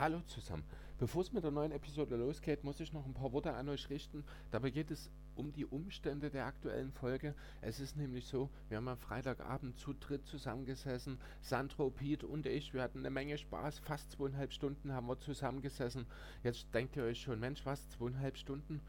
[0.00, 0.64] Hallo zusammen.
[0.96, 3.90] Bevor es mit der neuen Episode losgeht, muss ich noch ein paar Worte an euch
[3.90, 4.24] richten.
[4.50, 7.34] Dabei geht es um die Umstände der aktuellen Folge.
[7.60, 11.18] Es ist nämlich so, wir haben am Freitagabend zu dritt zusammengesessen.
[11.42, 12.72] Sandro, Piet und ich.
[12.72, 13.80] Wir hatten eine Menge Spaß.
[13.80, 16.06] Fast zweieinhalb Stunden haben wir zusammengesessen.
[16.42, 17.86] Jetzt denkt ihr euch schon, Mensch, was?
[17.90, 18.80] Zweieinhalb Stunden?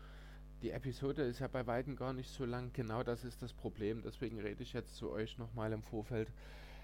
[0.61, 2.71] Die Episode ist ja bei Weitem gar nicht so lang.
[2.71, 4.01] Genau das ist das Problem.
[4.01, 6.31] Deswegen rede ich jetzt zu euch nochmal im Vorfeld.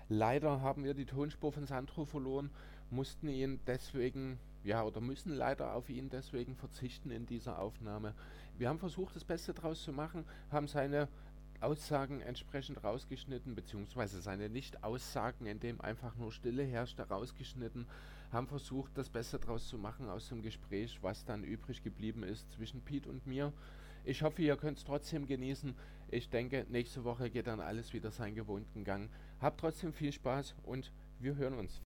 [0.09, 2.50] Leider haben wir die Tonspur von Sandro verloren
[2.89, 8.14] mussten ihn deswegen, ja, oder müssen leider auf ihn deswegen verzichten in dieser Aufnahme.
[8.57, 11.07] Wir haben versucht, das Beste draus zu machen, haben seine
[11.59, 17.87] Aussagen entsprechend rausgeschnitten, beziehungsweise seine Nicht-Aussagen, in dem einfach nur Stille herrschte, rausgeschnitten,
[18.31, 22.51] haben versucht, das Beste draus zu machen aus dem Gespräch, was dann übrig geblieben ist
[22.51, 23.54] zwischen Pete und mir.
[24.04, 25.75] Ich hoffe, ihr könnt es trotzdem genießen.
[26.09, 29.09] Ich denke, nächste Woche geht dann alles wieder seinen gewohnten Gang.
[29.42, 31.86] Habt trotzdem viel Spaß und wir hören uns.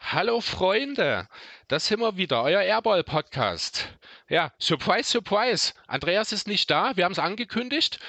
[0.00, 1.28] Hallo Freunde,
[1.68, 3.88] das sind wir wieder, euer Airball-Podcast.
[4.28, 5.74] Ja, Surprise, Surprise.
[5.86, 8.00] Andreas ist nicht da, wir haben es angekündigt.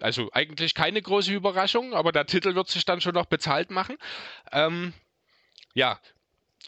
[0.00, 3.96] Also eigentlich keine große Überraschung, aber der Titel wird sich dann schon noch bezahlt machen.
[4.52, 4.94] Ähm,
[5.74, 5.98] ja,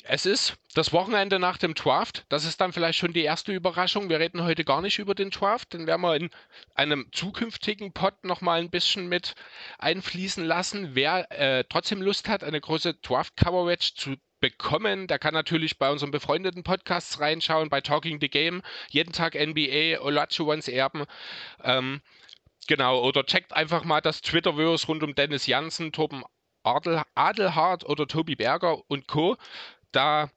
[0.05, 2.25] es ist das Wochenende nach dem Draft.
[2.29, 4.09] Das ist dann vielleicht schon die erste Überraschung.
[4.09, 5.73] Wir reden heute gar nicht über den Draft.
[5.73, 6.31] Den werden wir in
[6.75, 9.35] einem zukünftigen Pod nochmal ein bisschen mit
[9.79, 10.95] einfließen lassen.
[10.95, 16.13] Wer äh, trotzdem Lust hat, eine große Draft-Coverage zu bekommen, der kann natürlich bei unseren
[16.13, 21.05] befreundeten Podcasts reinschauen, bei Talking the Game, jeden Tag NBA, Olajuwons Erben.
[21.63, 22.01] Ähm,
[22.67, 26.25] genau, oder checkt einfach mal das Twitterverse rund um Dennis Janssen, Torben
[26.63, 29.37] Adel, Adelhard oder Tobi Berger und Co.
[29.93, 30.31] Da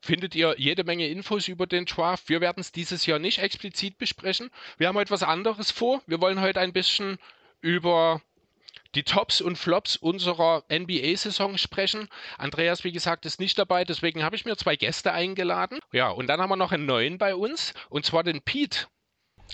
[0.00, 2.28] findet ihr jede Menge Infos über den Draft.
[2.28, 4.50] Wir werden es dieses Jahr nicht explizit besprechen.
[4.76, 6.02] Wir haben etwas anderes vor.
[6.06, 7.18] Wir wollen heute ein bisschen
[7.60, 8.22] über
[8.94, 12.08] die Tops und Flops unserer NBA-Saison sprechen.
[12.38, 15.78] Andreas, wie gesagt, ist nicht dabei, deswegen habe ich mir zwei Gäste eingeladen.
[15.92, 18.86] Ja, und dann haben wir noch einen neuen bei uns, und zwar den Pete.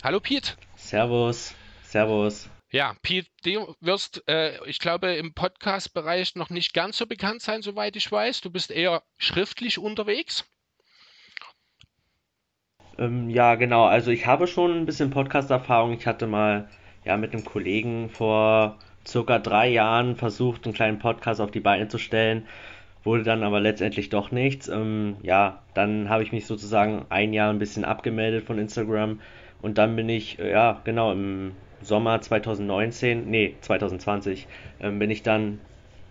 [0.02, 0.52] Hallo Pete.
[0.76, 1.54] Servus.
[1.82, 2.48] Servus.
[2.74, 7.62] Ja, Pete, du wirst, äh, ich glaube, im Podcast-Bereich noch nicht ganz so bekannt sein,
[7.62, 8.40] soweit ich weiß.
[8.40, 10.44] Du bist eher schriftlich unterwegs.
[12.98, 13.84] Ähm, ja, genau.
[13.84, 15.92] Also ich habe schon ein bisschen Podcast-Erfahrung.
[15.92, 16.68] Ich hatte mal
[17.04, 21.86] ja mit einem Kollegen vor circa drei Jahren versucht, einen kleinen Podcast auf die Beine
[21.86, 22.44] zu stellen.
[23.04, 24.66] Wurde dann aber letztendlich doch nichts.
[24.66, 29.20] Ähm, ja, dann habe ich mich sozusagen ein Jahr ein bisschen abgemeldet von Instagram
[29.62, 31.52] und dann bin ich, äh, ja, genau, im
[31.84, 34.46] Sommer 2019, nee, 2020,
[34.80, 35.60] ähm, bin ich dann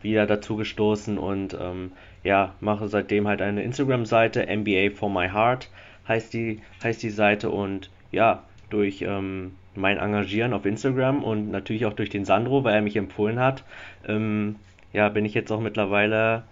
[0.02, 1.92] wieder dazu gestoßen und ähm,
[2.24, 5.70] ja, mache seitdem halt eine Instagram-Seite, NBA for my heart
[6.08, 11.86] heißt die, heißt die Seite und ja, durch ähm, mein Engagieren auf Instagram und natürlich
[11.86, 13.64] auch durch den Sandro, weil er mich empfohlen hat,
[14.08, 14.58] ähm,
[14.92, 16.44] ja, bin ich jetzt auch mittlerweile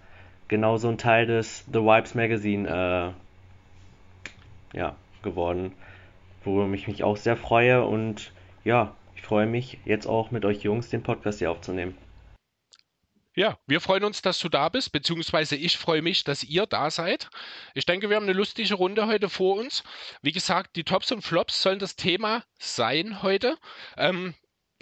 [0.48, 3.14] genauso ein Teil des The Vibes Magazine
[4.74, 5.72] äh, ja, geworden,
[6.44, 8.32] worüber ich mich auch sehr freue und
[8.64, 11.96] ja, ich freue mich, jetzt auch mit euch Jungs den Podcast hier aufzunehmen.
[13.36, 16.90] Ja, wir freuen uns, dass du da bist, beziehungsweise ich freue mich, dass ihr da
[16.90, 17.30] seid.
[17.72, 19.84] Ich denke, wir haben eine lustige Runde heute vor uns.
[20.22, 23.56] Wie gesagt, die Tops und Flops sollen das Thema sein heute.
[23.96, 24.34] Ähm,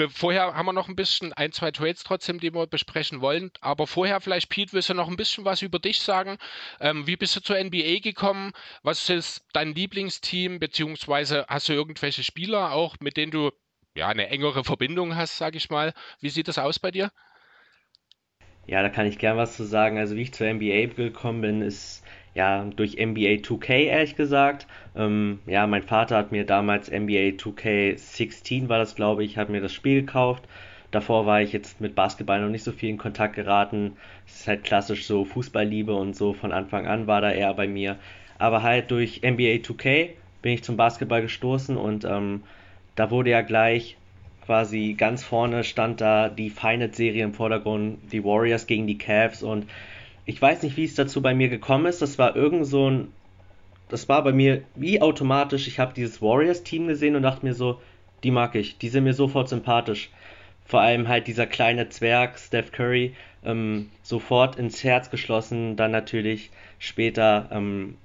[0.08, 3.50] vorher haben wir noch ein bisschen ein, zwei Trades trotzdem, die wir besprechen wollen.
[3.60, 6.38] Aber vorher vielleicht, Pete, willst du noch ein bisschen was über dich sagen?
[6.80, 8.52] Ähm, wie bist du zur NBA gekommen?
[8.82, 10.58] Was ist dein Lieblingsteam?
[10.58, 13.50] Beziehungsweise hast du irgendwelche Spieler auch, mit denen du
[13.94, 15.92] ja, eine engere Verbindung hast, sage ich mal.
[16.20, 17.10] Wie sieht das aus bei dir?
[18.66, 19.98] Ja, da kann ich gern was zu sagen.
[19.98, 24.66] Also wie ich zur NBA gekommen bin, ist ja durch NBA 2K ehrlich gesagt.
[24.94, 29.60] Ähm, ja, mein Vater hat mir damals NBA 2K16 war das, glaube ich, hat mir
[29.60, 30.44] das Spiel gekauft.
[30.92, 33.96] Davor war ich jetzt mit Basketball noch nicht so viel in Kontakt geraten.
[34.26, 37.68] Es ist halt klassisch so Fußballliebe und so von Anfang an war da eher bei
[37.68, 37.98] mir.
[38.38, 40.10] Aber halt durch NBA 2K
[40.43, 42.43] bin ich zum Basketball gestoßen und ähm,
[42.94, 43.96] da wurde ja gleich
[44.44, 49.66] quasi ganz vorne stand da die Finite-Serie im Vordergrund, die Warriors gegen die Cavs und
[50.26, 52.02] ich weiß nicht, wie es dazu bei mir gekommen ist.
[52.02, 53.08] Das war irgend so ein,
[53.88, 55.66] das war bei mir wie automatisch.
[55.66, 57.81] Ich habe dieses Warriors-Team gesehen und dachte mir so,
[58.22, 60.10] die mag ich, die sind mir sofort sympathisch.
[60.64, 63.14] Vor allem halt dieser kleine Zwerg, Steph Curry,
[63.44, 65.75] ähm, sofort ins Herz geschlossen.
[65.76, 67.96] Dann natürlich später ähm,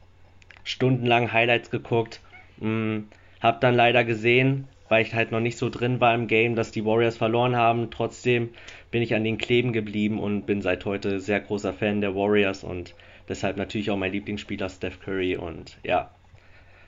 [0.63, 2.21] stundenlang Highlights geguckt.
[2.61, 3.07] Ähm,
[3.39, 6.71] hab dann leider gesehen, weil ich halt noch nicht so drin war im Game, dass
[6.71, 7.91] die Warriors verloren haben.
[7.91, 8.49] Trotzdem
[8.91, 12.63] bin ich an den kleben geblieben und bin seit heute sehr großer Fan der Warriors
[12.63, 12.95] und
[13.27, 16.13] Deshalb natürlich auch mein Lieblingsspieler Steph Curry und ja,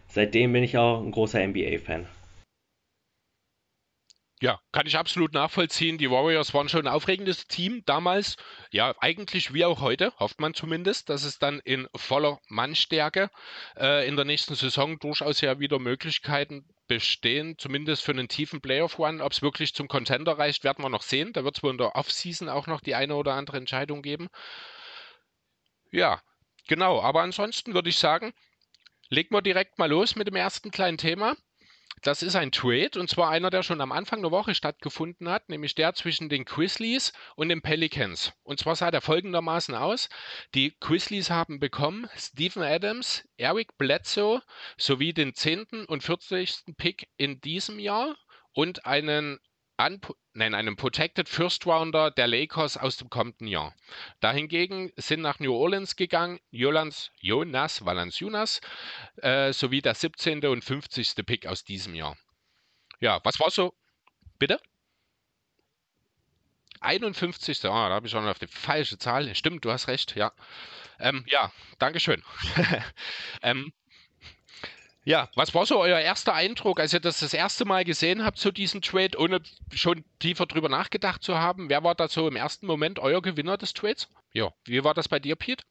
[0.07, 2.07] seitdem bin ich auch ein großer NBA-Fan.
[4.39, 5.97] Ja, kann ich absolut nachvollziehen.
[5.97, 8.37] Die Warriors waren schon ein aufregendes Team damals.
[8.69, 13.31] Ja, eigentlich wie auch heute, hofft man zumindest, dass es dann in voller Mannstärke
[13.75, 19.21] äh, in der nächsten Saison durchaus ja wieder Möglichkeiten bestehen, zumindest für einen tiefen Playoff-Run.
[19.21, 21.33] Ob es wirklich zum Contender reicht, werden wir noch sehen.
[21.33, 24.29] Da wird es wohl in der Offseason auch noch die eine oder andere Entscheidung geben.
[25.91, 26.21] Ja,
[26.67, 27.01] genau.
[27.01, 28.33] Aber ansonsten würde ich sagen,
[29.09, 31.35] legen wir direkt mal los mit dem ersten kleinen Thema.
[32.01, 35.49] Das ist ein Trade und zwar einer, der schon am Anfang der Woche stattgefunden hat,
[35.49, 38.33] nämlich der zwischen den Grizzlies und den Pelicans.
[38.43, 40.09] Und zwar sah der folgendermaßen aus.
[40.53, 44.41] Die Grizzlies haben bekommen Stephen Adams, Eric Bledsoe
[44.77, 45.85] sowie den 10.
[45.87, 46.75] und 40.
[46.77, 48.15] Pick in diesem Jahr
[48.53, 49.39] und einen
[50.33, 53.75] nein, einem Protected First Rounder der Lakers aus dem kommenden Jahr.
[54.19, 58.61] Dahingegen sind nach New Orleans gegangen Jonas, Jonas Valanciunas
[59.17, 60.45] äh, sowie der 17.
[60.45, 61.15] und 50.
[61.25, 62.17] Pick aus diesem Jahr.
[62.99, 63.73] Ja, was war so?
[64.39, 64.59] Bitte?
[66.81, 67.65] 51.
[67.65, 69.33] Ah, da habe ich schon auf die falsche Zahl.
[69.35, 70.31] Stimmt, du hast recht, ja.
[70.99, 72.23] Ähm, ja, Dankeschön.
[73.41, 73.71] ähm,
[75.07, 78.37] ja, was war so euer erster Eindruck, als ihr das das erste Mal gesehen habt,
[78.37, 79.39] so diesen Trade, ohne
[79.73, 81.69] schon tiefer drüber nachgedacht zu haben?
[81.69, 84.09] Wer war da so im ersten Moment euer Gewinner des Trades?
[84.33, 85.63] Ja, wie war das bei dir, Pete?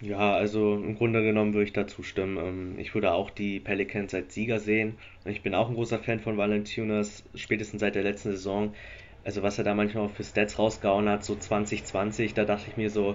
[0.00, 2.36] Ja, also im Grunde genommen würde ich da zustimmen.
[2.36, 4.98] Ähm, ich würde auch die Pelicans als Sieger sehen.
[5.24, 8.74] Ich bin auch ein großer Fan von Valentinas, spätestens seit der letzten Saison.
[9.24, 12.90] Also was er da manchmal für Stats rausgehauen hat, so 2020, da dachte ich mir
[12.90, 13.14] so,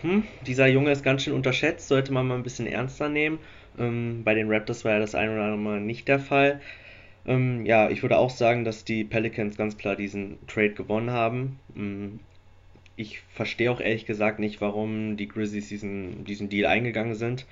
[0.00, 3.38] hm, dieser Junge ist ganz schön unterschätzt, sollte man mal ein bisschen ernster nehmen.
[3.78, 6.60] Ähm, bei den Raptors war ja das ein oder andere Mal nicht der Fall.
[7.26, 11.58] Ähm, ja, ich würde auch sagen, dass die Pelicans ganz klar diesen Trade gewonnen haben.
[11.76, 12.20] Ähm,
[12.96, 17.46] ich verstehe auch ehrlich gesagt nicht, warum die Grizzlies diesen, diesen Deal eingegangen sind.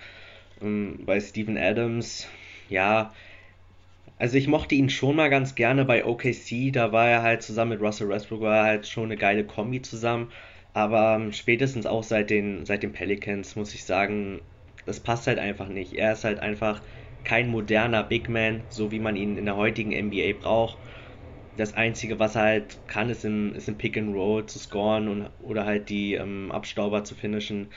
[0.63, 2.29] Ähm, bei Steven Adams,
[2.69, 3.13] ja,
[4.19, 7.71] also ich mochte ihn schon mal ganz gerne bei OKC, da war er halt zusammen
[7.71, 10.31] mit Russell Westbrook, war er halt schon eine geile Kombi zusammen.
[10.75, 14.41] Aber ähm, spätestens auch seit den, seit den Pelicans muss ich sagen,
[14.87, 15.95] das passt halt einfach nicht.
[15.95, 16.83] Er ist halt einfach
[17.25, 20.79] kein moderner Big Man, so wie man ihn in der heutigen NBA braucht.
[21.57, 25.09] Das Einzige, was er halt kann, ist im, ist im Pick and Roll zu scoren
[25.09, 27.71] und, oder halt die ähm, Abstauber zu finishen.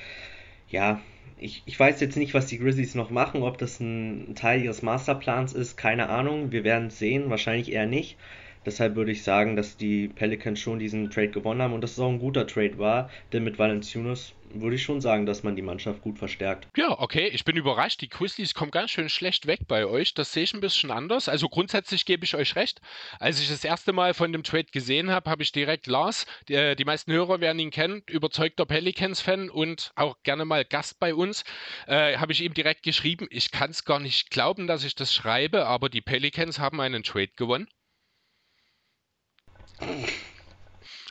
[0.70, 1.02] Ja,
[1.38, 4.82] ich, ich weiß jetzt nicht, was die Grizzlies noch machen, ob das ein Teil ihres
[4.82, 6.52] Masterplans ist, keine Ahnung.
[6.52, 8.18] Wir werden es sehen, wahrscheinlich eher nicht.
[8.65, 12.00] Deshalb würde ich sagen, dass die Pelicans schon diesen Trade gewonnen haben und dass es
[12.00, 15.62] auch ein guter Trade war, denn mit Valanciunas würde ich schon sagen, dass man die
[15.62, 16.68] Mannschaft gut verstärkt.
[16.77, 18.01] Ja, okay, ich bin überrascht.
[18.01, 20.13] Die Grizzlies kommen ganz schön schlecht weg bei euch.
[20.13, 21.27] Das sehe ich ein bisschen anders.
[21.27, 22.81] Also grundsätzlich gebe ich euch recht.
[23.19, 26.54] Als ich das erste Mal von dem Trade gesehen habe, habe ich direkt Lars, die,
[26.54, 31.13] äh, die meisten Hörer werden ihn kennen, überzeugter Pelicans-Fan und auch gerne mal Gast bei
[31.16, 31.44] uns,
[31.88, 35.13] äh, habe ich ihm direkt geschrieben, ich kann es gar nicht glauben, dass ich das
[35.13, 37.68] schreibe, aber die Pelicans haben einen Trade gewonnen.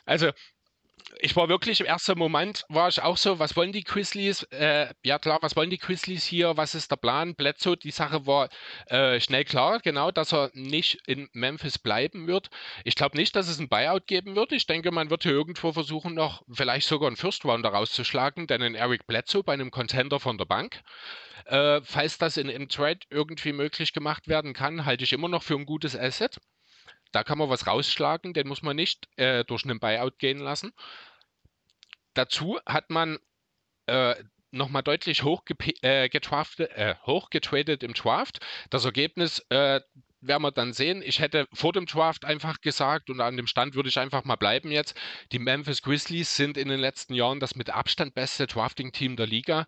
[0.05, 0.31] Also,
[1.21, 4.43] ich war wirklich im ersten Moment, war ich auch so, was wollen die Grizzlies?
[4.51, 6.57] Äh, ja klar, was wollen die Grizzlies hier?
[6.57, 7.35] Was ist der Plan?
[7.35, 8.49] Bledsoe, die Sache war
[8.87, 12.51] äh, schnell klar, genau, dass er nicht in Memphis bleiben wird.
[12.85, 14.53] Ich glaube nicht, dass es ein Buyout geben wird.
[14.53, 18.63] Ich denke, man wird hier irgendwo versuchen, noch vielleicht sogar einen First Rounder rauszuschlagen, denn
[18.63, 20.83] in Eric Bledsoe bei einem Contender von der Bank.
[21.45, 25.43] Äh, falls das in, im Trade irgendwie möglich gemacht werden kann, halte ich immer noch
[25.43, 26.39] für ein gutes Asset.
[27.13, 30.73] Da kann man was rausschlagen, den muss man nicht äh, durch einen Buyout gehen lassen.
[32.15, 33.19] Dazu hat man
[33.87, 34.15] äh,
[34.51, 38.41] nochmal deutlich hochgetradet äh, äh, hochgetradet im Draft.
[38.71, 39.81] Das Ergebnis äh,
[40.23, 41.03] werden wir dann sehen.
[41.05, 44.37] Ich hätte vor dem Draft einfach gesagt und an dem Stand würde ich einfach mal
[44.37, 44.95] bleiben jetzt.
[45.33, 49.67] Die Memphis Grizzlies sind in den letzten Jahren das mit Abstand beste Drafting-Team der Liga.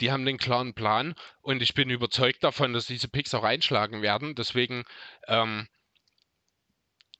[0.00, 4.00] Die haben den klaren Plan und ich bin überzeugt davon, dass diese Picks auch einschlagen
[4.00, 4.34] werden.
[4.34, 4.84] Deswegen
[5.26, 5.66] ähm,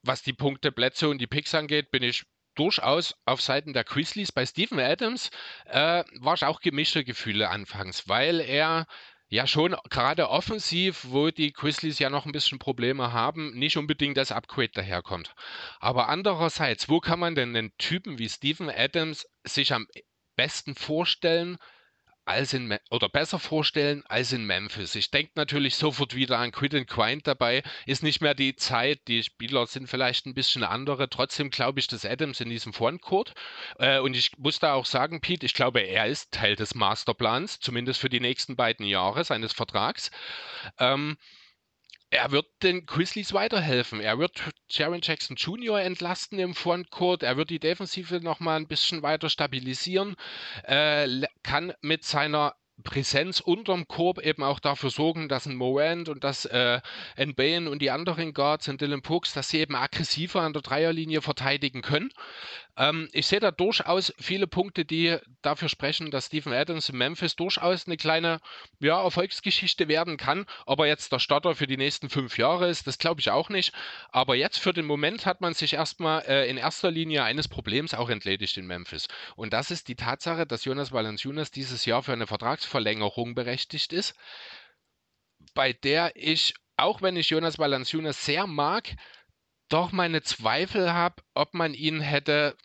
[0.07, 4.33] was die Punkte Bledsoe und die Picks angeht, bin ich durchaus auf Seiten der Grizzlies.
[4.33, 5.31] Bei Stephen Adams
[5.67, 8.87] äh, war ich auch gemischte Gefühle anfangs, weil er
[9.29, 14.17] ja schon gerade offensiv, wo die Grizzlies ja noch ein bisschen Probleme haben, nicht unbedingt
[14.17, 15.35] das Upgrade daherkommt.
[15.81, 19.87] Aber andererseits, wo kann man denn einen Typen wie Stephen Adams sich am
[20.37, 21.59] besten vorstellen,
[22.27, 24.95] als in oder besser vorstellen als in Memphis.
[24.95, 27.63] Ich denke natürlich sofort wieder an Quid and Grind dabei.
[27.87, 31.09] Ist nicht mehr die Zeit, die Spieler sind vielleicht ein bisschen andere.
[31.09, 33.35] Trotzdem glaube ich, dass Adams in diesem Frontcourt
[33.79, 37.61] äh, und ich muss da auch sagen, Pete, ich glaube, er ist Teil des Masterplans,
[37.61, 40.11] zumindest für die nächsten beiden Jahre seines Vertrags.
[40.79, 41.17] Ähm,
[42.11, 44.01] er wird den Grizzlies weiterhelfen.
[44.01, 45.81] Er wird Jaron Jackson Jr.
[45.81, 47.23] entlasten im Frontcourt.
[47.23, 50.17] Er wird die Defensive nochmal ein bisschen weiter stabilisieren.
[50.63, 56.25] Äh, kann mit seiner Präsenz unterm Korb eben auch dafür sorgen, dass ein Morant und
[56.25, 56.81] dass äh,
[57.35, 61.23] Bain und die anderen Guards und Dylan Brooks, dass sie eben aggressiver an der Dreierlinie
[61.23, 62.11] verteidigen können.
[62.77, 67.37] Ähm, ich sehe da durchaus viele Punkte, die dafür sprechen, dass Stephen Adams in Memphis
[67.37, 68.41] durchaus eine kleine
[68.81, 70.47] ja, Erfolgsgeschichte werden kann.
[70.67, 73.49] Ob er jetzt der Starter für die nächsten fünf Jahre ist, das glaube ich auch
[73.49, 73.73] nicht.
[74.11, 77.95] Aber jetzt für den Moment hat man sich erstmal äh, in erster Linie eines Problems
[77.95, 79.09] auch entledigt in Memphis.
[79.37, 84.15] Und das ist die Tatsache, dass Jonas Valanciunas dieses Jahr für eine Vertragsverlängerung berechtigt ist,
[85.55, 88.95] bei der ich, auch wenn ich Jonas Valanciunas sehr mag,
[89.69, 92.57] doch meine Zweifel habe, ob man ihn hätte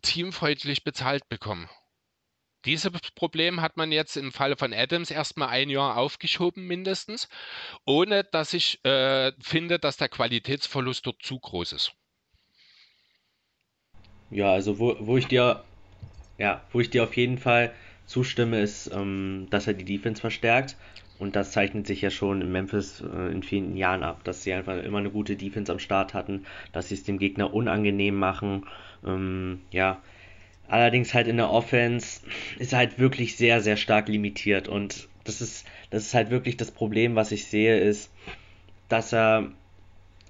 [0.00, 1.68] teamfreundlich bezahlt bekommen.
[2.64, 7.28] Dieses Problem hat man jetzt im Falle von Adams erstmal ein Jahr aufgeschoben, mindestens,
[7.84, 11.92] ohne dass ich äh, finde, dass der Qualitätsverlust dort zu groß ist.
[14.30, 15.64] Ja, also wo, wo ich dir,
[16.38, 17.74] ja, wo ich dir auf jeden Fall
[18.06, 20.76] zustimme, ist, ähm, dass er die Defense verstärkt.
[21.18, 24.52] Und das zeichnet sich ja schon in Memphis äh, in vielen Jahren ab, dass sie
[24.52, 28.66] einfach immer eine gute Defense am Start hatten, dass sie es dem Gegner unangenehm machen.
[29.06, 30.02] Ähm, ja,
[30.68, 32.20] allerdings halt in der Offense
[32.58, 34.68] ist er halt wirklich sehr, sehr stark limitiert.
[34.68, 38.12] Und das ist, das ist halt wirklich das Problem, was ich sehe, ist,
[38.88, 39.50] dass er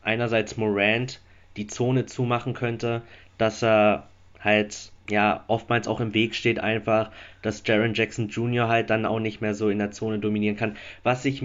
[0.03, 1.21] einerseits Morant
[1.57, 3.03] die Zone zumachen könnte,
[3.39, 4.09] dass er
[4.41, 7.11] halt ja, oftmals auch im Weg steht einfach,
[7.43, 8.69] dass Jaron Jackson Jr.
[8.69, 11.43] halt dann auch nicht mehr so in der Zone dominieren kann, was ich,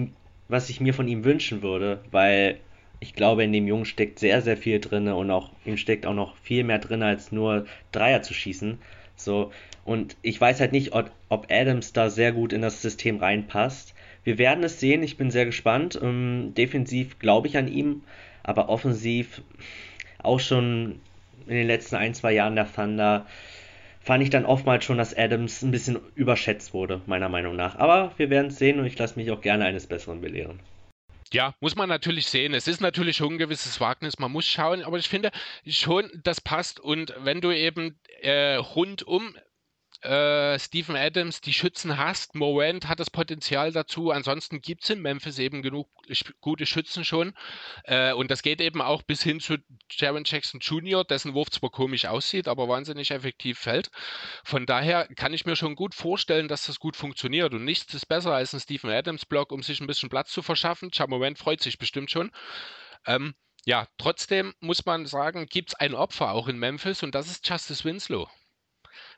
[0.48, 2.60] was ich mir von ihm wünschen würde, weil
[3.00, 6.14] ich glaube, in dem Jungen steckt sehr, sehr viel drin und auch ihm steckt auch
[6.14, 8.78] noch viel mehr drin, als nur Dreier zu schießen.
[9.16, 9.52] So,
[9.84, 13.94] und ich weiß halt nicht, ob, ob Adams da sehr gut in das System reinpasst.
[14.24, 15.98] Wir werden es sehen, ich bin sehr gespannt.
[16.02, 18.02] Ähm, defensiv glaube ich an ihm,
[18.42, 19.42] aber offensiv
[20.18, 21.00] auch schon
[21.46, 23.26] in den letzten ein, zwei Jahren der Thunder
[24.00, 27.76] fand ich dann oftmals schon, dass Adams ein bisschen überschätzt wurde, meiner Meinung nach.
[27.76, 30.60] Aber wir werden es sehen und ich lasse mich auch gerne eines Besseren belehren.
[31.32, 32.54] Ja, muss man natürlich sehen.
[32.54, 35.30] Es ist natürlich schon ein gewisses Wagnis, man muss schauen, aber ich finde
[35.66, 36.80] schon, das passt.
[36.80, 39.36] Und wenn du eben äh, rundum
[40.02, 42.34] äh, Stephen Adams die Schützen hast.
[42.34, 44.10] Morant hat das Potenzial dazu.
[44.10, 45.88] Ansonsten gibt es in Memphis eben genug
[46.40, 47.34] gute Schützen schon.
[47.84, 49.56] Äh, und das geht eben auch bis hin zu
[49.90, 53.90] Jaron Jackson Jr., dessen Wurf zwar komisch aussieht, aber wahnsinnig effektiv fällt.
[54.44, 57.52] Von daher kann ich mir schon gut vorstellen, dass das gut funktioniert.
[57.52, 60.90] Und nichts ist besser als ein Stephen Adams-Block, um sich ein bisschen Platz zu verschaffen.
[61.08, 62.30] Morant freut sich bestimmt schon.
[63.06, 67.26] Ähm, ja, trotzdem muss man sagen, gibt es ein Opfer auch in Memphis und das
[67.26, 68.28] ist Justice Winslow.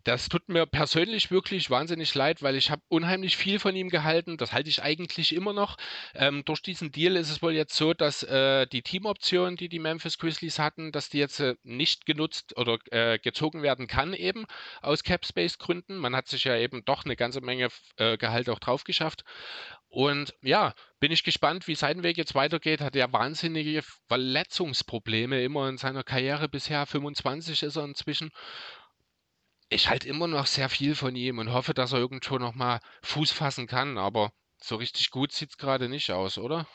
[0.05, 4.37] Das tut mir persönlich wirklich wahnsinnig leid, weil ich habe unheimlich viel von ihm gehalten.
[4.37, 5.77] Das halte ich eigentlich immer noch.
[6.15, 9.79] Ähm, durch diesen Deal ist es wohl jetzt so, dass äh, die Teamoption, die die
[9.79, 14.47] Memphis Grizzlies hatten, dass die jetzt äh, nicht genutzt oder äh, gezogen werden kann eben
[14.81, 15.97] aus Cap Space Gründen.
[15.97, 19.25] Man hat sich ja eben doch eine ganze Menge äh, Gehalt auch drauf geschafft.
[19.91, 22.81] Und ja, bin ich gespannt, wie sein Weg jetzt weitergeht.
[22.81, 26.87] Hat er wahnsinnige Verletzungsprobleme immer in seiner Karriere bisher.
[26.87, 28.31] 25 ist er inzwischen
[29.71, 32.81] ich halte immer noch sehr viel von ihm und hoffe, dass er irgendwo noch mal
[33.03, 36.67] Fuß fassen kann, aber so richtig gut sieht es gerade nicht aus, oder?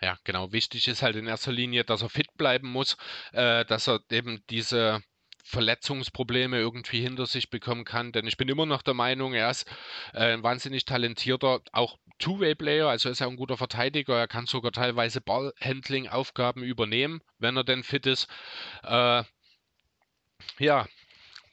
[0.00, 0.52] Ja, genau.
[0.52, 2.96] Wichtig ist halt in erster Linie, dass er fit bleiben muss,
[3.32, 5.02] äh, dass er eben diese
[5.44, 8.12] Verletzungsprobleme irgendwie hinter sich bekommen kann.
[8.12, 9.66] Denn ich bin immer noch der Meinung, er ist
[10.12, 14.18] äh, ein wahnsinnig talentierter, auch Two-Way-Player, also ist er ein guter Verteidiger.
[14.18, 18.28] Er kann sogar teilweise Ballhandling-Aufgaben übernehmen, wenn er denn fit ist.
[18.84, 19.24] Äh,
[20.58, 20.86] ja,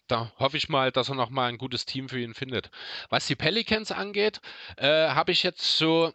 [0.08, 2.70] da hoffe ich mal, dass er nochmal ein gutes Team für ihn findet.
[3.10, 4.42] Was die Pelicans angeht,
[4.78, 6.14] äh, habe ich jetzt so,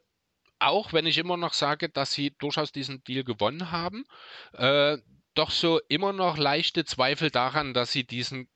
[0.58, 4.04] auch wenn ich immer noch sage, dass sie durchaus diesen Deal gewonnen haben,
[4.52, 4.98] äh,
[5.34, 8.48] doch so immer noch leichte Zweifel daran, dass sie diesen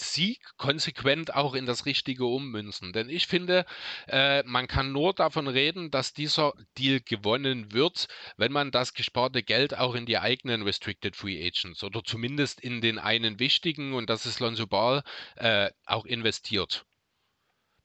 [0.00, 2.92] Sieg konsequent auch in das Richtige ummünzen.
[2.92, 3.66] Denn ich finde,
[4.06, 9.42] äh, man kann nur davon reden, dass dieser Deal gewonnen wird, wenn man das gesparte
[9.42, 14.08] Geld auch in die eigenen Restricted Free Agents oder zumindest in den einen wichtigen, und
[14.10, 15.02] das ist Lonzo Ball,
[15.36, 16.84] äh, auch investiert.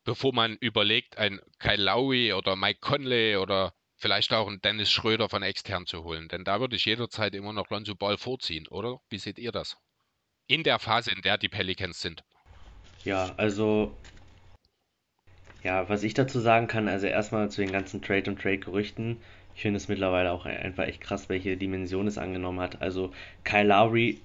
[0.03, 5.29] Bevor man überlegt, ein Kyle Lowry oder Mike Conley oder vielleicht auch einen Dennis Schröder
[5.29, 6.27] von extern zu holen.
[6.27, 9.00] Denn da würde ich jederzeit immer noch Lonzo Ball vorziehen, oder?
[9.10, 9.77] Wie seht ihr das?
[10.48, 12.24] In der Phase, in der die Pelicans sind.
[13.04, 13.96] Ja, also
[15.64, 19.18] ja, was ich dazu sagen kann, also erstmal zu den ganzen Trade- und Trade-Gerüchten.
[19.56, 22.82] Ich finde es mittlerweile auch einfach echt krass, welche Dimension es angenommen hat.
[22.82, 24.20] Also Kyle Lowry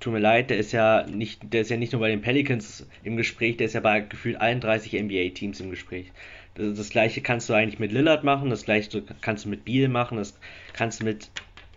[0.00, 2.86] tut mir leid, der ist ja nicht, der ist ja nicht nur bei den Pelicans
[3.02, 6.12] im Gespräch, der ist ja bei gefühlt allen 30 NBA-Teams im Gespräch.
[6.54, 9.88] Das, das, gleiche kannst du eigentlich mit Lillard machen, das gleiche kannst du mit Beal
[9.88, 10.38] machen, das
[10.72, 11.30] kannst du mit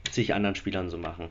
[0.09, 1.29] zig anderen Spielern so machen.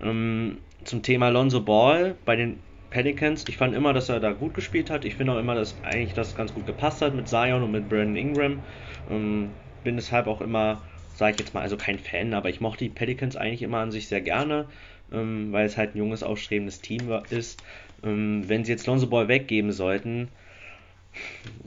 [0.00, 4.54] Ähm, zum Thema Lonzo Ball bei den Pelicans, ich fand immer, dass er da gut
[4.54, 5.04] gespielt hat.
[5.04, 7.88] Ich finde auch immer, dass eigentlich das ganz gut gepasst hat mit Zion und mit
[7.88, 8.64] Brandon Ingram.
[9.10, 10.82] Ähm, bin deshalb auch immer,
[11.14, 13.90] sage ich jetzt mal, also kein Fan, aber ich mochte die Pelicans eigentlich immer an
[13.90, 14.66] sich sehr gerne
[15.12, 17.62] ähm, weil es halt ein junges, aufstrebendes Team ist.
[18.02, 20.28] Ähm, wenn sie jetzt Lonzo Ball weggeben sollten,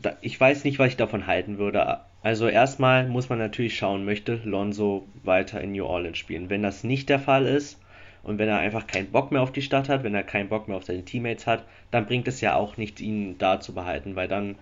[0.01, 2.01] da, ich weiß nicht, was ich davon halten würde.
[2.21, 6.49] Also erstmal muss man natürlich schauen, möchte Lonzo weiter in New Orleans spielen.
[6.49, 7.80] Wenn das nicht der Fall ist
[8.23, 10.67] und wenn er einfach keinen Bock mehr auf die Stadt hat, wenn er keinen Bock
[10.67, 14.15] mehr auf seine Teammates hat, dann bringt es ja auch nichts, ihn da zu behalten,
[14.15, 14.55] weil dann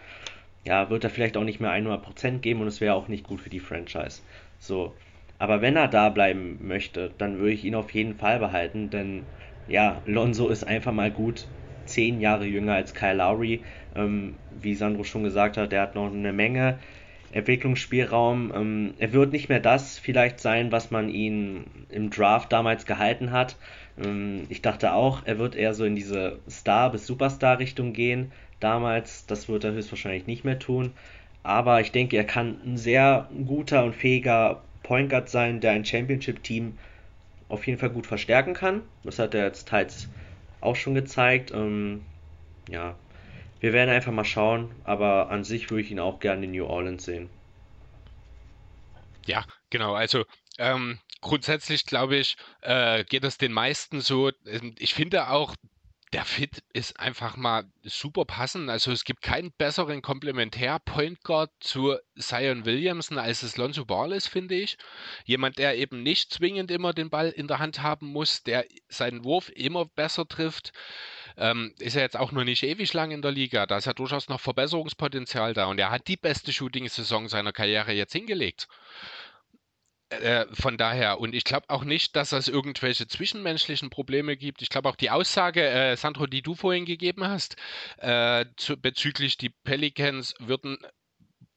[0.65, 3.41] ja, wird er vielleicht auch nicht mehr 100% geben und es wäre auch nicht gut
[3.41, 4.21] für die Franchise.
[4.59, 4.95] So,
[5.37, 9.25] aber wenn er da bleiben möchte, dann würde ich ihn auf jeden Fall behalten, denn
[9.67, 11.47] ja, Lonzo ist einfach mal gut
[11.85, 13.63] zehn Jahre jünger als Kyle Lowry.
[13.95, 16.79] Ähm, wie Sandro schon gesagt hat, der hat noch eine Menge
[17.31, 18.51] Entwicklungsspielraum.
[18.55, 23.31] Ähm, er wird nicht mehr das vielleicht sein, was man ihn im Draft damals gehalten
[23.31, 23.57] hat.
[23.97, 28.31] Ähm, ich dachte auch, er wird eher so in diese Star- bis Superstar-Richtung gehen.
[28.59, 30.93] Damals, das wird er höchstwahrscheinlich nicht mehr tun.
[31.43, 35.85] Aber ich denke, er kann ein sehr guter und fähiger Point Guard sein, der ein
[35.85, 36.77] Championship-Team
[37.47, 38.81] auf jeden Fall gut verstärken kann.
[39.03, 40.09] Das hat er jetzt teils
[40.61, 41.51] auch schon gezeigt.
[41.53, 42.05] Ähm,
[42.69, 42.95] ja,
[43.59, 46.65] wir werden einfach mal schauen, aber an sich würde ich ihn auch gerne in New
[46.65, 47.29] Orleans sehen.
[49.25, 49.93] Ja, genau.
[49.93, 50.25] Also
[50.57, 54.31] ähm, grundsätzlich glaube ich, äh, geht es den meisten so.
[54.45, 55.55] Ähm, ich finde auch,
[56.13, 58.69] der Fit ist einfach mal super passend.
[58.69, 64.27] Also es gibt keinen besseren Komplementär-Point Guard zu Zion Williamson, als es Lonzo Ball ist,
[64.27, 64.77] finde ich.
[65.25, 69.23] Jemand, der eben nicht zwingend immer den Ball in der Hand haben muss, der seinen
[69.23, 70.71] Wurf immer besser trifft.
[71.39, 73.65] Ähm, ist er jetzt auch noch nicht ewig lang in der Liga.
[73.65, 75.65] Da ist ja durchaus noch Verbesserungspotenzial da.
[75.65, 78.67] Und er hat die beste Shooting-Saison seiner Karriere jetzt hingelegt.
[80.09, 84.61] Äh, von daher, und ich glaube auch nicht, dass es irgendwelche zwischenmenschlichen Probleme gibt.
[84.61, 87.55] Ich glaube auch die Aussage, äh, Sandro, die du vorhin gegeben hast,
[87.97, 90.77] äh, zu, bezüglich die Pelicans würden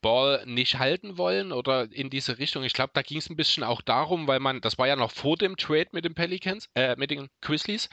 [0.02, 2.64] Ball nicht halten wollen oder in diese Richtung.
[2.64, 5.10] Ich glaube, da ging es ein bisschen auch darum, weil man, das war ja noch
[5.10, 7.88] vor dem Trade mit den Pelicans, äh, mit den Grizzlies.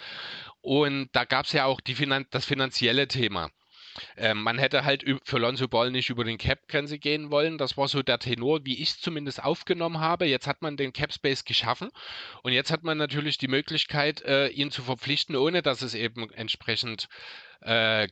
[0.61, 3.49] Und da gab es ja auch Finan das finanzielle Thema.
[4.17, 7.57] Ähm, man hätte halt für Lonzo Ball nicht über den Cap-Grenze gehen wollen.
[7.57, 10.25] Das war so der Tenor, wie ich es zumindest aufgenommen habe.
[10.25, 11.89] Jetzt hat man den Cap-Space geschaffen
[12.43, 16.29] und jetzt hat man natürlich die Möglichkeit, äh, ihn zu verpflichten, ohne dass es eben
[16.31, 17.07] entsprechend
[17.61, 18.07] äh,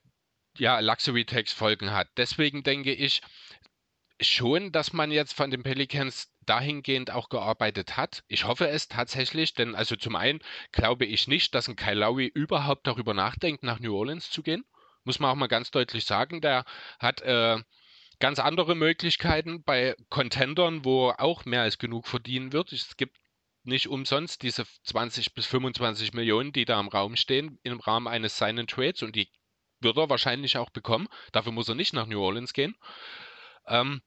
[0.58, 2.08] ja, Luxury-Tax-Folgen hat.
[2.17, 3.22] Deswegen denke ich
[4.21, 8.23] schon, dass man jetzt von den Pelicans dahingehend auch gearbeitet hat.
[8.27, 10.39] Ich hoffe es tatsächlich, denn also zum einen
[10.71, 14.63] glaube ich nicht, dass ein Kyle überhaupt darüber nachdenkt, nach New Orleans zu gehen
[15.08, 16.41] muss man auch mal ganz deutlich sagen.
[16.41, 16.65] Der
[16.99, 17.58] hat äh,
[18.19, 22.73] ganz andere Möglichkeiten bei Contendern, wo auch mehr als genug verdienen wird.
[22.73, 23.17] Es gibt
[23.63, 28.38] nicht umsonst diese 20 bis 25 Millionen, die da im Raum stehen, im Rahmen eines
[28.38, 29.30] Sign Trades und die
[29.80, 31.08] wird er wahrscheinlich auch bekommen.
[31.32, 32.75] Dafür muss er nicht nach New Orleans gehen.
[33.67, 34.01] Ähm,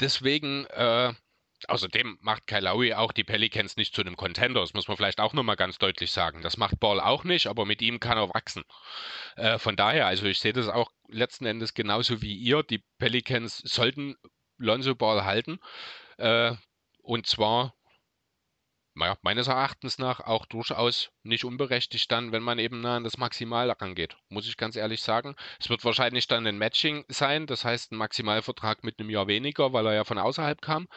[0.00, 1.14] deswegen äh,
[1.68, 4.60] Außerdem macht Kyle Lowry auch die Pelicans nicht zu einem Contender.
[4.60, 6.42] Das muss man vielleicht auch nochmal ganz deutlich sagen.
[6.42, 8.64] Das macht Ball auch nicht, aber mit ihm kann er wachsen.
[9.36, 12.62] Äh, von daher, also ich sehe das auch letzten Endes genauso wie ihr.
[12.62, 14.16] Die Pelicans sollten
[14.58, 15.58] Lonzo Ball halten.
[16.18, 16.54] Äh,
[17.02, 17.74] und zwar
[18.94, 23.70] meines Erachtens nach auch durchaus nicht unberechtigt dann, wenn man eben nah an das Maximal
[23.70, 24.16] rangeht.
[24.28, 25.34] Muss ich ganz ehrlich sagen.
[25.60, 29.72] Es wird wahrscheinlich dann ein Matching sein, das heißt ein Maximalvertrag mit einem Jahr weniger,
[29.72, 30.88] weil er ja von außerhalb kam.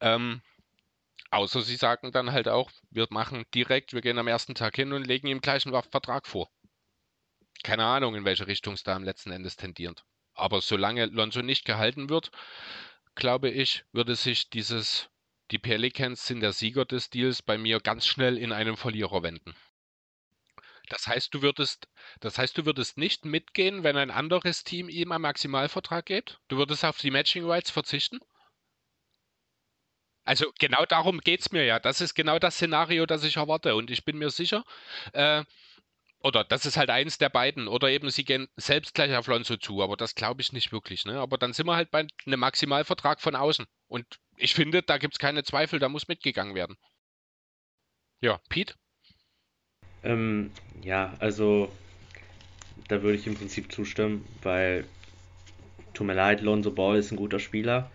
[0.00, 0.42] Ähm,
[1.30, 4.92] außer sie sagen dann halt auch, wir machen direkt, wir gehen am ersten Tag hin
[4.92, 6.50] und legen ihm gleich einen Vertrag vor.
[7.62, 10.04] Keine Ahnung, in welche Richtung es da am letzten Endes tendiert.
[10.34, 12.30] Aber solange Lonzo nicht gehalten wird,
[13.14, 15.10] glaube ich, würde sich dieses
[15.50, 19.54] die Pelicans sind der Sieger des Deals bei mir ganz schnell in einen Verlierer wenden.
[20.88, 25.12] Das heißt, du würdest, das heißt, du würdest nicht mitgehen, wenn ein anderes Team ihm
[25.12, 26.40] einen Maximalvertrag gibt?
[26.48, 28.18] Du würdest auf die Matching Rights verzichten?
[30.24, 31.78] Also genau darum geht es mir ja.
[31.78, 33.74] Das ist genau das Szenario, das ich erwarte.
[33.76, 34.64] Und ich bin mir sicher,
[35.12, 35.44] äh,
[36.22, 37.68] oder das ist halt eins der beiden.
[37.68, 39.82] Oder eben sie gehen selbst gleich auf Lonzo zu.
[39.82, 41.04] Aber das glaube ich nicht wirklich.
[41.04, 41.18] Ne?
[41.18, 43.66] Aber dann sind wir halt bei einem Maximalvertrag von außen.
[43.86, 44.06] Und
[44.40, 46.76] ich finde, da gibt es keine Zweifel, da muss mitgegangen werden.
[48.20, 48.74] Ja, Pete?
[50.02, 51.70] Ähm, ja, also
[52.88, 54.86] da würde ich im Prinzip zustimmen, weil
[55.94, 57.90] tut mir leid, Lonzo Ball ist ein guter Spieler.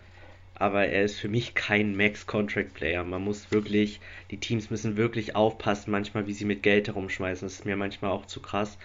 [0.54, 3.04] aber er ist für mich kein Max-Contract-Player.
[3.04, 7.46] Man muss wirklich, die Teams müssen wirklich aufpassen, manchmal, wie sie mit Geld herumschmeißen.
[7.46, 8.78] Das ist mir manchmal auch zu krass.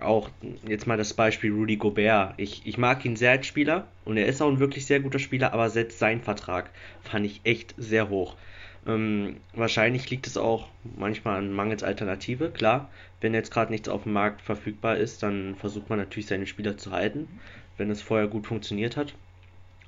[0.00, 0.30] Auch
[0.66, 2.34] jetzt mal das Beispiel Rudy Gobert.
[2.36, 5.18] Ich, ich mag ihn sehr als Spieler und er ist auch ein wirklich sehr guter
[5.18, 6.70] Spieler, aber selbst sein Vertrag
[7.02, 8.36] fand ich echt sehr hoch.
[8.86, 12.50] Ähm, wahrscheinlich liegt es auch manchmal an mangels Alternative.
[12.50, 16.46] Klar, wenn jetzt gerade nichts auf dem Markt verfügbar ist, dann versucht man natürlich seine
[16.46, 17.28] Spieler zu halten,
[17.76, 19.14] wenn es vorher gut funktioniert hat.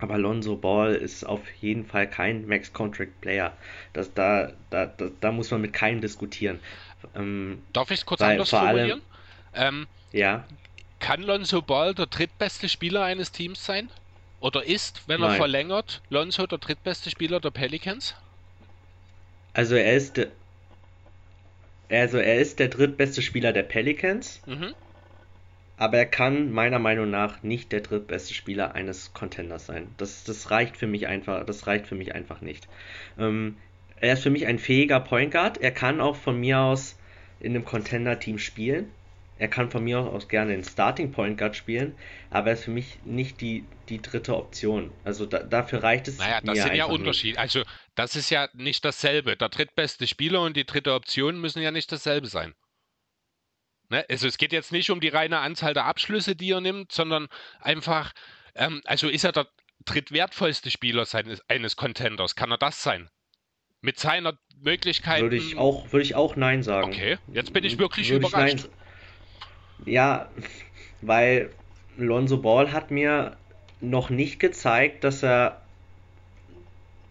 [0.00, 3.52] Aber Lonzo Ball ist auf jeden Fall kein Max-Contract-Player.
[3.92, 6.58] Das, da, da, da, da, muss man mit keinem diskutieren.
[7.14, 9.02] Ähm, Darf ich es kurz anders formulieren?
[9.54, 10.44] Ähm, ja.
[10.98, 13.88] Kann Lonzo Ball der drittbeste Spieler eines Teams sein?
[14.40, 15.30] Oder ist, wenn Nein.
[15.30, 18.14] er verlängert, Lonzo der drittbeste Spieler der Pelicans?
[19.52, 20.20] Also er ist
[21.88, 24.40] also er ist der drittbeste Spieler der Pelicans.
[24.46, 24.74] Mhm
[25.80, 29.88] aber er kann meiner Meinung nach nicht der drittbeste Spieler eines Contenders sein.
[29.96, 32.68] Das, das reicht für mich einfach, das reicht für mich einfach nicht.
[33.18, 33.56] Ähm,
[33.98, 35.56] er ist für mich ein fähiger Point Guard.
[35.56, 36.98] Er kann auch von mir aus
[37.40, 38.90] in einem Contender-Team spielen.
[39.40, 41.96] Er kann von mir aus gerne in Starting Point Guard spielen,
[42.28, 44.92] aber er ist für mich nicht die, die dritte Option.
[45.02, 46.18] Also da, dafür reicht es.
[46.18, 47.38] Naja, das sind ja Unterschiede.
[47.38, 47.62] Also
[47.94, 49.38] das ist ja nicht dasselbe.
[49.38, 52.54] Der drittbeste Spieler und die dritte Option müssen ja nicht dasselbe sein.
[53.88, 54.04] Ne?
[54.10, 57.26] Also es geht jetzt nicht um die reine Anzahl der Abschlüsse, die er nimmt, sondern
[57.60, 58.12] einfach,
[58.54, 59.48] ähm, also ist er der
[59.86, 62.36] drittwertvollste Spieler seines, eines Contenders.
[62.36, 63.08] Kann er das sein?
[63.80, 65.22] Mit seiner Möglichkeit.
[65.22, 66.88] Würde ich auch, würde ich auch Nein sagen.
[66.88, 68.66] Okay, jetzt bin ich wirklich würde überrascht.
[68.66, 68.79] Ich
[69.86, 70.28] ja,
[71.02, 71.50] weil
[71.96, 73.36] Lonzo Ball hat mir
[73.80, 75.60] noch nicht gezeigt, dass er,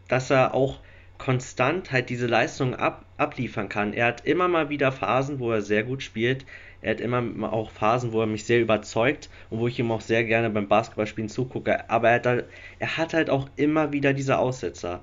[0.07, 0.79] dass er auch
[1.17, 3.93] konstant halt diese Leistung ab, abliefern kann.
[3.93, 6.45] Er hat immer mal wieder Phasen, wo er sehr gut spielt.
[6.81, 10.01] Er hat immer auch Phasen, wo er mich sehr überzeugt und wo ich ihm auch
[10.01, 11.89] sehr gerne beim Basketballspielen zugucke.
[11.89, 12.45] Aber er hat, halt,
[12.79, 15.01] er hat halt auch immer wieder diese Aussetzer.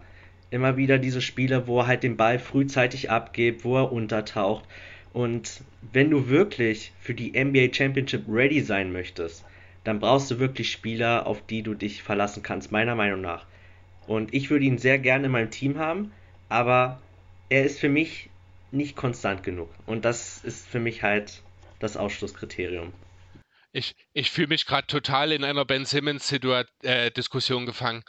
[0.50, 4.64] Immer wieder diese Spiele, wo er halt den Ball frühzeitig abgibt, wo er untertaucht.
[5.16, 5.62] Und
[5.94, 9.46] wenn du wirklich für die NBA Championship ready sein möchtest,
[9.82, 13.46] dann brauchst du wirklich Spieler, auf die du dich verlassen kannst, meiner Meinung nach.
[14.06, 16.12] Und ich würde ihn sehr gerne in meinem Team haben,
[16.50, 17.00] aber
[17.48, 18.28] er ist für mich
[18.72, 19.70] nicht konstant genug.
[19.86, 21.42] Und das ist für mich halt
[21.78, 22.92] das Ausschlusskriterium.
[23.72, 28.02] Ich, ich fühle mich gerade total in einer Ben Simmons-Diskussion äh, gefangen.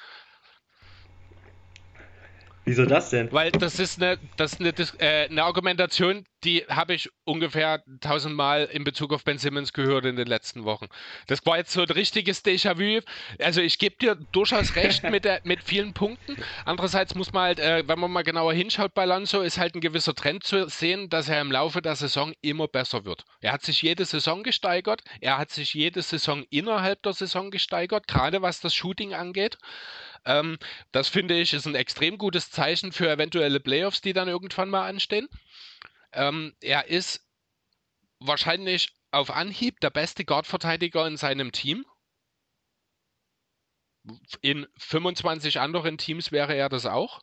[2.68, 3.32] Wieso das denn?
[3.32, 8.66] Weil das ist eine, das ist eine, äh, eine Argumentation, die habe ich ungefähr tausendmal
[8.66, 10.88] in Bezug auf Ben Simmons gehört in den letzten Wochen.
[11.28, 13.00] Das war jetzt so ein richtiges Déjà-vu.
[13.40, 16.36] Also ich gebe dir durchaus recht mit, der, mit vielen Punkten.
[16.66, 19.82] Andererseits muss man halt, äh, wenn man mal genauer hinschaut bei Lanzo, ist halt ein
[19.82, 23.24] gewisser Trend zu sehen, dass er im Laufe der Saison immer besser wird.
[23.40, 25.04] Er hat sich jede Saison gesteigert.
[25.22, 29.58] Er hat sich jede Saison innerhalb der Saison gesteigert, gerade was das Shooting angeht.
[30.28, 30.58] Ähm,
[30.92, 34.88] das finde ich ist ein extrem gutes Zeichen für eventuelle Playoffs, die dann irgendwann mal
[34.88, 35.30] anstehen.
[36.12, 37.26] Ähm, er ist
[38.20, 41.86] wahrscheinlich auf Anhieb der beste Guard-Verteidiger in seinem Team.
[44.42, 47.22] In 25 anderen Teams wäre er das auch.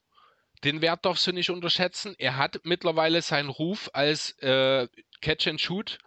[0.64, 2.14] Den Wert darfst du nicht unterschätzen.
[2.17, 4.88] Er hat mittlerweile seinen Ruf als äh,
[5.21, 5.99] Catch-and-Shoot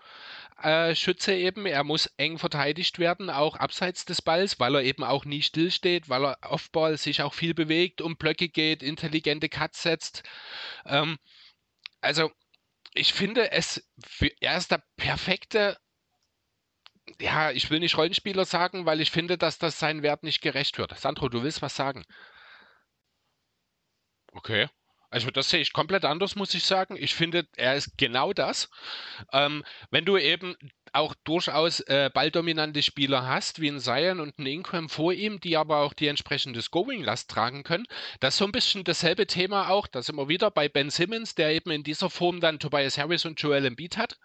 [0.62, 1.66] äh, Schütze eben.
[1.66, 6.10] Er muss eng verteidigt werden, auch abseits des Balls, weil er eben auch nie stillsteht,
[6.10, 10.24] weil er Offball sich auch viel bewegt, um Blöcke geht, intelligente Cuts setzt.
[10.86, 11.18] Ähm,
[12.02, 12.32] also
[12.94, 13.90] ich finde es,
[14.40, 15.78] er ist der perfekte
[17.20, 20.78] ja, ich will nicht Rollenspieler sagen, weil ich finde, dass das seinen Wert nicht gerecht
[20.78, 20.98] wird.
[20.98, 22.04] Sandro, du willst was sagen?
[24.34, 24.68] Okay.
[25.10, 26.98] Also das sehe ich komplett anders, muss ich sagen.
[27.00, 28.70] Ich finde, er ist genau das.
[29.32, 30.56] Ähm, wenn du eben
[30.94, 35.58] auch durchaus äh, balldominante Spieler hast, wie ein Zion und ein Ingram vor ihm, die
[35.58, 37.86] aber auch die entsprechende Scoring-Last tragen können.
[38.20, 41.36] Das ist so ein bisschen dasselbe Thema auch, da sind wir wieder bei Ben Simmons,
[41.36, 44.18] der eben in dieser Form dann Tobias Harris und Joel Embiid hat.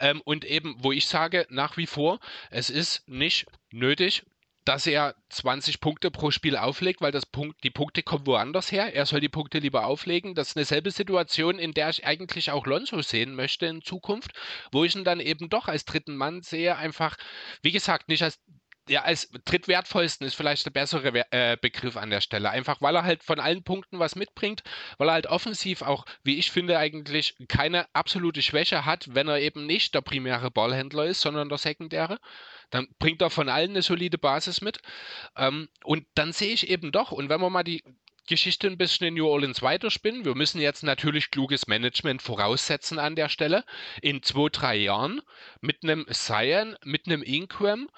[0.00, 4.22] Ähm, und eben, wo ich sage, nach wie vor, es ist nicht nötig,
[4.64, 8.94] dass er 20 Punkte pro Spiel auflegt, weil das Punkt, die Punkte kommen woanders her.
[8.94, 10.34] Er soll die Punkte lieber auflegen.
[10.34, 14.32] Das ist eine selbe Situation, in der ich eigentlich auch Lonzo sehen möchte in Zukunft,
[14.70, 17.16] wo ich ihn dann eben doch als dritten Mann sehe, einfach,
[17.62, 18.38] wie gesagt, nicht als
[18.88, 22.50] ja, als drittwertvollsten ist vielleicht der bessere äh, Begriff an der Stelle.
[22.50, 24.62] Einfach weil er halt von allen Punkten was mitbringt,
[24.98, 29.40] weil er halt offensiv auch, wie ich finde, eigentlich keine absolute Schwäche hat, wenn er
[29.40, 32.18] eben nicht der primäre Ballhändler ist, sondern der sekundäre.
[32.70, 34.80] Dann bringt er von allen eine solide Basis mit.
[35.36, 37.84] Ähm, und dann sehe ich eben doch, und wenn wir mal die
[38.26, 43.16] Geschichte ein bisschen in New Orleans weiterspinnen, wir müssen jetzt natürlich kluges Management voraussetzen an
[43.16, 43.64] der Stelle.
[44.00, 45.20] In zwei, drei Jahren
[45.60, 47.88] mit einem Cyan, mit einem Ingram,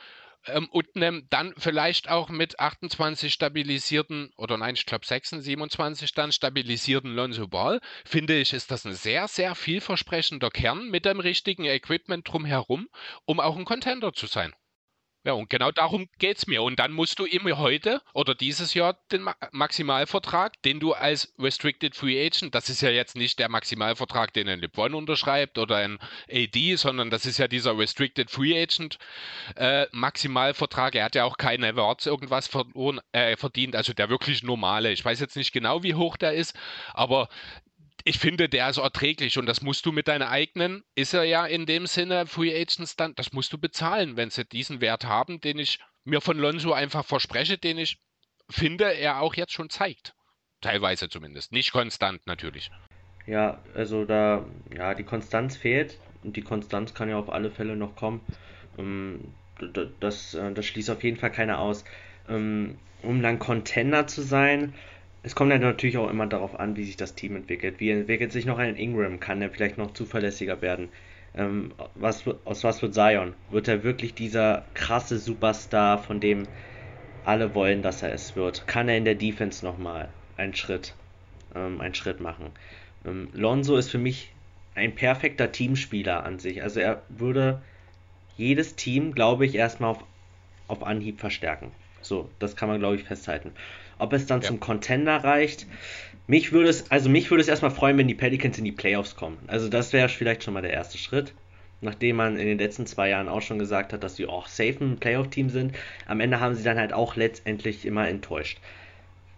[0.46, 6.32] ähm, und dann vielleicht auch mit 28 stabilisierten, oder nein, ich glaube 26, 27 dann
[6.32, 11.64] stabilisierten Lonzo Ball, finde ich, ist das ein sehr, sehr vielversprechender Kern mit dem richtigen
[11.64, 12.88] Equipment drumherum,
[13.24, 14.52] um auch ein Contender zu sein.
[15.26, 16.62] Ja, und genau darum geht es mir.
[16.62, 21.32] Und dann musst du ihm heute oder dieses Jahr den Ma Maximalvertrag, den du als
[21.38, 25.76] Restricted Free Agent, das ist ja jetzt nicht der Maximalvertrag, den ein LeBron unterschreibt oder
[25.76, 25.98] ein
[26.30, 28.98] AD, sondern das ist ja dieser Restricted Free Agent
[29.56, 30.94] äh, Maximalvertrag.
[30.94, 34.92] Er hat ja auch keine Awards irgendwas verloren, äh, verdient, also der wirklich normale.
[34.92, 36.54] Ich weiß jetzt nicht genau, wie hoch der ist,
[36.92, 37.28] aber
[38.04, 41.46] ich finde, der ist erträglich und das musst du mit deinen eigenen, ist er ja
[41.46, 45.40] in dem Sinne Free Agents dann, das musst du bezahlen, wenn sie diesen Wert haben,
[45.40, 47.98] den ich mir von Lonzo einfach verspreche, den ich
[48.50, 50.14] finde, er auch jetzt schon zeigt.
[50.60, 51.52] Teilweise zumindest.
[51.52, 52.70] Nicht konstant natürlich.
[53.26, 57.74] Ja, also da, ja, die Konstanz fehlt und die Konstanz kann ja auf alle Fälle
[57.74, 58.20] noch kommen.
[58.78, 59.32] Ähm,
[60.00, 61.84] das, äh, das schließt auf jeden Fall keiner aus.
[62.28, 64.74] Ähm, um dann Contender zu sein,
[65.24, 67.80] es kommt ja natürlich auch immer darauf an, wie sich das Team entwickelt.
[67.80, 69.20] Wie entwickelt sich noch ein Ingram?
[69.20, 70.90] Kann er vielleicht noch zuverlässiger werden?
[71.34, 73.34] Ähm, was, aus was wird Zion?
[73.48, 76.46] Wird er wirklich dieser krasse Superstar, von dem
[77.22, 78.66] alle wollen, dass er es wird?
[78.66, 80.94] Kann er in der Defense nochmal einen Schritt,
[81.54, 82.50] ähm, einen Schritt machen?
[83.06, 84.34] Ähm, Lonzo ist für mich
[84.74, 86.62] ein perfekter Teamspieler an sich.
[86.62, 87.62] Also er würde
[88.36, 90.04] jedes Team, glaube ich, erstmal auf,
[90.68, 91.72] auf Anhieb verstärken.
[92.02, 93.52] So, das kann man, glaube ich, festhalten.
[93.98, 94.48] Ob es dann ja.
[94.48, 95.66] zum Contender reicht,
[96.26, 99.16] mich würde es, also mich würde es erstmal freuen, wenn die Pelicans in die Playoffs
[99.16, 99.38] kommen.
[99.46, 101.34] Also das wäre vielleicht schon mal der erste Schritt.
[101.80, 104.76] Nachdem man in den letzten zwei Jahren auch schon gesagt hat, dass sie auch safe
[104.80, 105.74] ein Playoff-Team sind.
[106.06, 108.58] Am Ende haben sie dann halt auch letztendlich immer enttäuscht.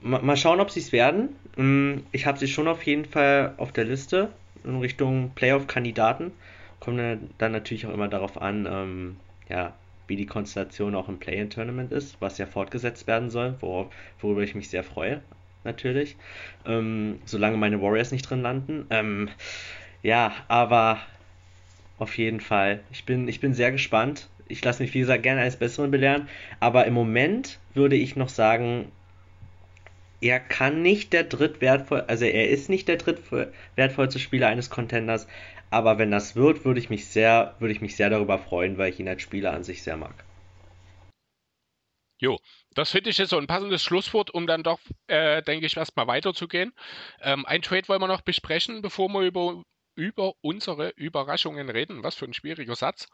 [0.01, 1.31] Mal schauen, ob sie es werden.
[1.57, 4.31] Mm, ich habe sie schon auf jeden Fall auf der Liste
[4.62, 6.31] in Richtung Playoff-Kandidaten.
[6.79, 7.01] Kommt
[7.38, 9.16] dann natürlich auch immer darauf an, ähm,
[9.49, 9.73] ja,
[10.07, 13.90] wie die Konstellation auch im Play-In-Tournament ist, was ja fortgesetzt werden soll, wor
[14.21, 15.23] worüber ich mich sehr freue,
[15.64, 16.16] natürlich.
[16.64, 18.87] Ähm, solange meine Warriors nicht drin landen.
[18.90, 19.29] Ähm,
[20.03, 21.01] ja, aber
[21.99, 22.81] auf jeden Fall.
[22.92, 24.29] Ich bin, ich bin sehr gespannt.
[24.49, 26.29] Ich lasse mich, wie gesagt, gerne als Besseren belehren.
[26.61, 28.92] Aber im Moment würde ich noch sagen,
[30.21, 35.27] er kann nicht der drittwertvoll, also er ist nicht der drittwertvollste Spieler eines Contenders,
[35.70, 38.92] aber wenn das wird, würde ich mich sehr, würde ich mich sehr darüber freuen, weil
[38.92, 40.24] ich ihn als Spieler an sich sehr mag.
[42.18, 42.38] Jo,
[42.74, 46.07] das finde ich jetzt so ein passendes Schlusswort, um dann doch, äh, denke ich, erstmal
[46.07, 46.72] weiterzugehen.
[47.20, 49.62] Ähm, ein Trade wollen wir noch besprechen, bevor wir über,
[49.96, 52.04] über unsere Überraschungen reden.
[52.04, 53.09] Was für ein schwieriger Satz.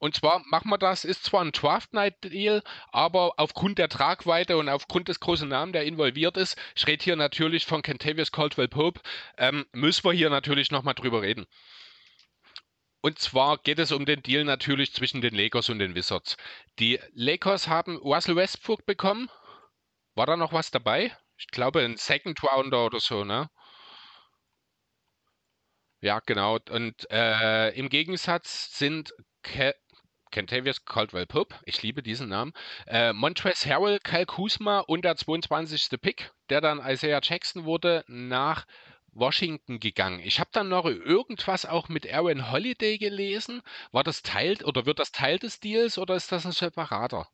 [0.00, 4.56] Und zwar machen wir das, ist zwar ein Draft Night Deal, aber aufgrund der Tragweite
[4.56, 8.68] und aufgrund des großen Namen, der involviert ist, ich rede hier natürlich von Kentavious Caldwell
[8.68, 9.00] Pope,
[9.36, 11.46] ähm, müssen wir hier natürlich nochmal drüber reden.
[13.02, 16.36] Und zwar geht es um den Deal natürlich zwischen den Lakers und den Wizards.
[16.78, 19.30] Die Lakers haben Russell Westbrook bekommen.
[20.14, 21.14] War da noch was dabei?
[21.36, 23.50] Ich glaube, ein Second Rounder oder so, ne?
[26.00, 26.58] Ja, genau.
[26.70, 29.74] Und äh, im Gegensatz sind Ke
[30.30, 32.52] Kentavious Caldwell Pope, ich liebe diesen Namen,
[32.86, 36.00] äh, Montrezl Harrell, Kyle Kuzma und der 22.
[36.00, 38.64] Pick, der dann Isaiah Jackson wurde, nach
[39.12, 40.20] Washington gegangen.
[40.20, 43.62] Ich habe dann noch irgendwas auch mit Aaron Holiday gelesen.
[43.90, 47.26] War das Teil oder wird das Teil des Deals oder ist das ein separater?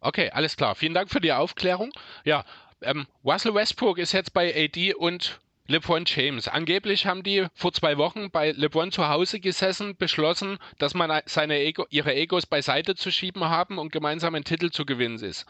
[0.00, 0.74] Okay, alles klar.
[0.74, 1.92] Vielen Dank für die Aufklärung.
[2.24, 2.44] Ja,
[2.80, 5.40] ähm, Russell Westbrook ist jetzt bei AD und
[5.72, 6.48] LeBron James.
[6.48, 11.58] Angeblich haben die vor zwei Wochen bei LeBron zu Hause gesessen, beschlossen, dass man seine
[11.60, 15.46] Ego, ihre Egos beiseite zu schieben haben und gemeinsam einen Titel zu gewinnen ist.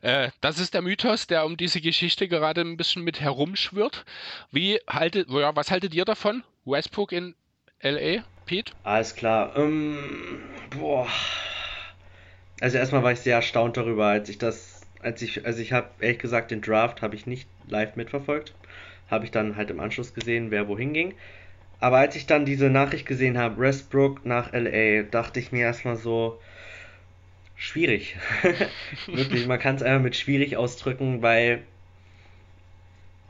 [0.00, 4.04] Äh, das ist der Mythos, der um diese Geschichte gerade ein bisschen mit herumschwirrt.
[4.50, 6.42] Wie haltet, ja, was haltet ihr davon?
[6.64, 7.36] Westbrook in
[7.80, 8.72] LA, Pete?
[8.82, 9.56] Alles klar.
[9.56, 11.06] Ähm, boah.
[12.60, 15.88] Also erstmal war ich sehr erstaunt darüber, als ich das, als ich, also ich habe
[16.00, 18.54] ehrlich gesagt den Draft habe ich nicht live mitverfolgt
[19.12, 21.14] habe ich dann halt im Anschluss gesehen, wer wohin ging.
[21.78, 25.96] Aber als ich dann diese Nachricht gesehen habe, Westbrook nach LA, dachte ich mir erstmal
[25.96, 26.40] so,
[27.54, 28.16] schwierig.
[29.06, 31.62] Wirklich, man kann es einfach mit schwierig ausdrücken, weil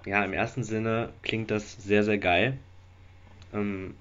[0.07, 2.59] ja, im ersten Sinne klingt das sehr, sehr geil.
[3.53, 3.95] Ähm,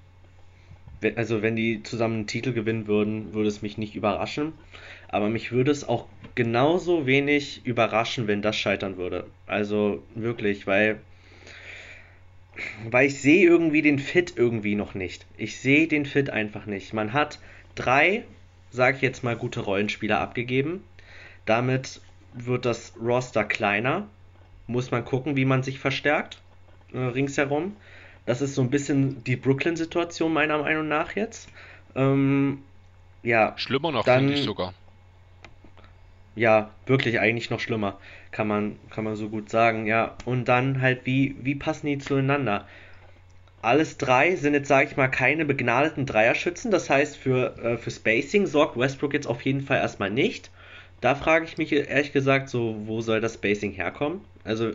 [1.16, 4.52] also wenn die zusammen einen Titel gewinnen würden, würde es mich nicht überraschen.
[5.08, 9.26] Aber mich würde es auch genauso wenig überraschen, wenn das scheitern würde.
[9.46, 11.00] Also wirklich, weil
[12.90, 15.26] weil ich sehe irgendwie den Fit irgendwie noch nicht.
[15.36, 16.92] Ich sehe den Fit einfach nicht.
[16.92, 17.38] Man hat
[17.74, 18.24] drei,
[18.70, 20.84] sag ich jetzt mal, gute Rollenspieler abgegeben.
[21.46, 22.00] Damit
[22.34, 24.06] wird das Roster kleiner.
[24.66, 26.40] Muss man gucken, wie man sich verstärkt
[26.92, 27.76] äh, ringsherum.
[28.26, 31.48] Das ist so ein bisschen die Brooklyn-Situation meiner Meinung nach jetzt.
[31.96, 32.62] Ähm,
[33.22, 33.54] ja.
[33.56, 34.74] Schlimmer noch, finde ich sogar.
[36.34, 37.98] Ja, wirklich eigentlich noch schlimmer,
[38.30, 40.16] kann man, kann man so gut sagen, ja.
[40.24, 42.66] Und dann halt, wie, wie passen die zueinander?
[43.60, 46.70] Alles drei sind jetzt, sage ich mal, keine begnadeten Dreierschützen.
[46.70, 50.50] Das heißt, für, äh, für Spacing sorgt Westbrook jetzt auf jeden Fall erstmal nicht.
[51.00, 54.20] Da frage ich mich ehrlich gesagt, so, wo soll das Spacing herkommen?
[54.44, 54.70] Also,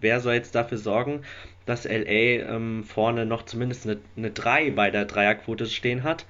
[0.00, 1.22] wer soll jetzt dafür sorgen,
[1.66, 6.26] dass LA ähm, vorne noch zumindest eine, eine 3 bei der Dreierquote stehen hat?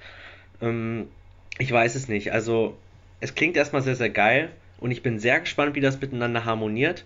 [0.61, 1.07] Ähm,
[1.57, 2.33] ich weiß es nicht.
[2.33, 2.77] Also,
[3.21, 7.05] es klingt erstmal sehr, sehr geil und ich bin sehr gespannt, wie das miteinander harmoniert.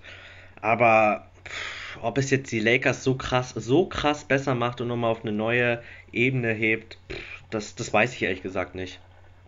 [0.61, 5.11] Aber pff, ob es jetzt die Lakers so krass, so krass besser macht und nochmal
[5.11, 8.99] auf eine neue Ebene hebt, pff, das, das weiß ich ehrlich gesagt nicht.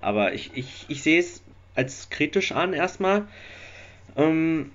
[0.01, 1.41] Aber ich, ich, ich sehe es
[1.73, 3.27] als kritisch an erstmal.
[4.15, 4.71] Ähm,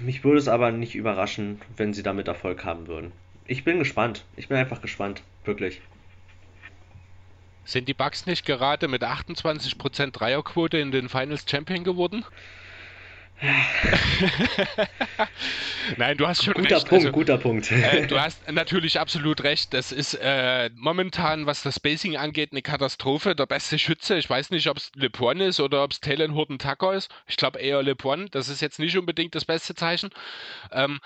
[0.00, 3.12] mich würde es aber nicht überraschen, wenn sie damit Erfolg haben würden.
[3.46, 4.24] Ich bin gespannt.
[4.36, 5.22] Ich bin einfach gespannt.
[5.44, 5.80] Wirklich.
[7.64, 12.24] Sind die Bucks nicht gerade mit 28% Dreierquote in den Finals Champion geworden?
[15.96, 16.88] Nein, du hast schon guter recht.
[16.88, 17.72] Punkt, also, guter Punkt.
[17.72, 19.74] Äh, du hast natürlich absolut recht.
[19.74, 23.34] Das ist äh, momentan, was das Spacing angeht, eine Katastrophe.
[23.34, 26.60] Der beste Schütze, ich weiß nicht, ob es LeBron ist oder ob es Talon Horton
[26.60, 27.10] Tucker ist.
[27.26, 28.28] Ich glaube eher LeBron.
[28.30, 30.10] Das ist jetzt nicht unbedingt das beste Zeichen.
[30.70, 31.00] Ähm,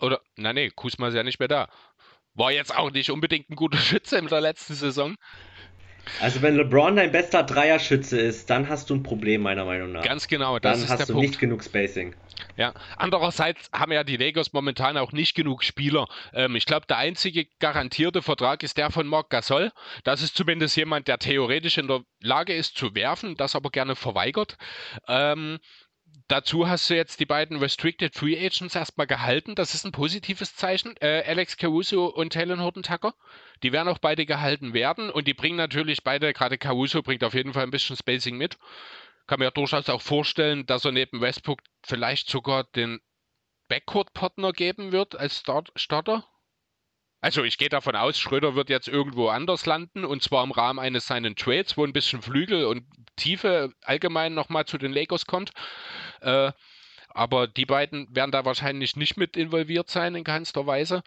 [0.00, 1.68] oder, na nee, Kusma ist ja nicht mehr da.
[2.34, 5.14] War jetzt auch nicht unbedingt ein guter Schütze in der letzten Saison.
[6.20, 10.02] Also wenn LeBron dein bester Dreierschütze ist, dann hast du ein Problem meiner Meinung nach.
[10.02, 11.28] Ganz genau, das dann ist hast der du Punkt.
[11.28, 12.14] nicht genug Spacing.
[12.56, 16.06] Ja, andererseits haben ja die Lakers momentan auch nicht genug Spieler.
[16.34, 19.72] Ähm, ich glaube, der einzige garantierte Vertrag ist der von Marc Gasol.
[20.04, 23.96] Das ist zumindest jemand, der theoretisch in der Lage ist zu werfen, das aber gerne
[23.96, 24.56] verweigert.
[25.08, 25.58] Ähm,
[26.28, 29.54] Dazu hast du jetzt die beiden Restricted Free Agents erstmal gehalten.
[29.54, 30.94] Das ist ein positives Zeichen.
[31.00, 33.14] Äh, Alex Caruso und Talon Horton Tucker.
[33.62, 37.34] Die werden auch beide gehalten werden und die bringen natürlich beide, gerade Caruso bringt auf
[37.34, 38.56] jeden Fall ein bisschen Spacing mit.
[39.26, 43.00] Kann mir ja durchaus auch vorstellen, dass er neben Westbrook vielleicht sogar den
[43.68, 46.26] Backcourt-Partner geben wird als Start Starter.
[47.22, 50.80] Also ich gehe davon aus, Schröder wird jetzt irgendwo anders landen und zwar im Rahmen
[50.80, 55.52] eines seinen Trades, wo ein bisschen Flügel und Tiefe allgemein nochmal zu den Lakers kommt.
[56.20, 56.50] Äh,
[57.10, 61.04] aber die beiden werden da wahrscheinlich nicht mit involviert sein in keinster Weise.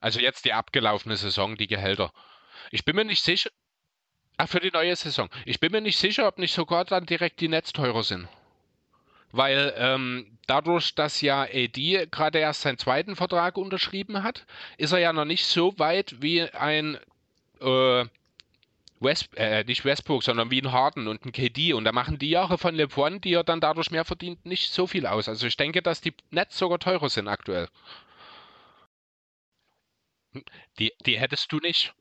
[0.00, 2.14] Also jetzt die abgelaufene Saison, die Gehälter.
[2.70, 3.50] Ich bin mir nicht sicher.
[4.38, 5.28] Ach, für die neue Saison.
[5.44, 8.26] Ich bin mir nicht sicher, ob nicht sogar dann direkt die Netz teurer sind
[9.32, 14.46] weil ähm, dadurch, dass ja AD gerade erst seinen zweiten Vertrag unterschrieben hat,
[14.78, 16.98] ist er ja noch nicht so weit wie ein
[17.60, 18.04] äh,
[19.00, 21.74] West, äh, nicht Westbrook, sondern wie ein Harden und ein KD.
[21.74, 24.86] Und da machen die Jahre von LeBron, die er dann dadurch mehr verdient, nicht so
[24.86, 25.28] viel aus.
[25.28, 27.68] Also ich denke, dass die Nets sogar teurer sind aktuell.
[30.78, 31.94] Die, die hättest du nicht.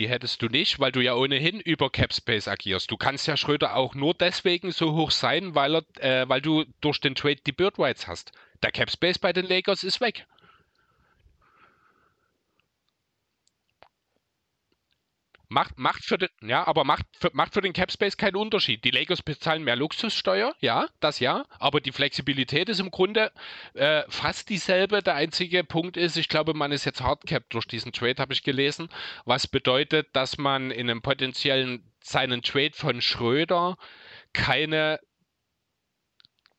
[0.00, 2.90] Die hättest du nicht, weil du ja ohnehin über Capspace agierst.
[2.90, 6.64] Du kannst ja Schröder auch nur deswegen so hoch sein, weil, er, äh, weil du
[6.80, 8.32] durch den Trade die Bird Rights hast.
[8.62, 10.24] Der Capspace bei den Lakers ist weg.
[15.52, 18.84] Macht, macht für den, ja, aber macht für, macht für den Capspace keinen Unterschied.
[18.84, 23.32] Die Lakers bezahlen mehr Luxussteuer, ja, das ja, aber die Flexibilität ist im Grunde
[23.74, 25.02] äh, fast dieselbe.
[25.02, 28.44] Der einzige Punkt ist, ich glaube, man ist jetzt hardcapped durch diesen Trade, habe ich
[28.44, 28.88] gelesen,
[29.24, 33.76] was bedeutet, dass man in einem potenziellen seinen Trade von Schröder
[34.32, 35.00] keine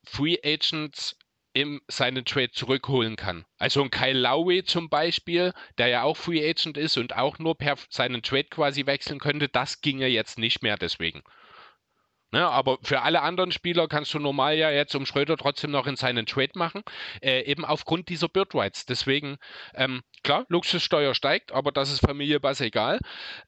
[0.04, 1.16] Free Agents
[1.54, 3.46] im seinen Trade zurückholen kann.
[3.58, 7.58] Also ein Kyle Lowry zum Beispiel, der ja auch Free Agent ist und auch nur
[7.58, 11.24] per seinen Trade quasi wechseln könnte, das ginge jetzt nicht mehr deswegen.
[12.34, 15.86] Ne, aber für alle anderen Spieler kannst du normal ja jetzt um Schröder trotzdem noch
[15.86, 16.82] in seinen Trade machen,
[17.22, 18.86] äh, eben aufgrund dieser Bird Rights.
[18.86, 19.38] Deswegen,
[19.74, 23.00] ähm, klar, Luxussteuer steigt, aber das ist Familie Bass egal.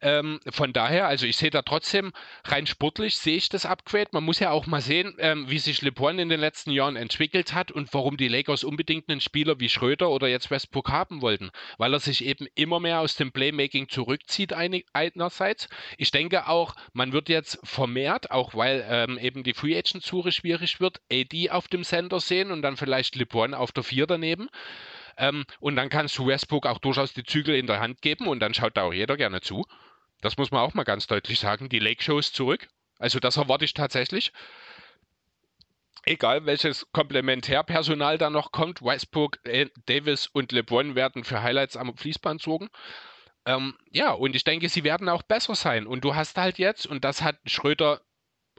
[0.01, 2.11] Ähm, von daher, also ich sehe da trotzdem,
[2.43, 4.09] rein sportlich sehe ich das Upgrade.
[4.11, 7.53] Man muss ja auch mal sehen, ähm, wie sich LeBron in den letzten Jahren entwickelt
[7.53, 11.51] hat und warum die Lakers unbedingt einen Spieler wie Schröder oder jetzt Westbrook haben wollten.
[11.77, 15.69] Weil er sich eben immer mehr aus dem Playmaking zurückzieht einerseits.
[15.97, 20.03] Ich denke auch, man wird jetzt vermehrt, auch weil weil ähm, eben die Free Agent
[20.03, 24.07] Suche schwierig wird, AD auf dem Center sehen und dann vielleicht LeBron auf der 4
[24.07, 24.49] daneben.
[25.17, 28.39] Ähm, und dann kannst du Westbrook auch durchaus die Zügel in der Hand geben und
[28.39, 29.65] dann schaut da auch jeder gerne zu.
[30.21, 31.69] Das muss man auch mal ganz deutlich sagen.
[31.69, 32.67] Die Lake Show ist zurück.
[32.97, 34.31] Also das erwarte ich tatsächlich.
[36.05, 41.95] Egal welches Komplementärpersonal da noch kommt, Westbrook, äh, Davis und LeBron werden für Highlights am
[41.95, 42.69] Fließband sorgen.
[43.45, 45.85] Ähm, ja, und ich denke, sie werden auch besser sein.
[45.85, 48.01] Und du hast halt jetzt, und das hat Schröder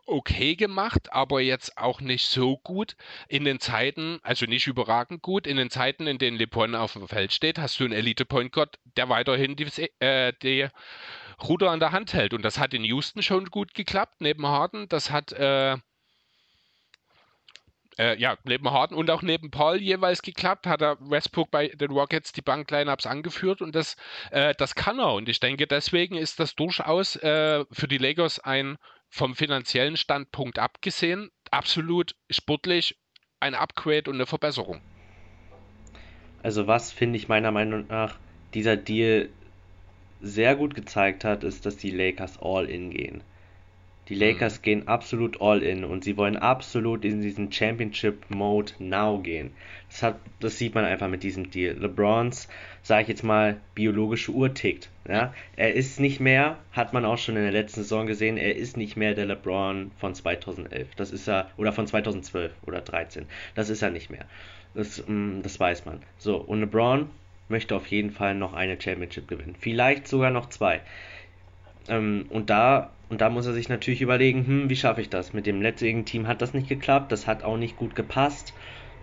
[0.06, 2.96] okay gemacht, aber jetzt auch nicht so gut.
[3.28, 7.08] In den Zeiten, also nicht überragend gut, in den Zeiten, in denen LeBron auf dem
[7.08, 9.66] Feld steht, hast du einen Elite-Point Guard, der weiterhin die,
[10.00, 10.68] äh, die
[11.42, 12.34] Ruder an der Hand hält.
[12.34, 14.88] Und das hat in Houston schon gut geklappt, neben Harden.
[14.88, 15.76] Das hat äh,
[17.98, 21.90] äh, ja, neben Harden und auch neben Paul jeweils geklappt, hat er Westbrook bei den
[21.90, 23.96] Rockets die Banklineups angeführt und das,
[24.30, 25.12] äh, das kann er.
[25.14, 28.78] Und ich denke, deswegen ist das durchaus äh, für die Lakers ein
[29.14, 32.98] vom finanziellen Standpunkt abgesehen absolut sportlich
[33.38, 34.80] ein Upgrade und eine Verbesserung.
[36.42, 38.18] Also was finde ich meiner Meinung nach
[38.54, 39.28] dieser Deal
[40.20, 43.22] sehr gut gezeigt hat, ist, dass die Lakers all in gehen.
[44.08, 44.62] Die Lakers mhm.
[44.62, 49.52] gehen absolut all in und sie wollen absolut in diesen Championship Mode now gehen.
[49.88, 51.76] Das, hat, das sieht man einfach mit diesem Deal.
[51.76, 52.48] LeBrons,
[52.82, 54.90] sage ich jetzt mal, biologische Uhr tickt.
[55.08, 55.32] Ja?
[55.56, 58.76] Er ist nicht mehr, hat man auch schon in der letzten Saison gesehen, er ist
[58.76, 60.94] nicht mehr der LeBron von 2011.
[60.96, 63.26] Das ist er, oder von 2012 oder 13.
[63.54, 64.26] Das ist er nicht mehr.
[64.74, 66.02] Das, mm, das weiß man.
[66.18, 67.08] So, und LeBron
[67.48, 69.54] möchte auf jeden Fall noch eine Championship gewinnen.
[69.58, 70.80] Vielleicht sogar noch zwei.
[71.88, 75.32] Ähm, und da und da muss er sich natürlich überlegen, hm, wie schaffe ich das?
[75.32, 78.54] Mit dem letztigen Team hat das nicht geklappt, das hat auch nicht gut gepasst.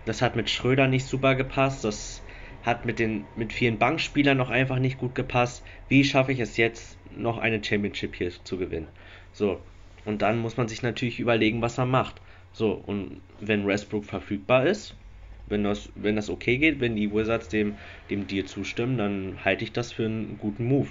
[0.04, 2.22] Das hat mit Schröder nicht super gepasst, das
[2.62, 5.64] hat mit den mit vielen Bankspielern noch einfach nicht gut gepasst.
[5.88, 8.88] Wie schaffe ich es jetzt noch eine Championship hier zu gewinnen?
[9.32, 9.62] So,
[10.04, 12.20] und dann muss man sich natürlich überlegen, was er macht.
[12.52, 14.94] So, und wenn Westbrook verfügbar ist,
[15.46, 17.78] wenn das, wenn das okay geht, wenn die Wizards dem,
[18.10, 20.90] dem Deal zustimmen, dann halte ich das für einen guten Move.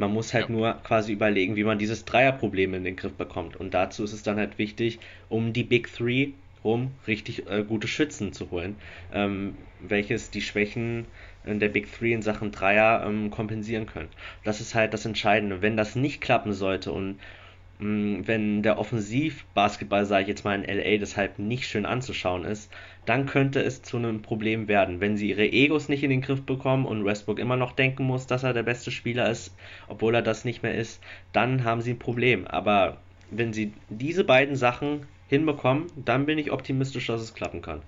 [0.00, 0.52] Man muss halt ja.
[0.52, 3.56] nur quasi überlegen, wie man dieses Dreierproblem in den Griff bekommt.
[3.56, 4.98] Und dazu ist es dann halt wichtig,
[5.28, 6.30] um die Big Three
[6.62, 8.76] um richtig äh, gute Schützen zu holen,
[9.14, 11.06] ähm, welches die Schwächen
[11.44, 14.10] der Big Three in Sachen Dreier ähm, kompensieren können.
[14.44, 15.62] Das ist halt das Entscheidende.
[15.62, 17.16] Wenn das nicht klappen sollte und
[17.80, 22.70] Mm, wenn der Offensivbasketball, sage ich jetzt mal in LA, deshalb nicht schön anzuschauen ist,
[23.06, 25.00] dann könnte es zu einem Problem werden.
[25.00, 28.26] Wenn sie ihre Egos nicht in den Griff bekommen und Westbrook immer noch denken muss,
[28.26, 29.54] dass er der beste Spieler ist,
[29.88, 32.46] obwohl er das nicht mehr ist, dann haben sie ein Problem.
[32.46, 32.98] Aber
[33.30, 37.82] wenn sie diese beiden Sachen hinbekommen, dann bin ich optimistisch, dass es klappen kann.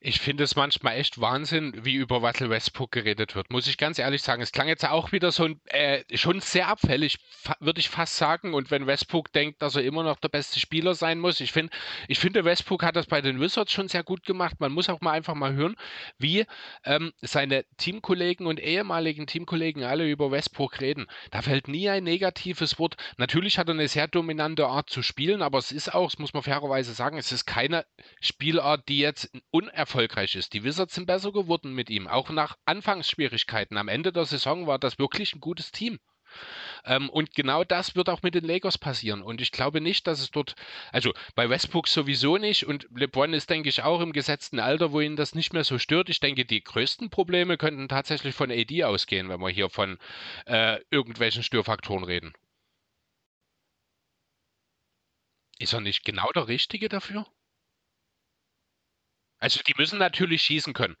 [0.00, 3.98] Ich finde es manchmal echt Wahnsinn, wie über Russell Westbrook geredet wird, muss ich ganz
[3.98, 4.40] ehrlich sagen.
[4.40, 7.18] Es klang jetzt auch wieder so ein, äh, schon sehr abfällig,
[7.58, 8.54] würde ich fast sagen.
[8.54, 11.72] Und wenn Westbrook denkt, dass er immer noch der beste Spieler sein muss, ich, find,
[12.06, 14.60] ich finde, Westbrook hat das bei den Wizards schon sehr gut gemacht.
[14.60, 15.74] Man muss auch mal einfach mal hören,
[16.16, 16.46] wie
[16.84, 21.08] ähm, seine Teamkollegen und ehemaligen Teamkollegen alle über Westbrook reden.
[21.32, 22.96] Da fällt nie ein negatives Wort.
[23.16, 26.34] Natürlich hat er eine sehr dominante Art zu spielen, aber es ist auch, das muss
[26.34, 27.84] man fairerweise sagen, es ist keine
[28.20, 30.52] Spielart, die jetzt unerfahren erfolgreich ist.
[30.52, 33.78] Die Wizards sind besser geworden mit ihm, auch nach Anfangsschwierigkeiten.
[33.78, 35.98] Am Ende der Saison war das wirklich ein gutes Team.
[36.84, 39.22] Ähm, und genau das wird auch mit den Lakers passieren.
[39.22, 40.56] Und ich glaube nicht, dass es dort,
[40.92, 42.66] also bei Westbrook sowieso nicht.
[42.66, 45.78] Und LeBron ist, denke ich, auch im gesetzten Alter, wo ihn das nicht mehr so
[45.78, 46.10] stört.
[46.10, 49.98] Ich denke, die größten Probleme könnten tatsächlich von AD ausgehen, wenn wir hier von
[50.44, 52.34] äh, irgendwelchen Störfaktoren reden.
[55.58, 57.26] Ist er nicht genau der Richtige dafür?
[59.38, 60.96] Also die müssen natürlich schießen können.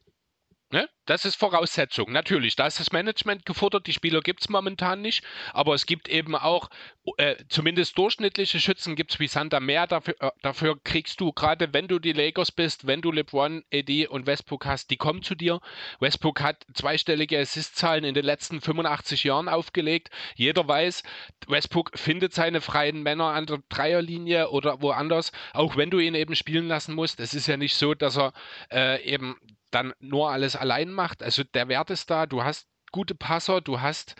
[0.70, 0.86] Ne?
[1.06, 2.12] Das ist Voraussetzung.
[2.12, 3.86] Natürlich, da ist das Management gefordert.
[3.86, 5.24] Die Spieler gibt es momentan nicht.
[5.54, 6.68] Aber es gibt eben auch,
[7.16, 9.86] äh, zumindest durchschnittliche Schützen gibt es wie Santa Meer.
[9.86, 14.08] Dafür, äh, dafür kriegst du, gerade wenn du die Lakers bist, wenn du LeBron, AD
[14.08, 15.60] und Westbrook hast, die kommen zu dir.
[16.00, 20.10] Westbrook hat zweistellige Assist-Zahlen in den letzten 85 Jahren aufgelegt.
[20.34, 21.02] Jeder weiß,
[21.46, 26.36] Westbrook findet seine freien Männer an der Dreierlinie oder woanders, auch wenn du ihn eben
[26.36, 27.20] spielen lassen musst.
[27.20, 28.34] Es ist ja nicht so, dass er
[28.70, 29.34] äh, eben
[29.70, 31.22] dann nur alles allein macht.
[31.22, 34.14] Also der Wert ist da, du hast gute Passer, du hast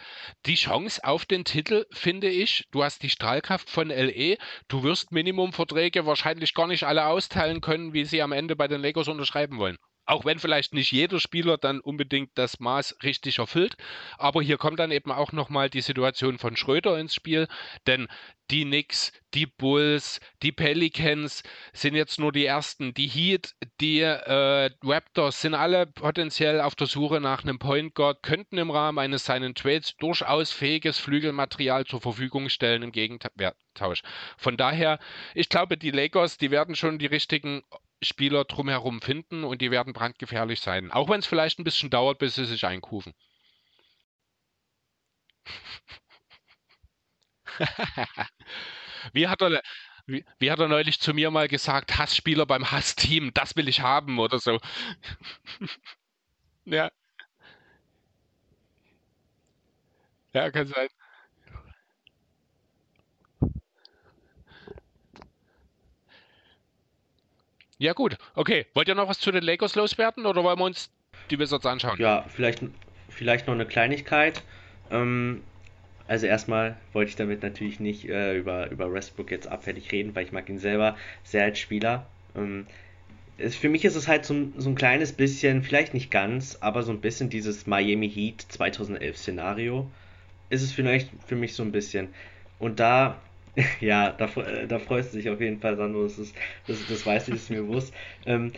[0.46, 2.66] die Chance auf den Titel, finde ich.
[2.70, 4.36] Du hast die Strahlkraft von LE.
[4.68, 8.80] Du wirst Minimumverträge wahrscheinlich gar nicht alle austeilen können, wie sie am Ende bei den
[8.80, 9.78] Lakers unterschreiben wollen.
[10.08, 13.76] Auch wenn vielleicht nicht jeder Spieler dann unbedingt das Maß richtig erfüllt.
[14.16, 17.46] Aber hier kommt dann eben auch nochmal die Situation von Schröder ins Spiel.
[17.86, 18.08] Denn
[18.50, 21.42] die Knicks, die Bulls, die Pelicans
[21.74, 22.94] sind jetzt nur die ersten.
[22.94, 28.22] Die Heat, die äh, Raptors sind alle potenziell auf der Suche nach einem Point Guard,
[28.22, 34.00] könnten im Rahmen eines seinen Trades durchaus fähiges Flügelmaterial zur Verfügung stellen im Gegentausch.
[34.38, 34.98] Von daher,
[35.34, 37.62] ich glaube, die Lakers, die werden schon die richtigen
[38.02, 40.90] Spieler drumherum finden und die werden brandgefährlich sein.
[40.92, 43.14] Auch wenn es vielleicht ein bisschen dauert, bis sie sich einkufen.
[49.12, 49.62] wie, hat er,
[50.06, 53.80] wie, wie, hat er neulich zu mir mal gesagt, Hassspieler beim Hassteam, das will ich
[53.80, 54.58] haben oder so.
[56.64, 56.90] ja.
[60.34, 60.88] Ja, kann sein.
[67.78, 68.18] Ja, gut.
[68.34, 68.66] Okay.
[68.74, 70.90] Wollt ihr noch was zu den Lakers loswerden oder wollen wir uns
[71.30, 71.98] die Wizards anschauen?
[71.98, 72.62] Ja, vielleicht,
[73.08, 74.42] vielleicht noch eine Kleinigkeit.
[74.90, 75.42] Ähm,
[76.06, 80.24] Also erstmal wollte ich damit natürlich nicht äh, über, über Westbrook jetzt abfällig reden, weil
[80.24, 82.06] ich mag ihn selber sehr als Spieler.
[82.34, 82.66] Ähm,
[83.36, 86.82] es, für mich ist es halt so, so ein kleines bisschen, vielleicht nicht ganz, aber
[86.82, 89.88] so ein bisschen dieses Miami Heat 2011 Szenario.
[90.50, 92.08] Ist es vielleicht für mich so ein bisschen.
[92.58, 93.20] Und da,
[93.80, 94.28] ja, da,
[94.68, 96.34] da freust du dich auf jeden Fall, Sandro, das, ist,
[96.66, 97.92] das, das weiß ich, das ist mir bewusst.
[98.26, 98.52] Ähm,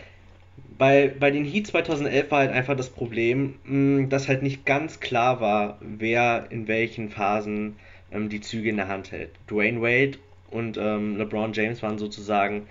[0.79, 5.01] bei, bei den Heat 2011 war halt einfach das Problem, mh, dass halt nicht ganz
[5.01, 7.77] klar war, wer in welchen Phasen
[8.13, 9.31] ähm, die Züge in der Hand hält.
[9.49, 10.19] Dwayne Wade
[10.51, 12.67] und ähm, LeBron James waren sozusagen,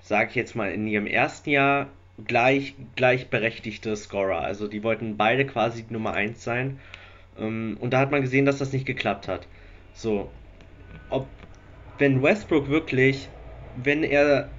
[0.00, 1.88] sage ich jetzt mal, in ihrem ersten Jahr
[2.26, 4.40] gleich, gleichberechtigte Scorer.
[4.40, 6.78] Also die wollten beide quasi Nummer 1 sein.
[7.38, 9.46] Ähm, und da hat man gesehen, dass das nicht geklappt hat.
[9.94, 10.30] So,
[11.10, 11.26] ob
[11.98, 13.30] wenn Westbrook wirklich,
[13.72, 14.54] wenn er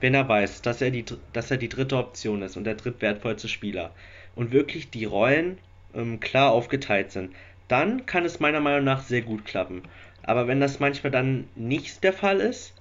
[0.00, 3.48] wenn er weiß, dass er die, dass er die dritte Option ist und der drittwertvollste
[3.48, 3.94] Spieler
[4.34, 5.60] und wirklich die Rollen
[5.94, 7.34] ähm, klar aufgeteilt sind,
[7.68, 9.82] dann kann es meiner Meinung nach sehr gut klappen.
[10.22, 12.74] Aber wenn das manchmal dann nicht der Fall ist,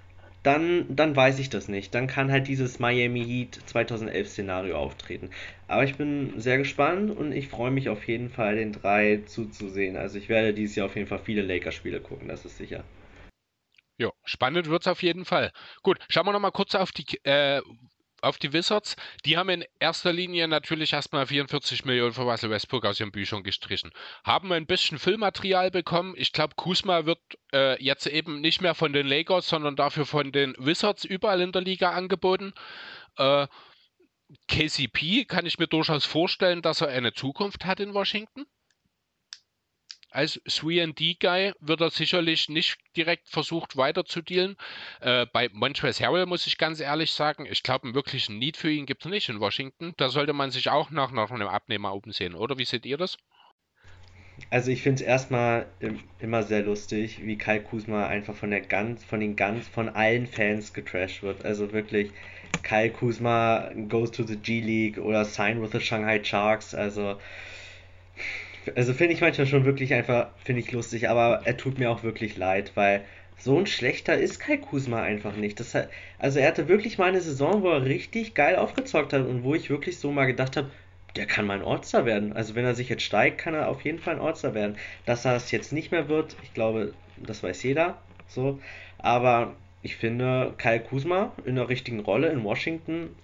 [0.44, 1.96] dann, dann weiß ich das nicht.
[1.96, 5.32] Dann kann halt dieses Miami Heat 2011 Szenario auftreten.
[5.68, 9.96] Aber ich bin sehr gespannt und ich freue mich auf jeden Fall, den drei zuzusehen.
[9.98, 12.86] Also ich werde dieses Jahr auf jeden Fall viele Lakers-Spiele gucken, das ist sicher.
[14.26, 15.52] Spannend wird es auf jeden Fall.
[15.84, 17.62] Gut, schauen wir nochmal kurz auf die, äh,
[18.22, 18.96] auf die Wizards.
[19.24, 23.44] Die haben in erster Linie natürlich erstmal 44 Millionen für Russell Westbrook aus ihren Büchern
[23.44, 23.92] gestrichen.
[24.24, 26.16] Haben ein bisschen Füllmaterial bekommen.
[26.18, 27.20] Ich glaube, Kusma wird
[27.54, 31.52] äh, jetzt eben nicht mehr von den Lakers, sondern dafür von den Wizards überall in
[31.52, 32.54] der Liga angeboten.
[33.18, 33.48] Äh,
[34.48, 38.46] KCP kann ich mir durchaus vorstellen, dass er eine Zukunft hat in Washington
[40.16, 44.56] als 3D-Guy wird er sicherlich nicht direkt versucht weiter zu dealen.
[45.02, 48.72] Äh, bei Montrezl Harrell muss ich ganz ehrlich sagen, ich glaube, einen wirklichen Need für
[48.72, 49.94] ihn gibt es nicht in Washington.
[49.98, 52.58] Da sollte man sich auch nach, nach einem Abnehmer umsehen, oder?
[52.58, 53.18] Wie seht ihr das?
[54.50, 55.66] Also ich finde es erstmal
[56.20, 60.28] immer sehr lustig, wie Kai Kusma einfach von der ganz, von den ganz, von allen
[60.28, 61.46] Fans getrashed wird.
[61.46, 62.12] Also wirklich,
[62.64, 66.74] Kai Kusma goes to the G League oder sign with the Shanghai Sharks.
[66.74, 67.18] Also
[68.76, 72.04] also finde ich manchmal schon wirklich einfach, finde ich lustig, aber er tut mir auch
[72.04, 73.04] wirklich leid, weil
[73.38, 75.60] so ein schlechter ist Kai Kusma einfach nicht.
[75.60, 75.90] Das hat,
[76.20, 79.56] also er hatte wirklich mal eine Saison, wo er richtig geil aufgezockt hat und wo
[79.56, 80.72] ich wirklich so mal gedacht habe,
[81.16, 82.34] der kann mal ein Ortster werden.
[82.34, 84.78] Also wenn er sich jetzt steigt, kann er auf jeden Fall ein Ortster werden.
[85.06, 87.98] Dass er es jetzt nicht mehr wird, ich glaube, das weiß jeder.
[88.28, 88.60] So.
[88.98, 93.16] Aber ich finde, Kai Kusma in der richtigen Rolle in Washington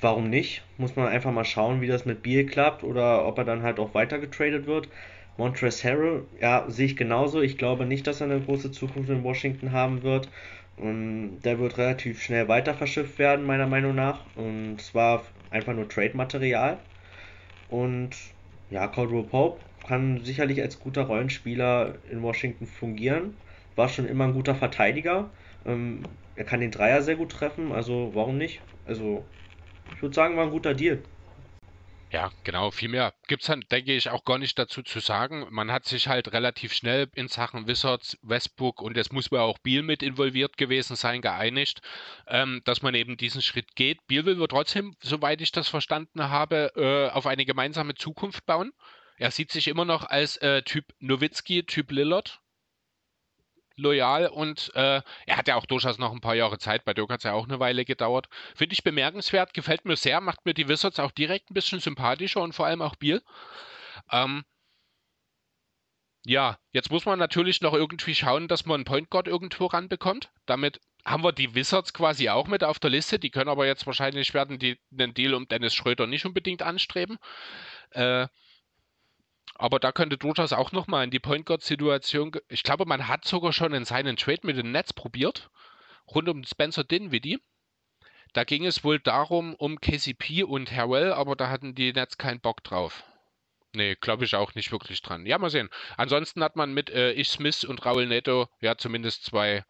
[0.00, 0.62] warum nicht?
[0.78, 3.78] Muss man einfach mal schauen, wie das mit Beal klappt oder ob er dann halt
[3.78, 4.88] auch weiter getradet wird.
[5.36, 7.40] Montrezl Harrell, ja, sehe ich genauso.
[7.42, 10.28] Ich glaube nicht, dass er eine große Zukunft in Washington haben wird.
[10.76, 14.26] Und der wird relativ schnell weiter verschifft werden, meiner Meinung nach.
[14.36, 16.78] Und zwar einfach nur Trade-Material.
[17.68, 18.16] Und
[18.70, 23.36] ja, Caldwell Pope kann sicherlich als guter Rollenspieler in Washington fungieren.
[23.76, 25.30] War schon immer ein guter Verteidiger.
[25.66, 26.02] Ähm,
[26.36, 28.62] er kann den Dreier sehr gut treffen, also warum nicht?
[28.84, 29.24] Also
[29.94, 31.02] ich würde sagen, war ein guter Deal.
[32.14, 32.70] Ja, genau.
[32.70, 35.48] Viel mehr gibt es dann, denke ich, auch gar nicht dazu zu sagen.
[35.50, 39.58] Man hat sich halt relativ schnell in Sachen Wizards, Westbrook und es muss wohl auch
[39.58, 41.82] Biel mit involviert gewesen sein, geeinigt,
[42.28, 44.06] ähm, dass man eben diesen Schritt geht.
[44.06, 48.72] Biel will wir trotzdem, soweit ich das verstanden habe, äh, auf eine gemeinsame Zukunft bauen.
[49.16, 52.40] Er sieht sich immer noch als äh, Typ Nowitzki, Typ Lillard
[53.76, 56.84] loyal und äh, er hat ja auch durchaus noch ein paar Jahre Zeit.
[56.84, 58.28] Bei Dirk hat es ja auch eine Weile gedauert.
[58.54, 62.40] Finde ich bemerkenswert, gefällt mir sehr, macht mir die Wizards auch direkt ein bisschen sympathischer
[62.42, 63.22] und vor allem auch Biel.
[64.10, 64.44] Ähm,
[66.26, 70.30] ja, jetzt muss man natürlich noch irgendwie schauen, dass man einen Point Guard irgendwo ranbekommt.
[70.46, 73.18] Damit haben wir die Wizards quasi auch mit auf der Liste.
[73.18, 77.18] Die können aber jetzt wahrscheinlich werden die den Deal um Dennis Schröder nicht unbedingt anstreben.
[77.90, 78.28] Äh,
[79.54, 82.32] aber da könnte durchaus auch nochmal in die Point Guard-Situation.
[82.48, 85.50] Ich glaube, man hat sogar schon in seinen Trade mit den Nets probiert,
[86.08, 87.40] rund um Spencer Dinwiddie.
[88.32, 92.40] Da ging es wohl darum, um KCP und Harrell, aber da hatten die Nets keinen
[92.40, 93.04] Bock drauf.
[93.74, 95.26] Nee, glaube ich auch nicht wirklich dran.
[95.26, 95.68] Ja, mal sehen.
[95.96, 99.64] Ansonsten hat man mit äh, Ich Smith und Raul Neto ja zumindest zwei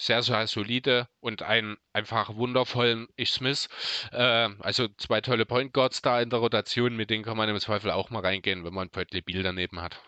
[0.00, 3.68] sehr, sehr solide und einen einfach wundervollen Ich Smith.
[4.12, 7.60] Äh, also zwei tolle Point Guards da in der Rotation, mit denen kann man im
[7.60, 10.00] Zweifel auch mal reingehen, wenn man Bradley Biel daneben hat.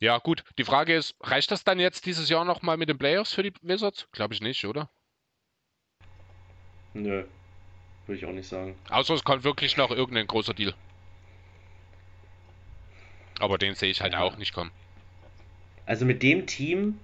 [0.00, 0.44] Ja, gut.
[0.58, 3.54] Die Frage ist, reicht das dann jetzt dieses Jahr nochmal mit den Playoffs für die
[3.62, 4.08] Wizards?
[4.12, 4.90] Glaube ich nicht, oder?
[6.92, 7.24] Nö.
[8.06, 8.76] Würde ich auch nicht sagen.
[8.90, 10.74] Außer es kommt wirklich noch irgendein großer Deal.
[13.38, 14.20] Aber den sehe ich halt ja.
[14.20, 14.72] auch nicht kommen.
[15.86, 16.98] Also mit dem Team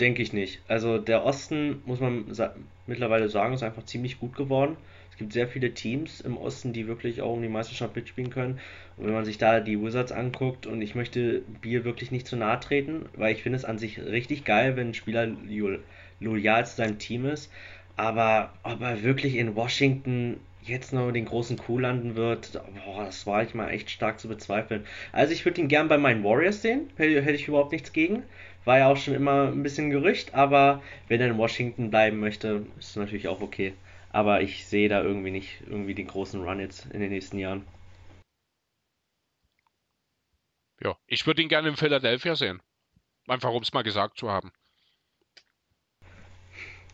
[0.00, 0.60] denke ich nicht.
[0.68, 2.54] Also der Osten, muss man sa
[2.86, 4.76] mittlerweile sagen, ist einfach ziemlich gut geworden.
[5.10, 8.60] Es gibt sehr viele Teams im Osten, die wirklich auch um die Meisterschaft mitspielen können.
[8.96, 12.36] Und wenn man sich da die Wizards anguckt, und ich möchte Bier wirklich nicht zu
[12.36, 15.28] nahe treten, weil ich finde es an sich richtig geil, wenn ein Spieler
[16.20, 17.50] loyal zu seinem Team ist.
[17.96, 23.26] Aber ob er wirklich in Washington jetzt noch den großen Coup landen wird, boah, das
[23.26, 24.84] war ich mal echt stark zu bezweifeln.
[25.12, 28.22] Also ich würde ihn gern bei meinen Warriors sehen, hätte ich überhaupt nichts gegen.
[28.66, 32.66] War ja auch schon immer ein bisschen Gerücht, aber wenn er in Washington bleiben möchte,
[32.78, 33.74] ist es natürlich auch okay.
[34.10, 37.64] Aber ich sehe da irgendwie nicht irgendwie den großen Run jetzt in den nächsten Jahren.
[40.82, 42.60] Ja, ich würde ihn gerne in Philadelphia sehen.
[43.28, 44.52] Einfach um es mal gesagt zu haben.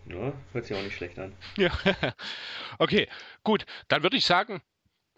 [0.05, 1.35] Ja, hört sich auch nicht schlecht an.
[1.57, 1.73] Ja.
[2.79, 3.09] Okay,
[3.45, 3.64] gut.
[3.89, 4.61] Dann würde ich sagen,